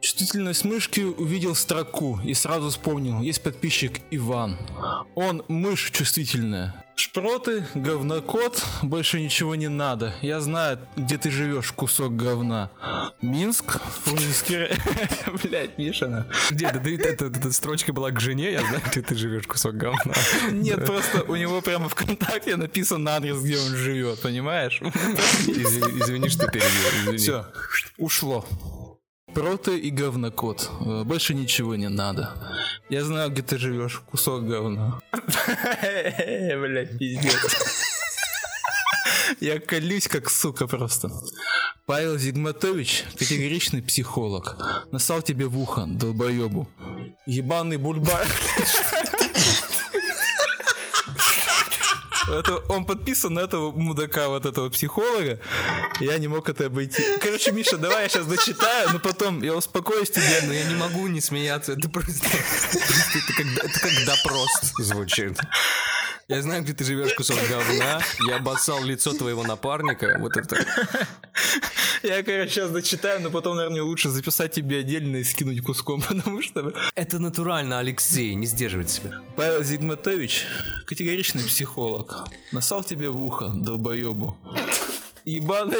Чувствительность 0.00 0.64
мышки 0.64 1.00
увидел 1.00 1.54
строку 1.54 2.20
и 2.24 2.34
сразу 2.34 2.70
вспомнил, 2.70 3.20
есть 3.20 3.42
подписчик 3.42 4.00
Иван. 4.10 4.56
Он 5.14 5.42
мышь 5.48 5.90
чувствительная. 5.90 6.84
Шпроты, 6.98 7.64
говнокод, 7.76 8.60
больше 8.82 9.20
ничего 9.20 9.54
не 9.54 9.68
надо. 9.68 10.16
Я 10.20 10.40
знаю, 10.40 10.80
где 10.96 11.16
ты 11.16 11.30
живешь, 11.30 11.70
кусок 11.70 12.16
говна. 12.16 12.70
Минск, 13.22 13.80
Фрунзенский... 14.02 14.66
Блять, 15.44 15.78
Мишина. 15.78 16.26
Где? 16.50 16.66
Эта 16.66 17.52
строчка 17.52 17.92
была 17.92 18.10
к 18.10 18.18
жене, 18.18 18.50
я 18.50 18.62
знаю, 18.62 18.82
где 18.90 19.00
ты 19.00 19.14
живешь, 19.14 19.46
кусок 19.46 19.76
говна. 19.76 20.12
Нет, 20.50 20.84
просто 20.86 21.22
у 21.22 21.36
него 21.36 21.60
прямо 21.60 21.88
ВКонтакте 21.88 22.56
написан 22.56 23.06
адрес, 23.06 23.40
где 23.42 23.60
он 23.60 23.76
живет, 23.76 24.20
понимаешь? 24.20 24.80
Извини, 24.82 26.28
что 26.28 26.48
перебил. 26.48 27.16
Все, 27.16 27.46
ушло. 27.96 28.44
Проты 29.38 29.78
и 29.78 29.90
говнокод. 29.90 30.68
Э, 30.80 31.04
Больше 31.04 31.32
ничего 31.32 31.76
не 31.76 31.88
надо. 31.88 32.34
Я 32.88 33.04
знаю, 33.04 33.30
где 33.30 33.42
ты 33.42 33.56
живешь, 33.56 34.02
кусок 34.10 34.44
говна. 34.44 35.00
Блять, 35.12 36.98
пиздец. 36.98 37.56
Я 39.38 39.60
колюсь 39.60 40.08
как 40.08 40.28
сука 40.28 40.66
просто. 40.66 41.12
Павел 41.86 42.18
Зигматович, 42.18 43.04
категоричный 43.16 43.80
психолог. 43.80 44.56
Насал 44.90 45.22
тебе 45.22 45.46
в 45.46 45.56
ухо, 45.56 45.84
долбоебу. 45.86 46.68
Ебаный 47.26 47.76
бульба. 47.76 48.20
Это, 52.30 52.56
он 52.68 52.84
подписан 52.84 53.34
на 53.34 53.40
этого 53.40 53.72
мудака, 53.72 54.28
вот 54.28 54.46
этого 54.46 54.68
психолога. 54.68 55.38
Я 56.00 56.18
не 56.18 56.28
мог 56.28 56.48
это 56.48 56.66
обойти. 56.66 57.02
Короче, 57.20 57.52
Миша, 57.52 57.78
давай 57.78 58.04
я 58.04 58.08
сейчас 58.08 58.26
дочитаю, 58.26 58.90
но 58.92 58.98
потом 58.98 59.42
я 59.42 59.54
успокоюсь 59.54 60.10
тебе. 60.10 60.42
Но 60.46 60.52
я 60.52 60.64
не 60.64 60.74
могу 60.74 61.06
не 61.06 61.20
смеяться, 61.20 61.72
это 61.72 61.88
просто, 61.88 62.12
просто 62.12 63.18
это, 63.18 63.32
как, 63.36 63.64
это 63.64 63.80
как 63.80 64.04
допрос 64.06 64.50
звучит. 64.78 65.38
Я 66.30 66.42
знаю, 66.42 66.62
где 66.62 66.74
ты 66.74 66.84
живешь, 66.84 67.14
кусок 67.14 67.38
говна. 67.48 68.02
Я 68.28 68.36
обоссал 68.36 68.84
лицо 68.84 69.14
твоего 69.14 69.44
напарника. 69.44 70.18
Вот 70.20 70.36
это. 70.36 70.58
Я, 72.02 72.22
короче, 72.22 72.50
сейчас 72.50 72.70
дочитаю, 72.70 73.22
но 73.22 73.30
потом, 73.30 73.56
наверное, 73.56 73.82
лучше 73.82 74.10
записать 74.10 74.52
тебе 74.52 74.80
отдельно 74.80 75.16
и 75.16 75.24
скинуть 75.24 75.62
куском, 75.62 76.02
потому 76.08 76.42
что... 76.42 76.74
Это 76.94 77.18
натурально, 77.18 77.78
Алексей, 77.78 78.34
не 78.34 78.44
сдерживать 78.44 78.90
себя. 78.90 79.22
Павел 79.36 79.62
Зигматович, 79.62 80.44
категоричный 80.84 81.42
психолог. 81.44 82.28
Насал 82.52 82.84
тебе 82.84 83.08
в 83.08 83.18
ухо, 83.18 83.48
долбоебу. 83.48 84.36
Ебаный... 85.24 85.78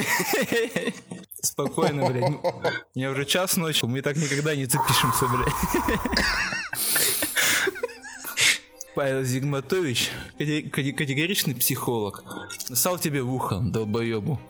Спокойно, 1.42 2.06
блядь. 2.10 2.32
Меня 2.94 3.10
уже 3.10 3.26
час 3.26 3.56
ночи, 3.56 3.84
мы 3.84 4.00
так 4.00 4.16
никогда 4.16 4.56
не 4.56 4.64
запишемся, 4.64 5.26
блядь. 5.26 6.57
Павел 8.98 9.22
Зигматович, 9.22 10.10
кате- 10.40 10.68
кате- 10.68 10.92
категоричный 10.92 11.54
психолог, 11.54 12.24
насал 12.68 12.98
тебе 12.98 13.22
в 13.22 13.32
ухо, 13.32 13.60
долбоебу. 13.60 14.40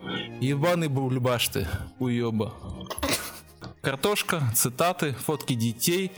Ебаный 0.40 0.88
бульбаш 0.88 1.48
ты, 1.48 1.68
уеба. 1.98 2.54
Картошка, 3.82 4.42
цитаты, 4.54 5.12
фотки 5.12 5.52
детей. 5.52 6.12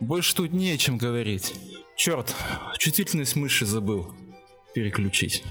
Больше 0.00 0.34
тут 0.34 0.54
не 0.54 0.70
о 0.70 0.78
чем 0.78 0.96
говорить. 0.96 1.56
Черт, 1.94 2.34
чувствительность 2.78 3.36
мыши 3.36 3.66
забыл 3.66 4.14
переключить. 4.74 5.44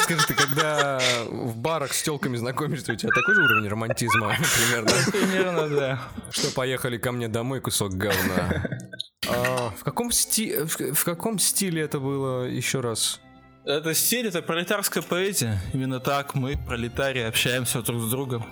Скажи, 0.00 0.26
ты 0.26 0.34
когда 0.34 1.00
в 1.30 1.56
барах 1.56 1.94
с 1.94 2.02
телками 2.02 2.36
знакомишься, 2.36 2.92
у 2.92 2.96
тебя 2.96 3.08
такой 3.14 3.34
же 3.34 3.42
уровень 3.44 3.68
романтизма 3.70 4.36
примерно? 4.58 4.92
Примерно, 5.10 5.68
да. 5.70 6.02
Что 6.30 6.50
поехали 6.50 6.98
ко 6.98 7.12
мне 7.12 7.28
домой, 7.28 7.62
кусок 7.62 7.94
говна. 7.94 8.62
А, 9.28 9.70
в, 9.76 9.84
каком 9.84 10.10
сти... 10.10 10.54
в 10.64 11.04
каком 11.04 11.38
стиле 11.38 11.82
это 11.82 11.98
было 11.98 12.44
еще 12.44 12.80
раз? 12.80 13.20
Это 13.64 13.94
стиль, 13.94 14.26
это 14.28 14.42
пролетарская 14.42 15.02
поэзия. 15.02 15.60
Именно 15.72 16.00
так 16.00 16.34
мы, 16.34 16.56
пролетарии, 16.56 17.22
общаемся 17.22 17.82
друг 17.82 18.02
с 18.02 18.10
другом. 18.10 18.44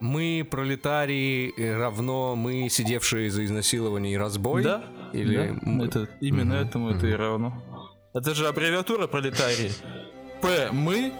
Мы 0.00 0.46
пролетарии 0.50 1.52
э, 1.56 1.76
равно 1.76 2.34
мы, 2.34 2.68
сидевшие 2.68 3.30
за 3.30 3.44
изнасилование 3.44 4.14
и 4.14 4.16
разбой? 4.16 4.64
Да? 4.64 4.84
Или 5.12 5.36
Да, 5.36 5.58
мы- 5.62 5.86
это, 5.86 6.08
именно 6.20 6.54
этому 6.54 6.90
это 6.90 7.06
и 7.06 7.12
равно. 7.12 7.62
Это 8.12 8.34
же 8.34 8.48
аббревиатура 8.48 9.06
пролетарии. 9.06 9.70
П. 10.42 10.70
Мы. 10.72 11.12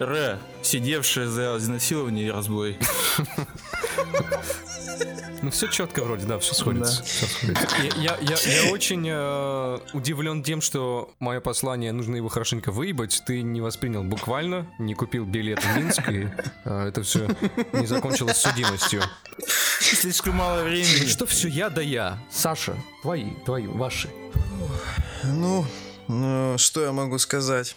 Р. 0.00 0.38
Сидевшие 0.62 1.28
за 1.28 1.56
изнасилование 1.58 2.26
и 2.28 2.30
разбой. 2.30 2.78
Ну, 5.42 5.50
все 5.50 5.68
четко 5.68 6.02
вроде, 6.04 6.26
да, 6.26 6.38
все 6.38 6.54
сходится. 6.54 7.02
всё 7.02 7.26
сходится. 7.26 7.66
Я, 7.96 8.18
я- 8.20 8.36
я- 8.36 8.62
я 8.66 8.72
очень 8.72 9.06
э, 9.08 9.78
удивлен 9.94 10.42
тем, 10.42 10.60
что 10.60 11.10
мое 11.18 11.40
послание, 11.40 11.92
нужно 11.92 12.16
его 12.16 12.28
хорошенько 12.28 12.70
выебать, 12.72 13.22
ты 13.26 13.40
не 13.40 13.62
воспринял 13.62 14.02
буквально, 14.04 14.66
не 14.78 14.94
купил 14.94 15.24
билет 15.24 15.62
в 15.64 15.76
Минск, 15.78 16.06
и 16.10 16.28
э, 16.66 16.88
это 16.88 17.02
все 17.02 17.26
не 17.72 17.86
закончилось 17.86 18.36
судимостью. 18.36 19.02
Слишком 19.80 20.36
мало 20.36 20.62
времени. 20.62 21.06
Что 21.06 21.24
все 21.24 21.48
я 21.48 21.70
да 21.70 21.80
я? 21.80 22.18
Саша, 22.30 22.76
твои, 23.00 23.30
твои, 23.46 23.66
ваши. 23.66 24.10
Ну, 25.24 25.64
ну, 26.06 26.56
что 26.58 26.82
я 26.84 26.92
могу 26.92 27.16
сказать? 27.18 27.76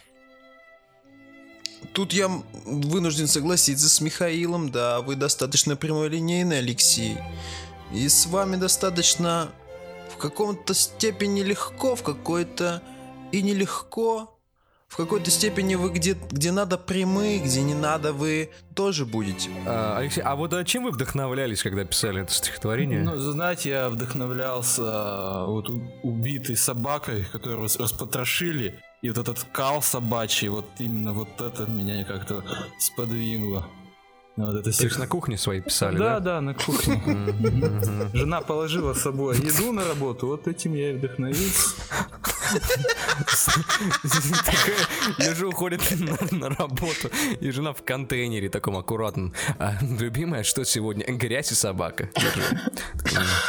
Тут 1.91 2.13
я 2.13 2.29
вынужден 2.65 3.27
согласиться 3.27 3.89
с 3.89 4.01
Михаилом, 4.01 4.71
да, 4.71 5.01
вы 5.01 5.15
достаточно 5.15 5.75
прямолинейный, 5.75 6.59
Алексей. 6.59 7.17
И 7.93 8.07
с 8.07 8.25
вами 8.25 8.55
достаточно 8.55 9.49
в 10.13 10.17
каком-то 10.17 10.73
степени 10.73 11.41
легко, 11.41 11.95
в 11.95 12.03
какой-то 12.03 12.81
и 13.31 13.41
нелегко. 13.41 14.29
В 14.87 14.95
какой-то 14.95 15.31
степени 15.31 15.73
вы 15.73 15.89
где, 15.89 16.15
где 16.31 16.51
надо 16.51 16.77
прямые, 16.77 17.39
где 17.39 17.63
не 17.63 17.73
надо, 17.73 18.13
вы 18.13 18.51
тоже 18.75 19.07
будете. 19.07 19.49
А, 19.65 19.97
Алексей, 19.97 20.21
а 20.21 20.35
вот 20.35 20.53
а 20.53 20.63
чем 20.63 20.83
вы 20.83 20.91
вдохновлялись, 20.91 21.63
когда 21.63 21.83
писали 21.83 22.21
это 22.21 22.31
стихотворение? 22.31 23.01
Ну, 23.01 23.17
знаете, 23.17 23.69
я 23.71 23.89
вдохновлялся 23.89 24.83
а, 24.85 25.45
вот 25.47 25.67
убитой 26.03 26.55
собакой, 26.55 27.25
которую 27.31 27.63
рас- 27.63 27.77
распотрошили. 27.77 28.79
И 29.03 29.09
вот 29.09 29.17
этот 29.17 29.45
кал 29.51 29.81
собачий, 29.81 30.47
вот 30.47 30.65
именно 30.79 31.11
вот 31.11 31.41
это 31.41 31.65
меня 31.69 32.05
как-то 32.05 32.41
сподвигло. 32.79 33.67
Вот 34.37 34.55
это 34.55 34.71
То 34.71 34.85
есть 34.85 34.97
на 34.97 35.07
кухне 35.07 35.37
своей 35.37 35.59
писали, 35.59 35.97
Да, 35.97 36.19
да? 36.21 36.35
да, 36.35 36.41
на 36.41 36.53
кухне. 36.53 37.03
Жена 38.13 38.39
положила 38.39 38.93
с 38.93 39.01
собой 39.01 39.35
еду 39.37 39.73
на 39.73 39.85
работу, 39.85 40.27
вот 40.27 40.47
этим 40.47 40.73
я 40.73 40.91
и 40.91 40.95
вдохновился. 40.95 41.75
Ежа 45.19 45.47
уходит 45.47 45.81
на, 46.31 46.49
работу, 46.49 47.09
и 47.39 47.51
жена 47.51 47.73
в 47.73 47.83
контейнере 47.83 48.49
таком 48.49 48.77
аккуратном. 48.77 49.33
А, 49.59 49.77
любимая, 49.81 50.43
что 50.43 50.63
сегодня? 50.63 51.05
Грязь 51.05 51.51
и 51.51 51.55
собака. 51.55 52.09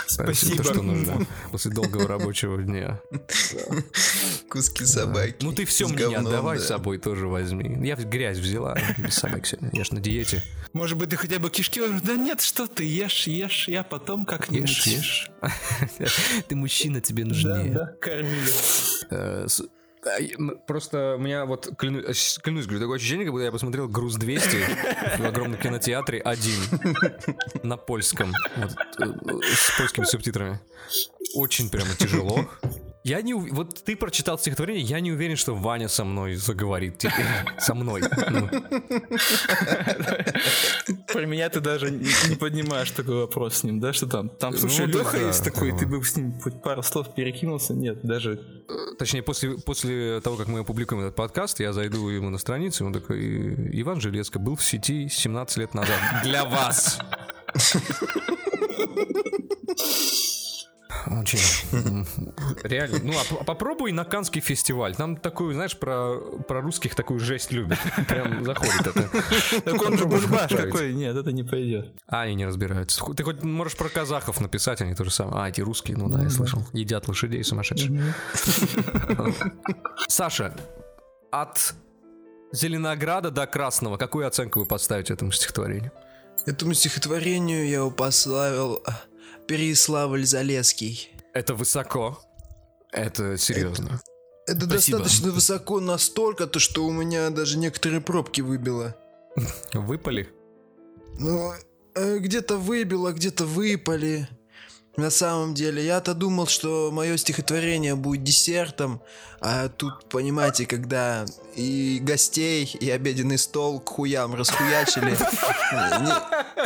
Спасибо. 0.06 0.62
То, 0.62 0.64
что 0.64 0.82
нужно 0.82 1.26
после 1.50 1.70
долгого 1.70 2.06
рабочего 2.08 2.60
дня. 2.62 3.00
Куски 4.48 4.84
собаки. 4.84 5.36
Ну 5.40 5.52
ты 5.52 5.64
все 5.64 5.88
мне 5.88 6.06
отдавай, 6.16 6.58
да. 6.58 6.64
с 6.64 6.68
собой 6.68 6.98
тоже 6.98 7.26
возьми. 7.26 7.86
Я 7.86 7.96
грязь 7.96 8.38
взяла, 8.38 8.76
без 8.98 9.14
собак 9.14 9.46
сегодня. 9.46 9.70
Я 9.72 9.84
ж 9.84 9.90
на 9.92 10.00
диете. 10.00 10.42
Может 10.72 10.98
быть, 10.98 11.10
ты 11.10 11.16
хотя 11.16 11.38
бы 11.38 11.50
кишки? 11.50 11.80
Да 12.02 12.14
нет, 12.16 12.40
что 12.40 12.66
ты, 12.66 12.84
ешь, 12.84 13.26
ешь, 13.26 13.68
я 13.68 13.82
потом 13.82 14.24
как-нибудь. 14.26 14.68
Ешь, 14.86 14.86
ешь. 14.86 15.30
Ты 16.48 16.56
мужчина, 16.56 17.00
тебе 17.00 17.22
Да, 17.24 17.28
нужнее. 17.28 17.72
да, 17.72 17.86
кормили. 18.00 18.50
Э, 19.10 19.46
а, 20.06 20.54
Просто 20.66 21.14
у 21.16 21.18
меня 21.18 21.44
вот, 21.46 21.70
клянусь, 21.78 22.36
э, 22.38 22.42
клянусь, 22.42 22.66
говорю, 22.66 22.80
такое 22.80 22.96
ощущение, 22.96 23.24
как 23.24 23.32
будто 23.32 23.44
я 23.44 23.52
посмотрел 23.52 23.88
«Груз 23.88 24.18
200» 24.18 25.18
в 25.18 25.24
огромном 25.24 25.58
кинотеатре 25.58 26.20
один 26.20 26.60
на 27.62 27.76
польском, 27.76 28.32
вот, 28.56 28.76
э, 29.00 29.06
с 29.54 29.78
польскими 29.78 30.04
субтитрами. 30.04 30.60
Очень 31.34 31.70
прямо 31.70 31.94
тяжело. 31.94 32.46
Я 33.04 33.20
не 33.20 33.34
Вот 33.34 33.84
ты 33.84 33.96
прочитал 33.96 34.38
стихотворение, 34.38 34.82
я 34.82 34.98
не 35.00 35.12
уверен, 35.12 35.36
что 35.36 35.54
Ваня 35.54 35.88
со 35.88 36.06
мной 36.06 36.36
заговорит 36.36 36.96
теперь. 36.96 37.26
Со 37.58 37.74
мной. 37.74 38.02
Ну, 38.30 38.48
Про 41.12 41.26
меня 41.26 41.50
ты 41.50 41.60
даже 41.60 41.90
не 41.90 42.36
поднимаешь 42.36 42.90
такой 42.92 43.16
вопрос 43.16 43.56
с 43.56 43.62
ним, 43.62 43.78
да? 43.78 43.92
Что 43.92 44.06
там? 44.06 44.30
Там, 44.30 44.56
слушай, 44.56 44.86
Ну, 44.86 44.98
Леха 44.98 45.18
есть 45.18 45.44
такой, 45.44 45.76
ты 45.76 45.86
бы 45.86 46.02
с 46.02 46.16
ним 46.16 46.40
хоть 46.40 46.62
пару 46.62 46.82
слов 46.82 47.14
перекинулся? 47.14 47.74
Нет, 47.74 48.00
даже... 48.02 48.40
Точнее, 48.98 49.22
после, 49.22 49.58
после 49.58 50.22
того, 50.22 50.36
как 50.36 50.48
мы 50.48 50.60
опубликуем 50.60 51.02
этот 51.02 51.14
подкаст, 51.14 51.60
я 51.60 51.74
зайду 51.74 52.08
ему 52.08 52.30
на 52.30 52.38
страницу, 52.38 52.84
и 52.84 52.86
он 52.86 52.94
такой, 52.94 53.80
Иван 53.82 54.00
Железко 54.00 54.38
был 54.38 54.56
в 54.56 54.64
сети 54.64 55.08
17 55.10 55.58
лет 55.58 55.74
назад. 55.74 55.98
Для 56.22 56.46
вас! 56.46 56.98
Очень. 61.06 61.38
Реально. 62.62 62.98
Ну, 63.02 63.12
а 63.12 63.34
п- 63.34 63.44
попробуй 63.44 63.92
на 63.92 64.04
Канский 64.04 64.40
фестиваль. 64.40 64.94
Там 64.94 65.16
такую, 65.16 65.54
знаешь, 65.54 65.76
про, 65.76 66.16
про 66.48 66.60
русских 66.60 66.94
такую 66.94 67.20
жесть 67.20 67.52
любят. 67.52 67.78
Прям 68.08 68.44
заходит 68.44 68.86
это. 68.86 69.10
Так 69.62 69.82
он 69.82 69.98
же 69.98 70.06
бульбаш 70.06 70.42
Отправить. 70.44 70.72
какой. 70.72 70.94
Нет, 70.94 71.16
это 71.16 71.32
не 71.32 71.42
пойдет. 71.42 71.92
А, 72.06 72.22
они 72.22 72.34
не 72.36 72.46
разбираются. 72.46 73.04
Ты 73.14 73.22
хоть 73.22 73.42
можешь 73.42 73.76
про 73.76 73.88
казахов 73.88 74.40
написать, 74.40 74.80
они 74.80 74.94
то 74.94 75.04
же 75.04 75.10
самое. 75.10 75.44
А, 75.44 75.48
эти 75.48 75.60
русские, 75.60 75.96
ну 75.96 76.08
да, 76.08 76.22
я 76.22 76.30
слышал. 76.30 76.62
Едят 76.72 77.06
лошадей 77.08 77.44
сумасшедшие. 77.44 78.14
Саша, 80.08 80.54
от 81.30 81.74
Зеленограда 82.52 83.30
до 83.30 83.46
Красного, 83.46 83.96
какую 83.96 84.26
оценку 84.26 84.60
вы 84.60 84.66
поставите 84.66 85.12
этому 85.12 85.32
стихотворению? 85.32 85.92
Этому 86.46 86.74
стихотворению 86.74 87.66
я 87.68 87.84
упославил 87.84 88.82
а, 88.86 89.00
Переславль 89.46 90.24
Залесский. 90.24 91.10
Это 91.32 91.54
высоко. 91.54 92.20
Это 92.92 93.36
серьезно. 93.36 94.00
Это 94.46 94.66
Спасибо. 94.66 94.98
достаточно 94.98 95.32
высоко 95.32 95.80
настолько, 95.80 96.46
то 96.46 96.58
что 96.58 96.84
у 96.84 96.92
меня 96.92 97.30
даже 97.30 97.58
некоторые 97.58 98.00
пробки 98.00 98.40
выбило. 98.40 98.96
Выпали? 99.72 100.28
Ну, 101.18 101.52
э, 101.94 102.18
где-то 102.18 102.56
выбило, 102.58 103.12
где-то 103.12 103.46
выпали. 103.46 104.28
На 104.96 105.10
самом 105.10 105.54
деле, 105.54 105.84
я-то 105.84 106.14
думал, 106.14 106.46
что 106.46 106.90
мое 106.92 107.16
стихотворение 107.16 107.96
будет 107.96 108.22
десертом, 108.22 109.00
а 109.40 109.68
тут, 109.68 110.08
понимаете, 110.08 110.66
когда 110.66 111.24
и 111.56 111.98
гостей, 112.00 112.64
и 112.80 112.90
обеденный 112.90 113.36
стол 113.38 113.80
к 113.80 113.88
хуям 113.88 114.34
расхуячили, 114.36 115.16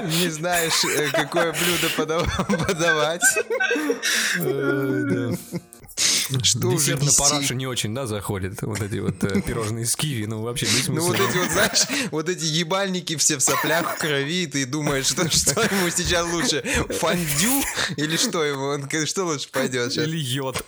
не, 0.05 0.29
знаешь, 0.31 0.85
э, 0.85 1.09
какое 1.11 1.53
блюдо 1.53 1.89
подав- 1.97 2.67
подавать. 2.67 3.23
Что 6.43 6.71
Десерт 6.71 7.03
на 7.03 7.13
параше 7.13 7.55
не 7.55 7.67
очень, 7.67 7.95
да, 7.95 8.07
заходит. 8.07 8.63
Вот 8.63 8.81
эти 8.81 8.99
вот 8.99 9.23
э, 9.25 9.41
пирожные 9.41 9.87
с 9.87 9.97
киви, 9.97 10.27
ну 10.27 10.43
вообще 10.43 10.67
без 10.67 10.89
Ну 10.89 11.01
вот 11.03 11.17
эти 11.17 11.37
вот, 11.37 11.51
знаешь, 11.51 12.09
вот 12.11 12.29
эти 12.29 12.45
ебальники 12.45 13.17
все 13.17 13.37
в 13.37 13.41
соплях, 13.41 13.97
в 13.97 13.99
крови, 13.99 14.43
и 14.43 14.47
ты 14.47 14.67
думаешь, 14.67 15.07
что, 15.07 15.29
что 15.31 15.61
ему 15.61 15.91
сейчас 15.91 16.27
лучше, 16.31 16.63
фондю 16.91 17.63
или 17.97 18.17
что 18.17 18.45
ему, 18.45 19.07
что 19.07 19.25
лучше 19.25 19.49
пойдет 19.51 19.93
сейчас? 19.93 20.07
Или 20.07 20.19
йод. 20.19 20.65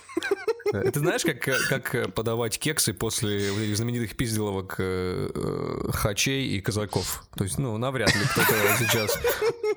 Ты 0.71 0.99
знаешь, 0.99 1.23
как, 1.23 1.41
как 1.41 2.13
подавать 2.13 2.57
кексы 2.57 2.93
после 2.93 3.51
знаменитых 3.75 4.15
пизделовок 4.15 4.75
э, 4.77 5.29
э, 5.33 5.91
хачей 5.91 6.47
и 6.47 6.61
казаков? 6.61 7.25
То 7.35 7.43
есть, 7.43 7.57
ну, 7.57 7.77
навряд 7.77 8.15
ли 8.15 8.21
кто-то 8.25 8.53
сейчас 8.79 9.17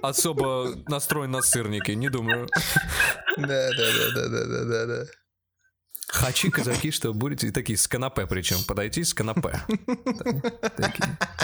особо 0.03 0.75
настроен 0.87 1.33
на 1.33 1.43
сырники, 1.43 1.93
не 1.93 2.09
думаю. 2.09 2.49
Да, 3.37 3.47
да, 3.47 3.93
да, 4.15 4.29
да, 4.29 4.45
да, 4.47 4.65
да, 4.65 4.87
да. 4.87 5.07
Хачи, 6.09 6.51
казаки, 6.51 6.91
что 6.91 7.13
будете 7.13 7.51
такие 7.51 7.77
с 7.77 7.89
канапе 7.89 8.27
причем. 8.27 8.59
Подойти 8.67 9.03
с 9.05 9.15
канапе. 9.15 9.61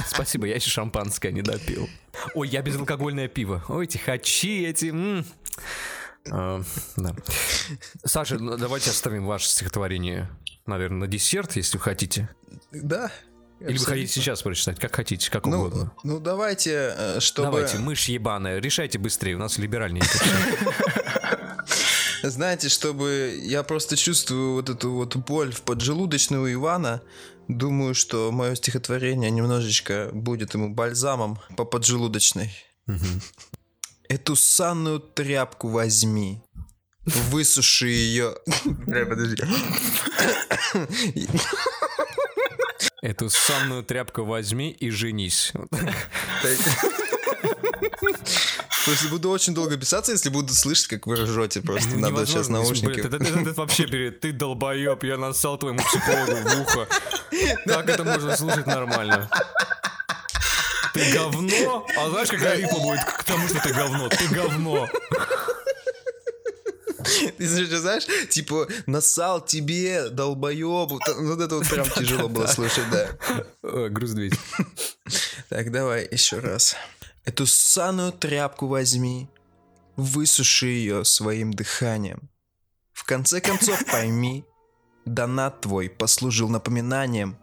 Спасибо, 0.07 0.47
я 0.47 0.55
еще 0.57 0.71
шампанское 0.71 1.33
не 1.33 1.43
допил. 1.43 1.89
Ой, 2.35 2.49
я 2.49 2.63
безалкогольное 2.63 3.29
пиво. 3.29 3.65
Ой, 3.69 3.85
эти 3.85 3.97
хачи, 3.99 4.65
эти... 4.65 4.93
А, 6.31 6.63
да. 6.97 7.15
Саша, 8.05 8.39
ну, 8.39 8.57
давайте 8.59 8.91
оставим 8.91 9.25
ваше 9.27 9.49
стихотворение, 9.49 10.31
наверное, 10.67 11.01
на 11.01 11.07
десерт, 11.07 11.57
если 11.57 11.79
вы 11.79 11.83
хотите. 11.83 12.29
Да. 12.73 13.11
Или 13.61 13.77
вы 13.79 13.85
хотите 13.85 14.13
сейчас 14.13 14.43
прочитать, 14.43 14.79
как 14.79 14.95
хотите, 14.95 15.31
как 15.31 15.47
Ну, 15.47 15.59
угодно. 15.59 15.93
ну 16.03 16.19
давайте, 16.21 16.95
э, 16.97 17.21
чтобы... 17.21 17.47
Давайте, 17.51 17.79
мышь 17.79 18.07
ебаная, 18.07 18.59
решайте 18.59 18.99
быстрее, 18.99 19.35
у 19.37 19.39
нас 19.39 19.59
либеральнее. 19.59 20.03
Знаете, 22.23 22.69
чтобы 22.69 23.39
я 23.43 23.63
просто 23.63 23.97
чувствую 23.97 24.55
вот 24.55 24.69
эту 24.69 24.91
вот 24.93 25.17
боль 25.17 25.53
в 25.53 25.63
поджелудочной 25.63 26.39
у 26.39 26.53
Ивана. 26.53 27.03
Думаю, 27.49 27.95
что 27.95 28.31
мое 28.31 28.55
стихотворение 28.55 29.31
немножечко 29.31 30.11
будет 30.13 30.55
ему 30.55 30.73
бальзамом 30.75 31.39
по 31.57 31.65
поджелудочной. 31.65 32.53
Эту 34.09 34.37
санную 34.37 35.01
тряпку 35.01 35.69
возьми. 35.69 36.43
Высуши 37.05 37.89
ее. 37.89 38.37
Бля, 38.65 39.07
подожди. 39.07 39.43
Эту 43.03 43.31
самую 43.31 43.83
тряпку 43.83 44.25
возьми 44.25 44.71
и 44.71 44.91
женись. 44.91 45.53
Буду 49.11 49.31
очень 49.31 49.55
долго 49.55 49.77
писаться, 49.77 50.13
если 50.13 50.31
буду 50.31 50.55
слышать, 50.55 50.87
как 50.87 51.07
вы 51.07 51.17
ржете. 51.17 51.61
Просто 51.61 51.97
надо 51.97 52.27
сейчас 52.27 52.49
наушники. 52.49 53.01
это, 53.01 53.19
вообще 53.55 53.87
перед 53.87 54.21
ты 54.21 54.33
долбоеб, 54.33 55.05
я 55.05 55.17
нассал 55.17 55.59
твоему 55.59 55.81
психологу 55.81 56.49
в 56.49 56.61
ухо. 56.61 56.89
Как 57.67 57.89
это 57.89 58.05
можно 58.05 58.37
слушать 58.37 58.67
нормально? 58.67 59.29
Ты 60.95 61.13
говно? 61.13 61.87
А 61.97 62.11
знаешь, 62.11 62.29
какая 62.29 62.57
рифма 62.59 62.79
будет 62.81 63.05
к 63.05 63.25
тому, 63.25 63.49
что 63.49 63.61
ты 63.61 63.73
говно? 63.73 64.09
Ты 64.09 64.29
говно. 64.29 64.89
Ты 67.39 67.49
знаешь, 67.49 67.69
знаешь, 67.69 68.07
типа, 68.29 68.69
насал 68.87 69.45
тебе, 69.45 70.11
долбоебу. 70.11 71.01
Вот 71.19 71.41
это 71.41 71.57
вот 71.57 71.69
прям 71.69 71.89
тяжело 71.91 72.29
было 72.29 72.47
слушать, 72.47 72.85
да. 72.91 73.09
Груз 73.63 74.11
200. 74.11 74.39
Так, 75.49 75.71
давай 75.71 76.09
еще 76.11 76.39
раз. 76.39 76.77
Эту 77.25 77.47
ссаную 77.47 78.13
тряпку 78.13 78.67
возьми, 78.67 79.29
высуши 79.97 80.67
ее 80.67 81.05
своим 81.05 81.53
дыханием. 81.53 82.31
В 82.93 83.05
конце 83.05 83.41
концов 83.41 83.85
пойми, 83.93 84.45
донат 85.05 85.61
твой 85.61 85.91
послужил 85.91 86.49
напоминанием 86.49 87.37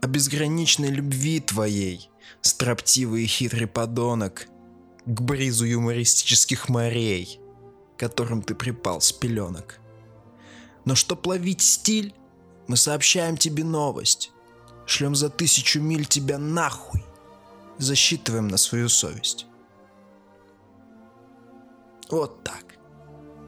о 0.00 0.06
безграничной 0.06 0.88
любви 0.88 1.40
твоей, 1.40 2.10
строптивый 2.40 3.24
и 3.24 3.26
хитрый 3.26 3.66
подонок, 3.66 4.46
к 5.06 5.20
бризу 5.20 5.64
юмористических 5.64 6.68
морей, 6.68 7.40
которым 7.96 8.42
ты 8.42 8.54
припал 8.54 9.00
с 9.00 9.12
пеленок. 9.12 9.78
Но 10.84 10.94
чтоб 10.94 11.24
ловить 11.26 11.62
стиль, 11.62 12.14
мы 12.66 12.76
сообщаем 12.76 13.36
тебе 13.36 13.64
новость. 13.64 14.32
Шлем 14.86 15.14
за 15.14 15.30
тысячу 15.30 15.80
миль 15.80 16.06
тебя 16.06 16.38
нахуй. 16.38 17.04
Засчитываем 17.80 18.46
на 18.46 18.58
свою 18.58 18.88
совесть. 18.88 19.46
Вот 22.10 22.44
так. 22.44 22.64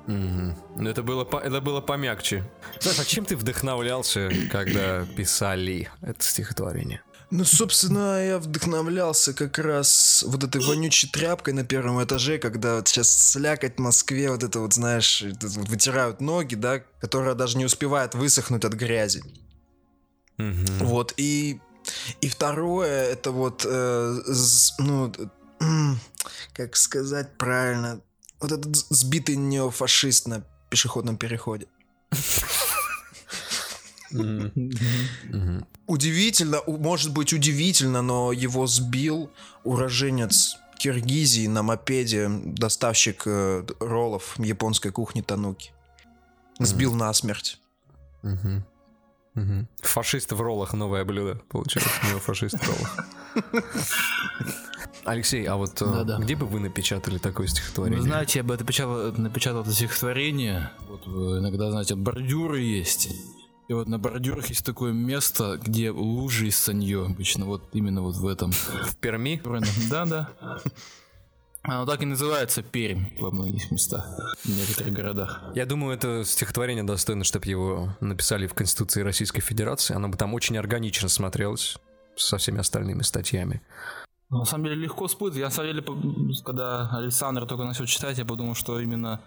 Ну, 0.06 0.88
это 0.88 1.02
было, 1.02 1.28
это 1.38 1.60
было 1.60 1.80
помягче. 1.80 2.50
Знаешь, 2.80 2.98
а 2.98 3.04
чем 3.04 3.24
ты 3.24 3.36
вдохновлялся, 3.36 4.30
когда 4.50 5.04
писали 5.04 5.90
это 6.00 6.24
стихотворение? 6.24 7.02
Ну, 7.30 7.44
собственно, 7.44 8.26
я 8.26 8.38
вдохновлялся 8.38 9.32
как 9.32 9.58
раз 9.58 10.24
вот 10.26 10.44
этой 10.44 10.60
вонючей 10.60 11.08
тряпкой 11.08 11.54
на 11.54 11.64
первом 11.64 12.02
этаже, 12.02 12.38
когда 12.38 12.76
вот 12.76 12.88
сейчас 12.88 13.32
слякоть 13.32 13.76
в 13.76 13.80
Москве, 13.80 14.30
вот 14.30 14.42
это 14.42 14.60
вот, 14.60 14.74
знаешь, 14.74 15.22
вытирают 15.40 16.20
ноги, 16.20 16.56
да, 16.56 16.80
которая 17.00 17.34
даже 17.34 17.56
не 17.56 17.64
успевает 17.64 18.14
высохнуть 18.14 18.64
от 18.64 18.74
грязи. 18.74 19.22
Мгм. 20.36 20.66
Вот, 20.80 21.14
и, 21.16 21.60
и 22.20 22.28
второе, 22.28 23.04
это 23.10 23.30
вот, 23.32 23.66
э, 23.68 24.20
с- 24.26 24.74
ну, 24.78 25.12
как 26.54 26.76
сказать 26.76 27.36
правильно, 27.38 28.00
вот 28.40 28.52
этот 28.52 28.74
сбитый 28.90 29.36
неофашист 29.36 30.26
на 30.28 30.44
пешеходном 30.70 31.16
переходе. 31.16 31.66
Удивительно, 35.86 36.60
может 36.66 37.12
быть 37.12 37.32
удивительно, 37.32 38.02
но 38.02 38.32
его 38.32 38.66
сбил 38.66 39.30
уроженец 39.64 40.56
Киргизии 40.78 41.46
на 41.46 41.62
мопеде, 41.62 42.28
доставщик 42.28 43.22
э, 43.26 43.64
роллов 43.80 44.34
японской 44.38 44.90
кухни 44.90 45.20
Тануки. 45.22 45.72
Сбил 46.58 46.92
насмерть. 46.94 47.60
Мгм. 49.34 49.66
Фашист 49.82 50.32
в 50.32 50.40
роллах 50.40 50.74
новое 50.74 51.04
блюдо, 51.04 51.40
получается. 51.48 51.90
Неофашист 52.10 52.56
в 52.58 52.66
роллах. 52.68 53.06
Алексей, 55.04 55.44
а 55.46 55.56
вот 55.56 55.80
э, 55.82 55.84
Да-да. 55.86 56.18
где 56.18 56.36
бы 56.36 56.46
вы 56.46 56.60
напечатали 56.60 57.18
такое 57.18 57.46
стихотворение? 57.46 58.00
Вы 58.00 58.06
знаете, 58.06 58.38
я 58.40 58.42
бы 58.44 58.56
напечатал, 58.56 59.12
напечатал 59.12 59.62
это 59.62 59.72
стихотворение. 59.72 60.70
Вот 60.88 61.02
э, 61.06 61.38
иногда, 61.38 61.70
знаете, 61.70 61.94
бордюры 61.96 62.60
есть. 62.60 63.08
И 63.68 63.72
вот 63.72 63.88
на 63.88 63.98
бордюрах 63.98 64.46
есть 64.46 64.64
такое 64.64 64.92
место, 64.92 65.58
где 65.62 65.90
лужи 65.90 66.48
из 66.48 66.56
санье 66.56 67.06
обычно. 67.06 67.46
Вот 67.46 67.62
именно 67.72 68.02
вот 68.02 68.16
в 68.16 68.26
этом. 68.26 68.52
в 68.52 68.96
Перми? 68.98 69.40
Да, 69.90 70.04
да. 70.04 70.28
Оно 71.64 71.86
так 71.86 72.02
и 72.02 72.06
называется 72.06 72.62
Пермь 72.62 73.16
во 73.20 73.30
многих 73.30 73.70
местах, 73.70 74.04
в 74.44 74.48
некоторых 74.48 74.92
городах. 74.92 75.42
Я 75.54 75.64
думаю, 75.64 75.94
это 75.94 76.24
стихотворение 76.24 76.82
достойно, 76.82 77.22
чтобы 77.22 77.46
его 77.46 77.96
написали 78.00 78.48
в 78.48 78.54
Конституции 78.54 79.02
Российской 79.02 79.40
Федерации. 79.40 79.94
Оно 79.94 80.08
бы 80.08 80.16
там 80.16 80.34
очень 80.34 80.58
органично 80.58 81.08
смотрелось 81.08 81.78
со 82.16 82.36
всеми 82.38 82.58
остальными 82.58 83.02
статьями. 83.02 83.62
Ну, 84.28 84.38
На 84.38 84.44
самом 84.44 84.64
деле 84.64 84.76
легко 84.76 85.06
спутать. 85.08 85.38
Я 85.38 85.44
на 85.44 85.50
самом 85.50 85.68
деле, 85.72 85.84
когда 86.42 86.88
Александр 86.90 87.46
только 87.46 87.64
начал 87.64 87.84
читать, 87.84 88.18
я 88.18 88.24
подумал, 88.24 88.54
что 88.54 88.80
именно 88.80 89.20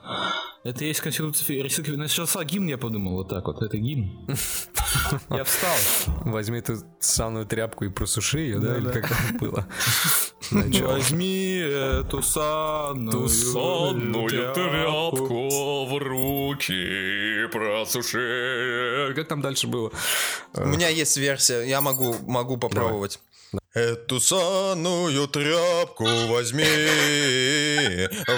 это 0.63 0.83
и 0.83 0.87
есть 0.87 0.99
Конституция 0.99 1.61
Российской 1.61 1.91
Федерации. 1.91 2.21
Начался 2.21 2.43
гимн, 2.43 2.67
я 2.67 2.77
подумал, 2.77 3.13
вот 3.13 3.29
так 3.29 3.45
вот, 3.45 3.61
это 3.61 3.77
гимн. 3.77 4.27
Я 5.29 5.43
встал. 5.43 5.75
Возьми 6.25 6.57
эту 6.57 6.77
самую 6.99 7.45
тряпку 7.45 7.85
и 7.85 7.89
просуши 7.89 8.39
ее, 8.39 8.59
да? 8.59 8.77
Или 8.77 8.89
как 8.89 9.07
там 9.07 9.37
было? 9.37 9.67
Начало. 10.51 10.93
Возьми 10.93 11.57
эту 11.57 12.21
санную 12.21 13.27
в 15.85 15.97
руки, 15.97 17.47
просуши. 17.51 19.13
Как 19.15 19.27
там 19.27 19.41
дальше 19.41 19.67
было? 19.67 19.91
У 20.53 20.65
меня 20.65 20.89
есть 20.89 21.17
версия, 21.17 21.63
я 21.63 21.81
могу, 21.81 22.15
могу 22.27 22.57
попробовать. 22.57 23.19
Эту 23.73 24.19
санную 24.21 25.27
тряпку 25.27 26.05
возьми, 26.29 26.63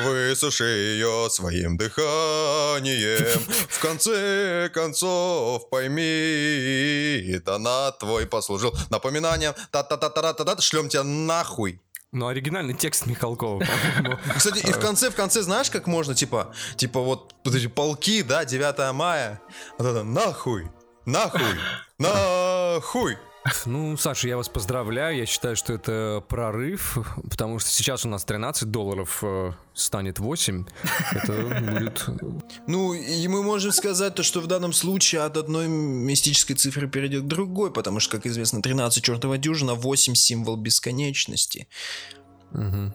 высуши 0.03 0.63
ее 0.63 1.29
своим 1.29 1.77
дыханием. 1.77 3.39
В 3.69 3.79
конце 3.79 4.69
концов 4.73 5.69
пойми, 5.69 7.39
донат 7.45 7.99
твой 7.99 8.25
послужил 8.25 8.73
напоминанием. 8.89 9.53
Та-та-та-та-та-та, 9.71 10.59
шлем 10.59 10.89
тебя 10.89 11.03
нахуй. 11.03 11.79
Ну, 12.13 12.27
оригинальный 12.27 12.73
текст 12.73 13.05
Михалкова. 13.05 13.65
Кстати, 14.37 14.65
и 14.65 14.71
в 14.71 14.79
конце, 14.79 15.09
в 15.09 15.15
конце, 15.15 15.41
знаешь, 15.41 15.69
как 15.69 15.87
можно, 15.87 16.15
типа, 16.15 16.53
типа 16.77 17.01
вот, 17.01 17.35
вот 17.43 17.73
полки, 17.75 18.21
да, 18.21 18.45
9 18.45 18.93
мая, 18.93 19.41
вот 19.77 19.87
это 19.87 20.03
нахуй, 20.03 20.71
нахуй, 21.05 21.41
нахуй. 21.99 23.17
Ну, 23.65 23.97
Саша, 23.97 24.27
я 24.27 24.37
вас 24.37 24.49
поздравляю. 24.49 25.17
Я 25.17 25.25
считаю, 25.25 25.55
что 25.55 25.73
это 25.73 26.23
прорыв, 26.27 26.97
потому 27.29 27.59
что 27.59 27.69
сейчас 27.69 28.05
у 28.05 28.09
нас 28.09 28.23
13 28.25 28.69
долларов 28.69 29.19
э, 29.21 29.51
станет 29.73 30.19
8. 30.19 30.65
Это 31.11 31.33
будет... 31.71 32.05
Ну, 32.67 32.93
и 32.93 33.27
мы 33.27 33.43
можем 33.43 33.71
сказать 33.71 34.15
то, 34.15 34.23
что 34.23 34.41
в 34.41 34.47
данном 34.47 34.73
случае 34.73 35.21
от 35.21 35.37
одной 35.37 35.67
мистической 35.67 36.55
цифры 36.55 36.87
перейдет 36.87 37.23
к 37.23 37.27
другой, 37.27 37.71
потому 37.71 37.99
что, 37.99 38.17
как 38.17 38.25
известно, 38.25 38.61
13 38.61 39.03
чертова 39.03 39.37
дюжина, 39.37 39.75
8 39.75 40.15
символ 40.15 40.55
бесконечности. 40.57 41.67
Мгм. 42.51 42.93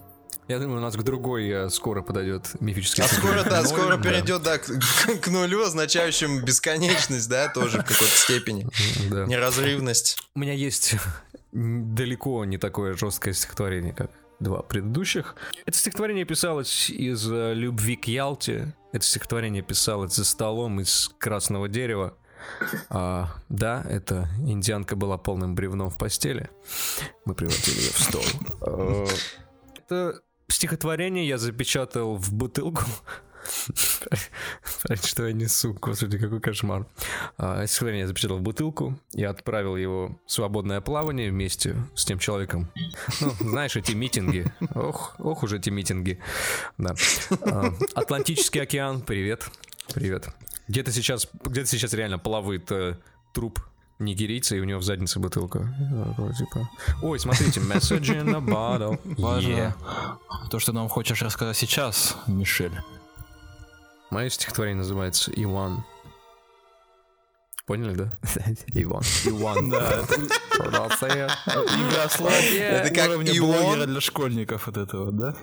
Я 0.48 0.58
думаю, 0.58 0.78
у 0.78 0.80
нас 0.82 0.96
к 0.96 1.02
другой 1.02 1.48
э, 1.48 1.70
скоро 1.70 2.02
подойдет 2.02 2.60
мифический 2.60 3.04
А 3.04 3.08
скоро, 3.08 3.44
да, 3.44 3.64
скоро 3.64 3.96
перейдет, 3.96 4.42
да, 4.42 4.58
к, 4.58 5.28
нулю, 5.28 5.62
означающему 5.62 6.42
бесконечность, 6.42 7.28
да, 7.28 7.48
тоже 7.48 7.78
в 7.78 7.84
какой-то 7.84 8.06
степени. 8.06 8.66
Неразрывность. 9.28 10.18
У 10.34 10.40
меня 10.40 10.52
есть 10.52 10.96
далеко 11.52 12.44
не 12.44 12.58
такое 12.58 12.94
жесткое 12.94 13.34
стихотворение, 13.34 13.92
как 13.92 14.10
два 14.40 14.62
предыдущих. 14.62 15.36
Это 15.64 15.76
стихотворение 15.76 16.24
писалось 16.24 16.90
из 16.90 17.30
э, 17.30 17.54
любви 17.54 17.96
к 17.96 18.06
Ялте. 18.06 18.74
Это 18.92 19.04
стихотворение 19.04 19.62
писалось 19.62 20.14
за 20.14 20.24
столом 20.24 20.80
из 20.80 21.10
красного 21.18 21.68
дерева. 21.68 22.16
А, 22.88 23.28
да, 23.48 23.84
эта 23.88 24.28
индианка 24.38 24.96
была 24.96 25.16
полным 25.16 25.54
бревном 25.54 25.90
в 25.90 25.96
постели. 25.96 26.50
Мы 27.24 27.34
превратили 27.34 27.78
ее 27.78 27.92
в 27.92 28.00
стол. 28.00 28.24
А, 28.60 29.06
Это 29.76 30.20
стихотворение 30.52 31.26
я 31.26 31.38
запечатал 31.38 32.16
в 32.16 32.32
бутылку. 32.32 32.84
Что 35.02 35.26
я 35.26 35.32
несу, 35.32 35.74
господи, 35.74 36.18
какой 36.18 36.40
кошмар. 36.40 36.86
А, 37.36 37.66
Стихотворение 37.66 38.02
я 38.02 38.06
запечатал 38.06 38.38
в 38.38 38.42
бутылку 38.42 38.98
и 39.14 39.24
отправил 39.24 39.76
его 39.76 40.18
в 40.26 40.32
свободное 40.32 40.80
плавание 40.80 41.30
вместе 41.30 41.76
с 41.94 42.04
тем 42.04 42.18
человеком. 42.18 42.70
Ну, 43.20 43.30
знаешь, 43.40 43.76
эти 43.76 43.92
митинги. 43.92 44.46
Ох, 44.74 45.16
ох 45.18 45.42
уж 45.42 45.52
эти 45.52 45.70
митинги. 45.70 46.20
Да. 46.78 46.94
А, 47.40 47.74
Атлантический 47.94 48.62
океан, 48.62 49.00
привет. 49.00 49.50
Привет. 49.92 50.28
Где-то 50.68 50.92
сейчас, 50.92 51.28
где-то 51.44 51.66
сейчас 51.66 51.92
реально 51.94 52.18
плавает 52.18 52.70
э, 52.70 52.96
труп 53.34 53.60
нигерийца, 53.98 54.56
и 54.56 54.60
у 54.60 54.64
него 54.64 54.78
в 54.80 54.82
заднице 54.82 55.18
бутылка. 55.20 55.74
Типа, 56.38 56.68
Ой, 57.02 57.18
смотрите, 57.18 57.60
message 57.60 58.08
in 58.08 58.34
a 58.34 58.40
bottle. 58.40 58.98
Важно 59.20 59.48
Yeah. 59.48 60.16
то, 60.50 60.58
что 60.58 60.72
нам 60.72 60.88
хочешь 60.88 61.22
рассказать 61.22 61.56
сейчас, 61.56 62.16
Мишель. 62.26 62.76
Мое 64.10 64.28
стихотворение 64.28 64.78
называется 64.78 65.30
Иван. 65.34 65.84
Поняли, 67.64 67.94
да? 67.94 68.12
Иван. 68.74 69.02
Иван. 69.24 69.70
Да. 69.70 70.04
Игра 70.58 72.08
слов 72.08 72.32
Это 72.32 72.94
как 72.94 73.16
блогера 73.18 73.86
для 73.86 74.00
школьников 74.00 74.66
вот 74.66 74.76
этого, 74.76 75.12
да? 75.12 75.36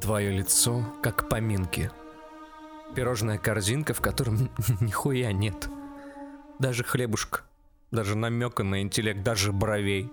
Твое 0.00 0.36
лицо, 0.36 0.84
как 1.02 1.28
поминки. 1.28 1.90
Пирожная 2.94 3.38
корзинка, 3.38 3.92
в 3.92 4.00
котором 4.00 4.50
нихуя 4.80 5.32
нет. 5.32 5.68
Даже 6.58 6.84
хлебушка, 6.84 7.42
даже 7.90 8.16
намека 8.16 8.62
на 8.62 8.82
интеллект, 8.82 9.22
даже 9.22 9.52
бровей. 9.52 10.10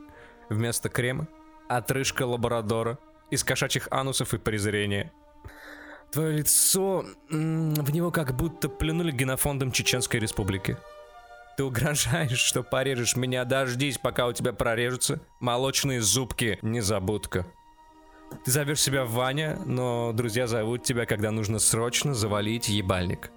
Вместо 0.49 0.89
крема— 0.89 1.27
отрыжка 1.69 2.25
лабрадора 2.25 2.97
из 3.29 3.43
кошачьих 3.43 3.87
анусов 3.91 4.33
и 4.33 4.37
презрения. 4.37 5.11
Твое 6.11 6.39
лицо, 6.39 7.05
в 7.29 7.91
него 7.91 8.11
как 8.11 8.35
будто 8.35 8.67
плюнули 8.67 9.11
генофондом 9.11 9.71
Чеченской 9.71 10.19
Республики. 10.19 10.77
Ты 11.55 11.63
угрожаешь, 11.63 12.39
что 12.39 12.63
порежешь 12.63 13.15
меня, 13.15 13.45
дождись, 13.45 13.97
пока 13.97 14.27
у 14.27 14.33
тебя 14.33 14.51
прорежутся 14.51 15.21
молочные 15.39 16.01
зубки, 16.01 16.59
незабудка. 16.61 17.45
Ты 18.45 18.51
зовешь 18.51 18.81
себя 18.81 19.05
Ваня, 19.05 19.59
но 19.65 20.11
друзья 20.13 20.47
зовут 20.47 20.83
тебя, 20.83 21.05
когда 21.05 21.31
нужно 21.31 21.59
срочно 21.59 22.13
завалить 22.13 22.69
ебальник. 22.69 23.31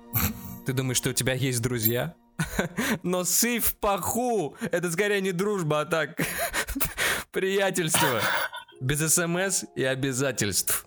Ты 0.67 0.73
думаешь, 0.73 0.97
что 0.97 1.11
у 1.11 1.13
тебя 1.13 1.35
есть 1.35 1.61
друзья? 1.61 2.15
Но 3.03 3.25
сыв 3.25 3.67
в 3.67 3.77
паху! 3.77 4.57
Это 4.73 4.91
скорее 4.91 5.21
не 5.21 5.33
дружба, 5.33 5.81
а 5.81 5.85
так... 5.85 6.21
приятельство. 7.33 8.21
Без 8.81 9.01
СМС 9.15 9.65
и 9.75 9.85
обязательств. 9.85 10.87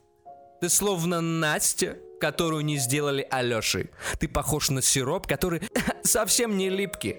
Ты 0.62 0.70
словно 0.70 1.22
Настя, 1.22 1.98
которую 2.20 2.66
не 2.66 2.78
сделали 2.78 3.28
Алешей. 3.30 3.92
Ты 4.20 4.28
похож 4.28 4.70
на 4.70 4.82
сироп, 4.82 5.28
который 5.28 5.62
совсем 6.04 6.58
не 6.58 6.70
липкий. 6.70 7.18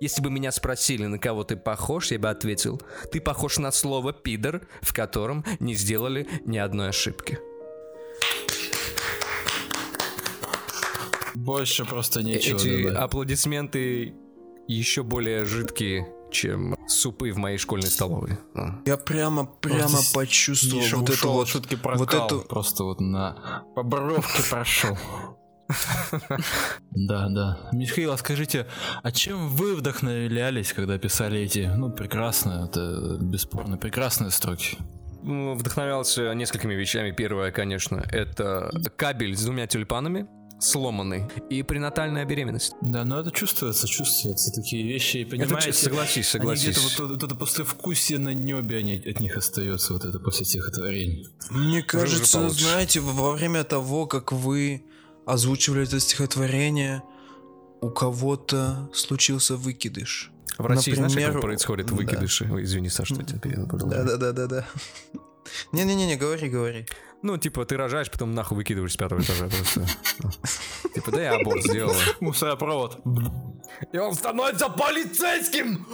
Если 0.00 0.22
бы 0.22 0.30
меня 0.30 0.50
спросили, 0.50 1.04
на 1.04 1.18
кого 1.18 1.44
ты 1.44 1.56
похож, 1.56 2.10
я 2.10 2.18
бы 2.18 2.30
ответил, 2.30 2.80
ты 3.12 3.20
похож 3.20 3.58
на 3.58 3.70
слово 3.70 4.14
«пидор», 4.14 4.66
в 4.80 4.94
котором 4.94 5.44
не 5.60 5.74
сделали 5.74 6.26
ни 6.46 6.56
одной 6.56 6.88
ошибки. 6.88 7.38
Больше 11.34 11.84
просто 11.84 12.22
нечего 12.22 12.56
Эти 12.56 12.82
добавить. 12.82 12.96
аплодисменты 12.98 14.14
еще 14.66 15.02
более 15.02 15.44
жидкие, 15.44 16.10
чем 16.32 16.76
супы 16.88 17.30
в 17.32 17.36
моей 17.36 17.58
школьной 17.58 17.88
столовой. 17.88 18.38
А. 18.54 18.80
Я 18.86 18.96
прямо, 18.96 19.44
прямо 19.44 19.80
Просто 19.88 20.14
почувствовал 20.14 20.82
вот 20.82 21.02
эту 21.04 21.12
ушел 21.12 21.32
вот... 21.34 21.42
от 21.42 21.48
шутки 21.48 21.74
про 21.76 21.96
вот 21.96 22.14
эту- 22.14 22.40
просто 22.40 22.84
вот 22.84 23.00
на 23.00 23.64
по 23.74 23.82
бровке 23.82 24.42
прошел. 24.48 24.96
Да, 26.92 27.28
да. 27.28 27.58
Михаил, 27.72 28.12
а 28.12 28.16
скажите, 28.18 28.66
а 29.02 29.12
чем 29.12 29.48
вы 29.48 29.74
вдохновлялись, 29.76 30.72
когда 30.72 30.98
писали 30.98 31.40
эти, 31.40 31.70
ну, 31.76 31.90
прекрасные, 31.90 32.66
это 32.66 33.18
бесспорно 33.20 33.76
прекрасные 33.76 34.30
строки? 34.30 34.76
Ну, 35.22 35.54
Вдохновлялся 35.54 36.32
несколькими 36.34 36.74
вещами. 36.74 37.10
Первое, 37.10 37.50
конечно, 37.52 38.02
это 38.10 38.70
кабель 38.96 39.36
с 39.36 39.44
двумя 39.44 39.66
тюльпанами, 39.66 40.26
сломанный, 40.58 41.26
и 41.50 41.62
пренатальная 41.62 42.24
беременность. 42.24 42.72
Да, 42.80 43.04
но 43.04 43.20
это 43.20 43.30
чувствуется, 43.30 43.86
чувствуются 43.86 44.50
такие 44.52 44.82
вещи, 44.86 45.18
и 45.18 45.24
понимаете, 45.24 45.72
чё- 45.72 45.72
согласись, 45.72 46.34
они 46.34 46.42
согласись. 46.42 46.64
где-то 46.78 46.80
вот, 47.02 47.10
вот 47.12 47.22
это 47.22 47.34
послевкусие 47.34 48.18
на 48.18 48.34
небе 48.34 48.78
они, 48.78 48.96
от 48.96 49.20
них 49.20 49.36
остается, 49.36 49.92
вот 49.94 50.04
это 50.04 50.18
после 50.18 50.44
стихотворений. 50.46 51.26
Мне 51.50 51.82
кажется, 51.82 52.48
знаете, 52.50 53.00
во 53.00 53.32
время 53.32 53.64
того, 53.64 54.06
как 54.06 54.32
вы 54.32 54.84
озвучивали 55.26 55.84
это 55.84 56.00
стихотворение, 56.00 57.02
у 57.80 57.90
кого-то 57.90 58.90
случился 58.92 59.56
выкидыш. 59.56 60.30
В 60.58 60.66
России, 60.66 60.92
знаешь, 60.92 61.14
как 61.14 61.22
Например, 61.22 61.40
происходит 61.40 61.86
да. 61.86 61.94
выкидыши? 61.94 62.48
Ой, 62.52 62.64
извини, 62.64 62.90
Саша, 62.90 63.14
что 63.14 63.24
тебя 63.24 63.38
перебил. 63.38 63.66
Да-да-да-да-да. 63.66 64.66
Не-не-не, 65.72 66.16
говори, 66.16 66.48
говори. 66.48 66.86
Ну, 67.22 67.36
типа, 67.36 67.64
ты 67.64 67.76
рожаешь, 67.76 68.10
потом 68.10 68.34
нахуй 68.34 68.56
выкидываешь 68.56 68.92
с 68.92 68.96
пятого 68.96 69.20
этажа 69.20 69.48
просто. 69.48 69.86
Типа, 70.94 71.10
да 71.12 71.22
я 71.22 71.34
аборт 71.36 71.62
сделала. 71.62 71.94
Мусоропровод. 72.20 72.98
И 73.92 73.98
он 73.98 74.14
становится 74.14 74.68
полицейским! 74.68 75.86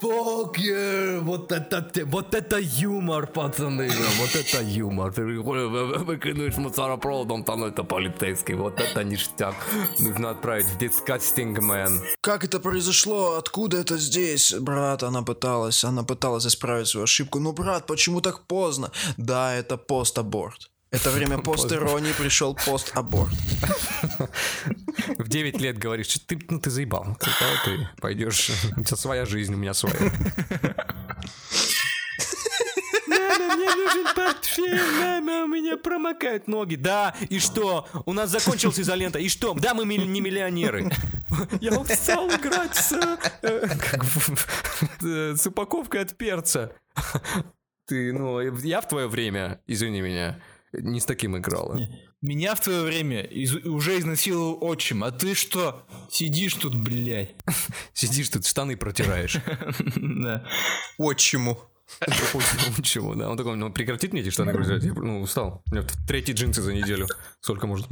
Fuck 0.00 0.54
yeah! 0.56 1.20
Вот 1.20 1.52
это, 1.52 1.90
вот 2.06 2.34
это 2.34 2.58
юмор, 2.58 3.26
пацаны! 3.26 3.90
Вот 4.18 4.34
это 4.34 4.62
юмор! 4.62 5.12
Ты 5.12 5.24
выкидываешь 5.24 6.56
мусоропровод, 6.56 7.30
он 7.30 7.42
становится 7.42 7.82
полицейским. 7.82 8.58
Вот 8.58 8.80
это 8.80 9.04
ништяк. 9.04 9.54
Нужно 9.98 10.30
отправить 10.30 10.66
в 10.66 10.78
Disgusting 10.78 11.56
Man. 11.56 12.00
Как 12.20 12.44
это 12.44 12.60
произошло? 12.60 13.36
Откуда 13.36 13.78
это 13.78 13.98
здесь? 13.98 14.54
Брат, 14.54 15.02
она 15.02 15.22
пыталась, 15.22 15.84
она 15.84 16.04
пыталась 16.04 16.46
исправить 16.46 16.88
свою 16.88 17.04
ошибку. 17.04 17.38
Ну, 17.40 17.52
брат, 17.52 17.86
почему 17.86 18.20
так 18.20 18.46
поздно? 18.46 18.90
Да, 19.16 19.54
это 19.54 19.76
пост-аборт. 20.02 20.70
Это 20.90 21.10
время 21.16 21.38
пост-иронии, 21.38 22.12
пришел 22.12 22.56
пост-аборт. 22.56 23.32
В 25.18 25.28
9 25.28 25.60
лет 25.60 25.78
говоришь, 25.78 26.08
«Чё 26.08 26.20
ты, 26.26 26.40
ну 26.48 26.58
ты 26.58 26.70
заебал. 26.70 27.16
Когда 27.20 27.62
ты 27.64 27.88
пойдешь, 28.00 28.50
у 28.76 28.82
тебя 28.82 28.96
своя 28.96 29.24
жизнь, 29.24 29.54
у 29.54 29.56
меня 29.56 29.74
своя. 29.74 29.94
Мама, 33.06 33.54
мне 33.54 33.74
нужен 33.76 34.06
портфель, 34.16 34.80
мама, 34.98 35.44
у 35.44 35.46
меня 35.46 35.76
промокают 35.76 36.48
ноги. 36.48 36.74
Да, 36.74 37.14
и 37.28 37.38
что? 37.38 37.86
У 38.04 38.12
нас 38.12 38.30
закончилась 38.30 38.80
изолента. 38.80 39.20
И 39.20 39.28
что? 39.28 39.54
Да, 39.54 39.74
мы 39.74 39.84
не 39.84 40.20
миллионеры. 40.20 40.90
Я 41.60 41.78
устал 41.78 42.28
играть 42.28 42.74
с, 42.74 42.92
э, 43.42 45.36
с 45.36 45.46
упаковкой 45.46 46.02
от 46.02 46.16
перца. 46.16 46.72
Ты, 47.86 48.12
ну, 48.12 48.40
я 48.40 48.80
в 48.80 48.88
твое 48.88 49.08
время, 49.08 49.60
извини 49.66 50.00
меня, 50.00 50.40
не 50.72 51.00
с 51.00 51.04
таким 51.04 51.36
играла. 51.36 51.78
Меня 52.20 52.54
в 52.54 52.60
твое 52.60 52.82
время 52.82 53.22
из- 53.22 53.64
уже 53.66 53.98
изнасиловал 53.98 54.58
отчим, 54.62 55.02
а 55.02 55.10
ты 55.10 55.34
что? 55.34 55.84
Сидишь 56.10 56.54
тут, 56.54 56.74
блядь. 56.76 57.34
Сидишь 57.92 58.28
тут, 58.28 58.46
штаны 58.46 58.76
протираешь. 58.76 59.38
Да. 59.96 60.46
Отчиму. 60.98 61.58
Чего, 62.82 63.14
да. 63.14 63.28
Он 63.28 63.36
такой, 63.36 63.56
ну 63.56 63.72
прекратить 63.72 64.12
мне 64.12 64.22
эти 64.22 64.30
штаны 64.30 64.52
грузить? 64.52 64.84
Я 64.84 64.92
ну, 64.94 65.20
устал. 65.20 65.62
У 65.70 65.74
меня 65.74 65.84
третьи 66.06 66.32
джинсы 66.32 66.62
за 66.62 66.72
неделю. 66.72 67.08
Сколько 67.40 67.66
можно 67.66 67.86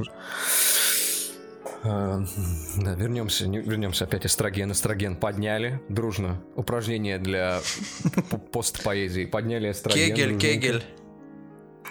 Да, 1.83 2.93
вернемся, 2.93 3.47
не- 3.47 3.59
вернемся 3.59 4.05
опять 4.05 4.25
эстроген, 4.25 4.71
эстроген 4.71 5.15
подняли 5.15 5.81
дружно. 5.89 6.41
Упражнение 6.55 7.17
для 7.17 7.61
постпоэзии. 8.51 9.25
Подняли 9.25 9.71
эстроген. 9.71 10.15
Кегель, 10.15 10.39
кегель. 10.39 10.83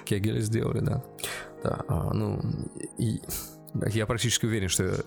Кегель 0.04 0.40
сделали, 0.40 0.80
да. 0.80 1.04
Да, 1.62 1.84
а, 1.88 2.12
ну, 2.14 2.40
и 2.98 3.20
я 3.88 4.06
практически 4.06 4.46
уверен, 4.46 4.68
что 4.68 5.04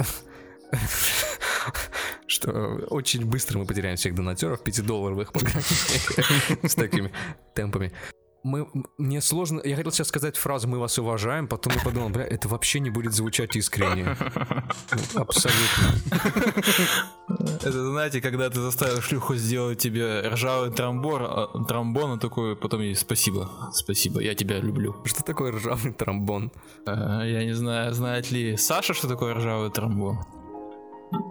что 2.27 2.51
очень 2.89 3.25
быстро 3.25 3.59
мы 3.59 3.65
потеряем 3.65 3.95
всех 3.95 4.15
донатеров 4.15 4.61
5-долларовых 4.63 5.31
по 5.31 5.39
крайней 5.39 5.61
мере, 5.61 6.59
с 6.69 6.75
такими 6.75 7.11
темпами. 7.53 7.91
Мы, 8.43 8.67
мне 8.97 9.21
сложно... 9.21 9.61
Я 9.63 9.75
хотел 9.75 9.91
сейчас 9.91 10.09
сказать 10.09 10.35
фразу 10.37 10.67
«мы 10.67 10.77
вас 10.79 10.99
уважаем», 10.99 11.47
потом 11.47 11.73
я 11.73 11.81
подумал, 11.81 12.09
бля, 12.09 12.25
это 12.25 12.47
вообще 12.49 12.79
не 12.81 12.89
будет 12.89 13.13
звучать 13.13 13.55
искренне. 13.55 14.17
Абсолютно. 15.15 15.95
Это, 17.29 17.71
знаете, 17.71 18.21
когда 18.21 18.49
ты 18.49 18.59
заставил 18.59 19.01
шлюху 19.01 19.35
сделать 19.35 19.79
тебе 19.79 20.27
ржавый 20.27 20.71
а, 20.71 21.63
тромбон, 21.67 22.11
он 22.11 22.19
такой, 22.19 22.55
потом 22.55 22.81
ей 22.81 22.95
спасибо, 22.95 23.49
спасибо, 23.71 24.19
я 24.19 24.35
тебя 24.35 24.59
люблю. 24.59 24.95
Что 25.05 25.23
такое 25.23 25.53
ржавый 25.53 25.93
тромбон? 25.93 26.51
А, 26.85 27.23
Я 27.23 27.45
не 27.45 27.53
знаю, 27.53 27.93
знает 27.93 28.29
ли 28.31 28.57
Саша, 28.57 28.93
что 28.93 29.07
такое 29.07 29.33
ржавый 29.33 29.71
тромбон? 29.71 30.17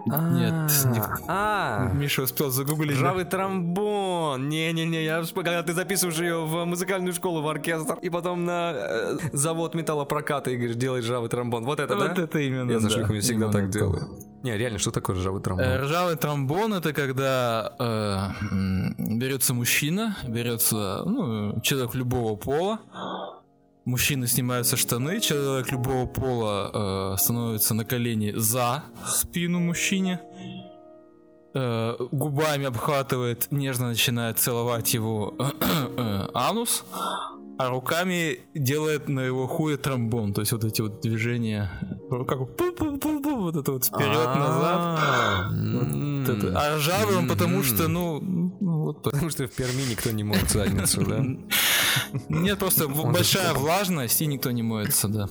Нет, 0.05 0.71
ник- 0.85 1.21
А, 1.27 1.89
Миша 1.93 2.23
успел 2.23 2.49
загуглить. 2.49 2.97
ржавый 2.97 3.25
тромбон. 3.25 4.47
Не-не-не, 4.49 5.03
я 5.03 5.23
когда 5.33 5.63
ты 5.63 5.73
записываешь 5.73 6.17
ее 6.19 6.45
в 6.45 6.65
музыкальную 6.65 7.13
школу, 7.13 7.41
в 7.41 7.47
оркестр, 7.47 7.95
и 8.01 8.09
потом 8.09 8.45
на 8.45 8.71
э, 8.75 9.17
завод 9.33 9.75
металлопроката 9.75 10.51
и 10.51 10.55
говоришь, 10.57 10.75
делай 10.75 11.01
ржавый 11.01 11.29
тромбон. 11.29 11.65
Вот 11.65 11.79
это, 11.79 11.95
Вот 11.95 12.13
да? 12.15 12.21
это 12.23 12.39
именно, 12.39 12.71
Я 12.71 12.79
за 12.79 12.89
шлюхами 12.89 13.19
всегда 13.19 13.49
так 13.51 13.69
делаю. 13.69 14.07
Не, 14.43 14.57
реально, 14.57 14.77
что 14.77 14.91
такое 14.91 15.15
ржавый 15.15 15.41
тромбон? 15.41 15.65
Э, 15.65 15.81
Ржавый 15.81 16.15
тромбон 16.17 16.73
это 16.73 16.91
когда 16.93 17.73
э, 17.79 18.93
берется 18.97 19.53
мужчина, 19.53 20.17
берется 20.27 21.03
ну, 21.05 21.59
человек 21.61 21.95
любого 21.95 22.35
пола, 22.35 22.79
мужчины 23.85 24.27
снимаются 24.27 24.77
штаны, 24.77 25.19
человек 25.19 25.71
любого 25.71 26.05
пола 26.05 27.13
э, 27.13 27.17
становится 27.17 27.73
на 27.73 27.85
колени 27.85 28.33
за 28.35 28.83
спину 29.05 29.59
мужчине, 29.59 30.19
э, 31.53 31.95
губами 32.11 32.65
обхватывает, 32.65 33.47
нежно 33.51 33.89
начинает 33.89 34.39
целовать 34.39 34.93
его 34.93 35.35
э, 35.39 36.27
анус, 36.33 36.83
а 37.57 37.69
руками 37.69 38.39
делает 38.55 39.07
на 39.09 39.21
его 39.21 39.47
хуе 39.47 39.77
тромбон, 39.77 40.33
то 40.33 40.41
есть 40.41 40.51
вот 40.51 40.63
эти 40.63 40.81
вот 40.81 41.01
движения, 41.01 41.69
как 42.09 42.39
пу-пу-пу-пу, 42.39 43.35
вот 43.41 43.55
это 43.55 43.71
вот 43.71 43.85
вперед-назад. 43.85 44.99
А. 44.99 45.49
А 46.55 46.75
ржавый 46.77 47.17
он 47.17 47.27
потому 47.27 47.63
что, 47.63 47.87
ну, 47.87 48.19
ну, 48.21 48.83
вот 48.83 49.03
Потому 49.03 49.29
что 49.29 49.47
в 49.47 49.51
Перми 49.51 49.83
никто 49.89 50.11
не 50.11 50.23
моет 50.23 50.49
задницу, 50.49 51.05
да? 51.05 51.23
нет, 52.29 52.59
просто 52.59 52.87
в- 52.87 53.11
большая 53.11 53.53
влажность 53.53 54.21
и 54.21 54.25
никто 54.25 54.51
не 54.51 54.63
моется, 54.63 55.07
да. 55.07 55.27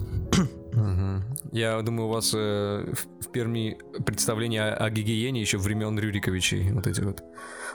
Я 1.51 1.81
думаю, 1.81 2.07
у 2.07 2.11
вас 2.11 2.33
э, 2.35 2.93
в 2.93 3.13
в 3.23 3.31
Перми 3.33 3.77
представление 4.05 4.63
о, 4.73 4.85
о 4.85 4.89
гигиене 4.91 5.41
еще 5.41 5.57
времен 5.57 5.97
Рюриковичей. 5.97 6.71
Вот 6.71 6.85
эти 6.87 7.01
вот. 7.01 7.21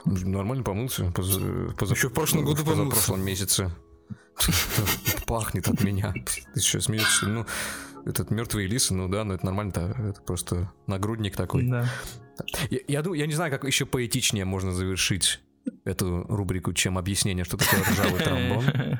Нормально 0.05 0.63
помылся. 0.63 1.11
поза- 1.13 1.73
поза- 1.77 1.95
Еще 1.95 2.07
в 2.09 2.13
прошлом 2.13 2.45
году 2.45 2.61
В 2.63 2.65
помылся. 2.65 2.91
прошлом 2.91 3.25
месяце. 3.25 3.71
Пахнет 5.27 5.67
от 5.67 5.83
меня. 5.83 6.13
Ты 6.53 6.61
что, 6.61 6.81
смеешься? 6.81 7.27
Ну, 7.27 7.45
этот 8.05 8.31
мертвые 8.31 8.67
лисы, 8.67 8.93
ну 8.93 9.07
да, 9.07 9.23
но 9.23 9.35
это 9.35 9.45
нормально-то. 9.45 9.95
Это 10.09 10.21
просто 10.21 10.71
нагрудник 10.87 11.35
такой. 11.35 11.67
Да. 11.67 11.89
Я, 12.69 12.79
я 12.87 13.01
думаю, 13.01 13.19
я 13.19 13.27
не 13.27 13.33
знаю, 13.33 13.51
как 13.51 13.63
еще 13.65 13.85
поэтичнее 13.85 14.45
можно 14.45 14.71
завершить 14.71 15.41
эту 15.83 16.23
рубрику, 16.27 16.73
чем 16.73 16.97
объяснение, 16.97 17.43
что 17.43 17.57
такое 17.57 17.81
ржавый 17.83 18.21
тромбон. 18.21 18.65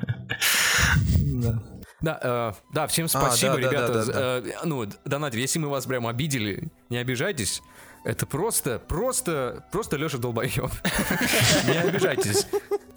Да. 1.32 1.62
Да, 2.00 2.18
э, 2.22 2.52
да, 2.72 2.86
всем 2.86 3.08
спасибо, 3.08 3.56
да, 3.56 3.60
да, 3.60 3.68
ребята. 3.68 3.92
да, 3.92 4.04
да, 4.04 4.48
Э, 4.48 4.52
ну, 4.64 4.86
донат, 5.04 5.34
если 5.34 5.58
мы 5.58 5.68
вас 5.68 5.86
прям 5.86 6.06
обидели, 6.06 6.70
не 6.88 6.96
обижайтесь. 6.96 7.62
Это 8.04 8.26
просто, 8.26 8.78
просто, 8.78 9.66
просто 9.70 9.96
Леша 9.96 10.16
долбоеб. 10.18 10.54
Не 11.66 11.78
обижайтесь. 11.78 12.46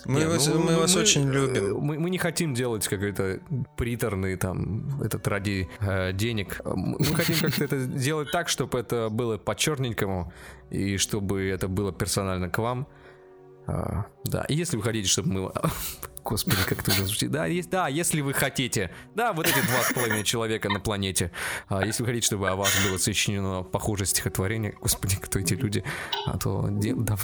Мы 0.05 0.19
Не, 0.19 0.25
вас, 0.27 0.47
ну, 0.47 0.59
мы 0.59 0.75
вас 0.77 0.95
очень 0.95 1.29
э, 1.29 1.31
любим. 1.31 1.77
Мы, 1.77 1.99
мы 1.99 2.09
не 2.09 2.17
хотим 2.17 2.53
делать 2.53 2.87
какой-то 2.87 3.39
приторный 3.77 4.35
там, 4.35 5.01
этот 5.01 5.27
ради 5.27 5.69
э, 5.79 6.11
денег. 6.13 6.61
Мы 6.65 6.97
мы 6.99 7.05
хотим 7.05 7.35
как-то 7.39 7.63
это 7.63 7.79
сделать 7.97 8.31
так, 8.31 8.49
чтобы 8.49 8.79
это 8.79 9.09
было 9.09 9.37
по-черненькому, 9.37 10.33
и 10.71 10.97
чтобы 10.97 11.43
это 11.43 11.67
было 11.67 11.91
персонально 11.91 12.49
к 12.49 12.57
вам. 12.57 12.87
А, 13.65 14.05
да, 14.25 14.43
и 14.49 14.55
если 14.55 14.77
вы 14.77 14.83
хотите, 14.83 15.07
чтобы 15.07 15.29
мы... 15.29 15.51
Господи, 16.23 16.57
как 16.65 16.79
это 16.79 16.91
уже 16.91 17.05
звучит. 17.05 17.31
Да, 17.31 17.45
есть, 17.45 17.69
да, 17.69 17.87
если 17.87 18.21
вы 18.21 18.33
хотите. 18.33 18.91
Да, 19.13 19.33
вот 19.33 19.45
эти 19.45 19.59
два 19.67 19.81
с 19.83 19.93
половиной 19.93 20.23
человека 20.23 20.69
на 20.69 20.79
планете. 20.79 21.31
А 21.67 21.85
если 21.85 22.03
вы 22.03 22.07
хотите, 22.07 22.27
чтобы 22.27 22.49
о 22.49 22.55
вас 22.55 22.71
было 22.87 22.97
сочинено 22.97 23.63
похожее 23.63 24.07
стихотворение, 24.07 24.75
господи, 24.79 25.17
кто 25.17 25.39
эти 25.39 25.53
люди? 25.53 25.83
А 26.25 26.37
то... 26.37 26.67
да, 26.69 27.17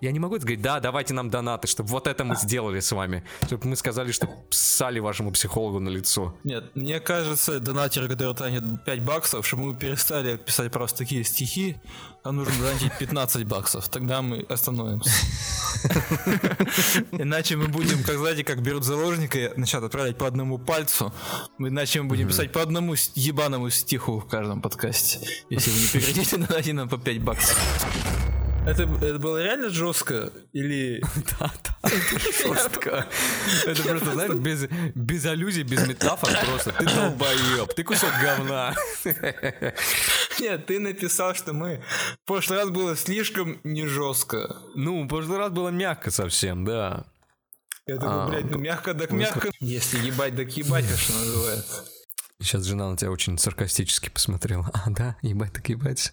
я 0.00 0.12
не 0.12 0.18
могу 0.18 0.38
сказать, 0.38 0.62
да, 0.62 0.80
давайте 0.80 1.12
нам 1.12 1.28
донаты, 1.28 1.68
чтобы 1.68 1.90
вот 1.90 2.06
это 2.06 2.24
мы 2.24 2.36
сделали 2.36 2.80
с 2.80 2.90
вами. 2.92 3.24
Чтобы 3.46 3.68
мы 3.68 3.76
сказали, 3.76 4.10
что 4.12 4.28
псали 4.50 5.00
вашему 5.00 5.32
психологу 5.32 5.78
на 5.78 5.90
лицо. 5.90 6.34
Нет, 6.44 6.74
мне 6.74 7.00
кажется, 7.00 7.60
донатеры, 7.60 8.08
которые 8.08 8.34
тратят 8.34 8.84
5 8.84 9.02
баксов, 9.02 9.46
чтобы 9.46 9.64
мы 9.64 9.76
перестали 9.76 10.36
писать 10.36 10.72
просто 10.72 10.98
такие 10.98 11.24
стихи, 11.24 11.76
нам 12.26 12.36
нужно 12.36 12.54
донатить 12.58 12.92
15 12.98 13.44
баксов. 13.44 13.88
Тогда 13.88 14.20
мы 14.20 14.44
остановимся. 14.48 15.10
Иначе 17.12 17.56
мы 17.56 17.68
будем, 17.68 18.02
как 18.02 18.18
знаете, 18.18 18.42
как 18.42 18.62
берут 18.62 18.82
заложника 18.82 19.38
и 19.38 19.56
начнут 19.56 19.84
отправлять 19.84 20.18
по 20.18 20.26
одному 20.26 20.58
пальцу. 20.58 21.12
Иначе 21.58 22.02
мы 22.02 22.08
будем 22.08 22.26
писать 22.28 22.50
по 22.52 22.62
одному 22.62 22.94
ебаному 23.14 23.70
стиху 23.70 24.18
в 24.18 24.26
каждом 24.26 24.60
подкасте. 24.60 25.20
Если 25.50 25.70
вы 25.70 25.80
не 25.80 25.86
прекратите 25.86 26.36
донатить 26.36 26.74
нам 26.74 26.88
по 26.88 26.98
5 26.98 27.22
баксов. 27.22 28.35
Это, 28.66 28.82
это 28.82 29.18
было 29.20 29.42
реально 29.42 29.68
жестко? 29.70 30.32
Или... 30.52 31.00
Жестко. 32.42 33.06
Это 33.64 33.82
просто, 33.82 34.12
знаешь, 34.12 34.32
без, 34.32 34.66
без 34.94 35.24
аллюзий, 35.24 35.62
без 35.62 35.86
метафор 35.86 36.30
просто. 36.44 36.72
Ты 36.72 36.84
долбоеб, 36.84 37.72
ты 37.74 37.84
кусок 37.84 38.10
говна. 38.20 38.74
Нет, 40.40 40.66
ты 40.66 40.80
написал, 40.80 41.34
что 41.34 41.52
мы... 41.52 41.80
В 42.24 42.26
прошлый 42.26 42.58
раз 42.58 42.70
было 42.70 42.96
слишком 42.96 43.60
не 43.62 43.86
жестко. 43.86 44.56
Ну, 44.74 45.04
в 45.04 45.08
прошлый 45.08 45.38
раз 45.38 45.52
было 45.52 45.68
мягко 45.68 46.10
совсем, 46.10 46.64
да. 46.64 47.06
Я 47.86 47.96
такой, 47.96 48.10
А, 48.10 48.26
блядь, 48.28 48.50
ну 48.50 48.58
мягко 48.58 48.94
так 48.94 49.12
мягко. 49.12 49.48
Если 49.60 50.04
ебать 50.04 50.34
так 50.34 50.50
ебать, 50.56 50.88
как 50.88 50.98
что 50.98 51.12
называется. 51.12 51.84
Сейчас 52.40 52.64
жена 52.64 52.90
на 52.90 52.96
тебя 52.96 53.10
очень 53.10 53.38
саркастически 53.38 54.10
посмотрела. 54.10 54.70
А, 54.86 54.90
да, 54.90 55.16
ебать 55.22 55.52
так 55.52 55.68
ебать. 55.68 56.12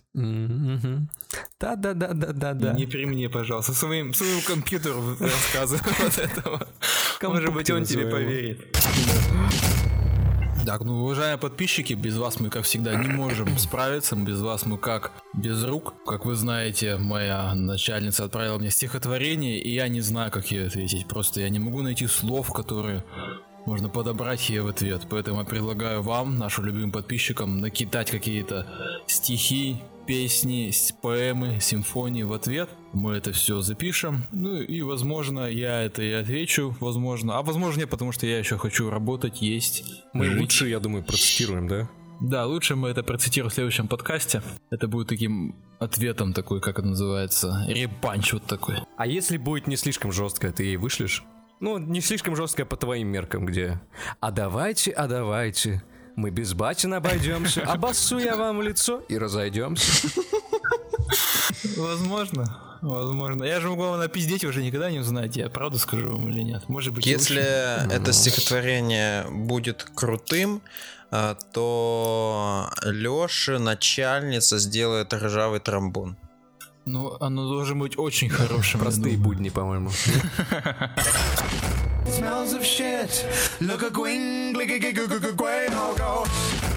Да-да-да-да-да-да. 1.59 2.73
Не 2.73 2.85
при 2.85 3.05
мне, 3.05 3.29
пожалуйста, 3.29 3.73
своим, 3.73 4.13
своему 4.13 4.41
компьютеру 4.41 5.17
рассказывай 5.19 5.93
вот 5.99 6.17
этого. 6.17 6.67
Может 7.21 7.53
быть, 7.53 7.69
он 7.69 7.83
тебе 7.83 8.07
поверит. 8.07 8.73
Так, 10.65 10.85
ну, 10.85 11.01
уважаемые 11.01 11.37
подписчики, 11.37 11.93
без 11.93 12.15
вас 12.15 12.39
мы, 12.39 12.49
как 12.49 12.63
всегда, 12.63 12.95
не 12.95 13.09
можем 13.09 13.57
справиться. 13.57 14.15
Без 14.15 14.39
вас 14.39 14.65
мы 14.65 14.77
как 14.77 15.11
без 15.33 15.61
рук. 15.65 15.93
Как 16.05 16.25
вы 16.25 16.35
знаете, 16.35 16.95
моя 16.95 17.53
начальница 17.53 18.23
отправила 18.23 18.57
мне 18.57 18.69
стихотворение, 18.69 19.61
и 19.61 19.73
я 19.73 19.89
не 19.89 19.99
знаю, 19.99 20.31
как 20.31 20.51
ей 20.51 20.67
ответить. 20.67 21.05
Просто 21.07 21.41
я 21.41 21.49
не 21.49 21.59
могу 21.59 21.81
найти 21.81 22.07
слов, 22.07 22.53
которые 22.53 23.03
можно 23.65 23.89
подобрать 23.89 24.49
ей 24.49 24.59
в 24.59 24.67
ответ. 24.67 25.07
Поэтому 25.09 25.39
я 25.39 25.45
предлагаю 25.45 26.01
вам, 26.01 26.37
нашим 26.37 26.65
любимым 26.65 26.91
подписчикам, 26.91 27.61
накидать 27.61 28.11
какие-то 28.11 28.67
стихи, 29.07 29.77
песни, 30.05 30.71
поэмы, 31.01 31.59
симфонии 31.59 32.23
в 32.23 32.33
ответ. 32.33 32.69
Мы 32.91 33.13
это 33.13 33.31
все 33.31 33.61
запишем. 33.61 34.25
Ну 34.31 34.57
и, 34.57 34.81
возможно, 34.81 35.47
я 35.47 35.81
это 35.81 36.01
и 36.03 36.11
отвечу. 36.11 36.75
Возможно. 36.79 37.37
А 37.37 37.41
возможно, 37.41 37.81
нет, 37.81 37.89
потому 37.89 38.11
что 38.11 38.27
я 38.27 38.37
еще 38.37 38.57
хочу 38.57 38.89
работать, 38.89 39.41
есть. 39.41 39.83
Мы 40.13 40.25
жить. 40.25 40.41
лучше, 40.41 40.67
я 40.67 40.79
думаю, 40.79 41.03
процитируем, 41.03 41.67
да? 41.67 41.89
Да, 42.19 42.45
лучше 42.45 42.75
мы 42.75 42.89
это 42.89 43.03
процитируем 43.03 43.49
в 43.49 43.53
следующем 43.53 43.87
подкасте. 43.87 44.41
Это 44.69 44.87
будет 44.87 45.07
таким 45.07 45.55
ответом 45.79 46.33
такой, 46.33 46.61
как 46.61 46.79
это 46.79 46.87
называется, 46.87 47.65
репанч 47.67 48.33
вот 48.33 48.45
такой. 48.45 48.77
А 48.97 49.07
если 49.07 49.37
будет 49.37 49.67
не 49.67 49.75
слишком 49.75 50.11
жестко, 50.11 50.51
ты 50.51 50.63
ей 50.63 50.77
вышлешь? 50.77 51.23
Ну, 51.63 51.77
не 51.77 52.01
слишком 52.01 52.35
жестко 52.35 52.65
по 52.65 52.75
твоим 52.75 53.07
меркам, 53.07 53.45
где... 53.45 53.79
А 54.19 54.31
давайте, 54.31 54.91
а 54.91 55.07
давайте, 55.07 55.81
мы 56.17 56.29
без 56.29 56.53
батин 56.53 56.93
обойдемся, 56.93 57.61
обоссу 57.61 58.17
я 58.17 58.35
вам 58.35 58.57
в 58.57 58.61
лицо 58.61 58.99
и 59.07 59.17
разойдемся. 59.17 60.09
Возможно, 61.77 62.59
возможно. 62.81 63.45
Я 63.45 63.61
же 63.61 63.69
могу 63.69 63.83
вам 63.83 63.97
напиздеть, 63.97 64.43
вы 64.43 64.51
же 64.51 64.61
никогда 64.61 64.91
не 64.91 64.99
узнаете, 64.99 65.39
я 65.39 65.49
правду 65.49 65.79
скажу 65.79 66.11
вам 66.11 66.27
или 66.27 66.41
нет. 66.41 66.67
Может 66.67 66.93
быть, 66.93 67.05
Если 67.05 67.35
лучше. 67.35 67.95
это 67.95 68.11
стихотворение 68.11 69.25
будет 69.31 69.83
крутым, 69.95 70.61
а, 71.11 71.35
то 71.53 72.69
Лёша, 72.83 73.57
начальница, 73.57 74.57
сделает 74.57 75.13
ржавый 75.13 75.61
тромбон. 75.61 76.17
Ну, 76.85 77.15
оно 77.19 77.47
должно 77.49 77.75
быть 77.75 77.97
очень 77.97 78.29
хорошим. 78.29 78.79
Простые 78.81 79.17
будни, 79.17 79.49
по-моему. 79.49 79.89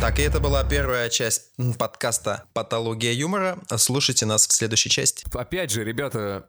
Так, 0.00 0.18
и 0.18 0.22
это 0.22 0.38
была 0.40 0.62
первая 0.64 1.10
часть 1.10 1.50
подкаста 1.78 2.44
«Патология 2.52 3.12
юмора». 3.12 3.58
Слушайте 3.76 4.26
нас 4.26 4.46
в 4.46 4.52
следующей 4.52 4.90
части. 4.90 5.24
Опять 5.34 5.70
же, 5.70 5.82
ребята, 5.84 6.48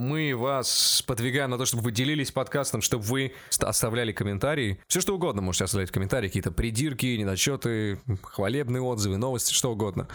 Мы 0.00 0.36
вас 0.36 1.02
подвигаем 1.08 1.50
на 1.50 1.58
то, 1.58 1.64
чтобы 1.66 1.82
вы 1.82 1.90
делились 1.90 2.30
подкастом, 2.30 2.82
чтобы 2.82 3.02
вы 3.02 3.32
ст- 3.48 3.64
оставляли 3.64 4.12
комментарии. 4.12 4.78
Все 4.86 5.00
что 5.00 5.16
угодно 5.16 5.42
можете 5.42 5.64
оставлять 5.64 5.88
в 5.88 5.92
комментарии. 5.92 6.28
Какие-то 6.28 6.52
придирки, 6.52 7.06
недочеты, 7.16 8.00
хвалебные 8.22 8.80
отзывы, 8.80 9.16
новости, 9.16 9.52
что 9.52 9.72
угодно. 9.72 10.06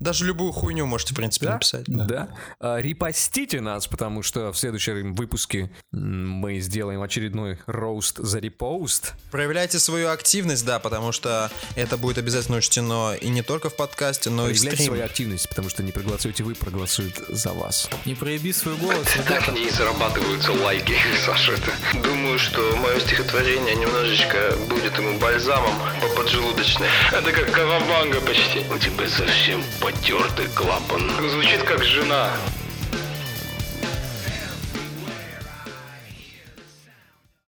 Даже 0.00 0.24
любую 0.24 0.52
хуйню 0.52 0.86
можете, 0.86 1.12
в 1.12 1.16
принципе, 1.16 1.48
написать. 1.48 1.84
Да. 1.86 2.28
А, 2.60 2.78
репостите 2.78 3.60
нас, 3.60 3.86
потому 3.86 4.22
что 4.22 4.52
в 4.52 4.58
следующем 4.58 5.14
выпуске 5.14 5.70
мы 5.92 6.60
сделаем 6.60 7.02
очередной 7.02 7.58
роуст 7.66 8.18
за 8.18 8.38
репост. 8.38 9.14
Проявляйте 9.30 9.78
свою 9.78 10.08
активность, 10.10 10.64
да, 10.64 10.78
потому 10.78 11.12
что 11.12 11.50
это 11.76 11.96
будет 11.96 12.18
обязательно 12.18 12.58
учтено 12.58 13.14
и 13.20 13.28
не 13.28 13.42
только 13.42 13.70
в 13.70 13.76
подкасте, 13.76 14.30
но 14.30 14.48
и 14.48 14.52
в 14.52 14.58
Проявляйте 14.58 14.76
свою 14.84 14.90
стриме. 14.90 15.04
активность, 15.04 15.48
потому 15.48 15.68
что 15.68 15.82
не 15.82 15.92
проголосуете 15.92 16.44
вы, 16.44 16.54
проголосуют 16.54 17.16
за 17.28 17.52
вас. 17.52 17.88
Не 18.04 18.14
проеби 18.14 18.52
свой 18.52 18.76
голос, 18.76 19.06
Так 19.26 19.48
не 19.54 19.68
зарабатываются 19.70 20.52
лайки, 20.52 20.94
Саша. 21.26 21.52
Это. 21.52 21.72
Думаю, 22.02 22.38
что 22.38 22.60
мое 22.76 22.98
стихотворение 23.00 23.74
немножечко 23.74 24.54
будет 24.68 24.96
ему 24.96 25.18
бальзамом 25.18 25.74
по 26.00 26.08
поджелудочной. 26.22 26.86
Это 27.12 27.32
как 27.32 27.50
кавабанга 27.50 28.20
почти. 28.20 28.60
У 28.72 28.78
тебя 28.78 29.08
совсем 29.08 29.62
потертый 29.88 30.48
клапан. 30.48 31.00
Звучит 31.30 31.62
как 31.62 31.82
жена. 31.82 32.30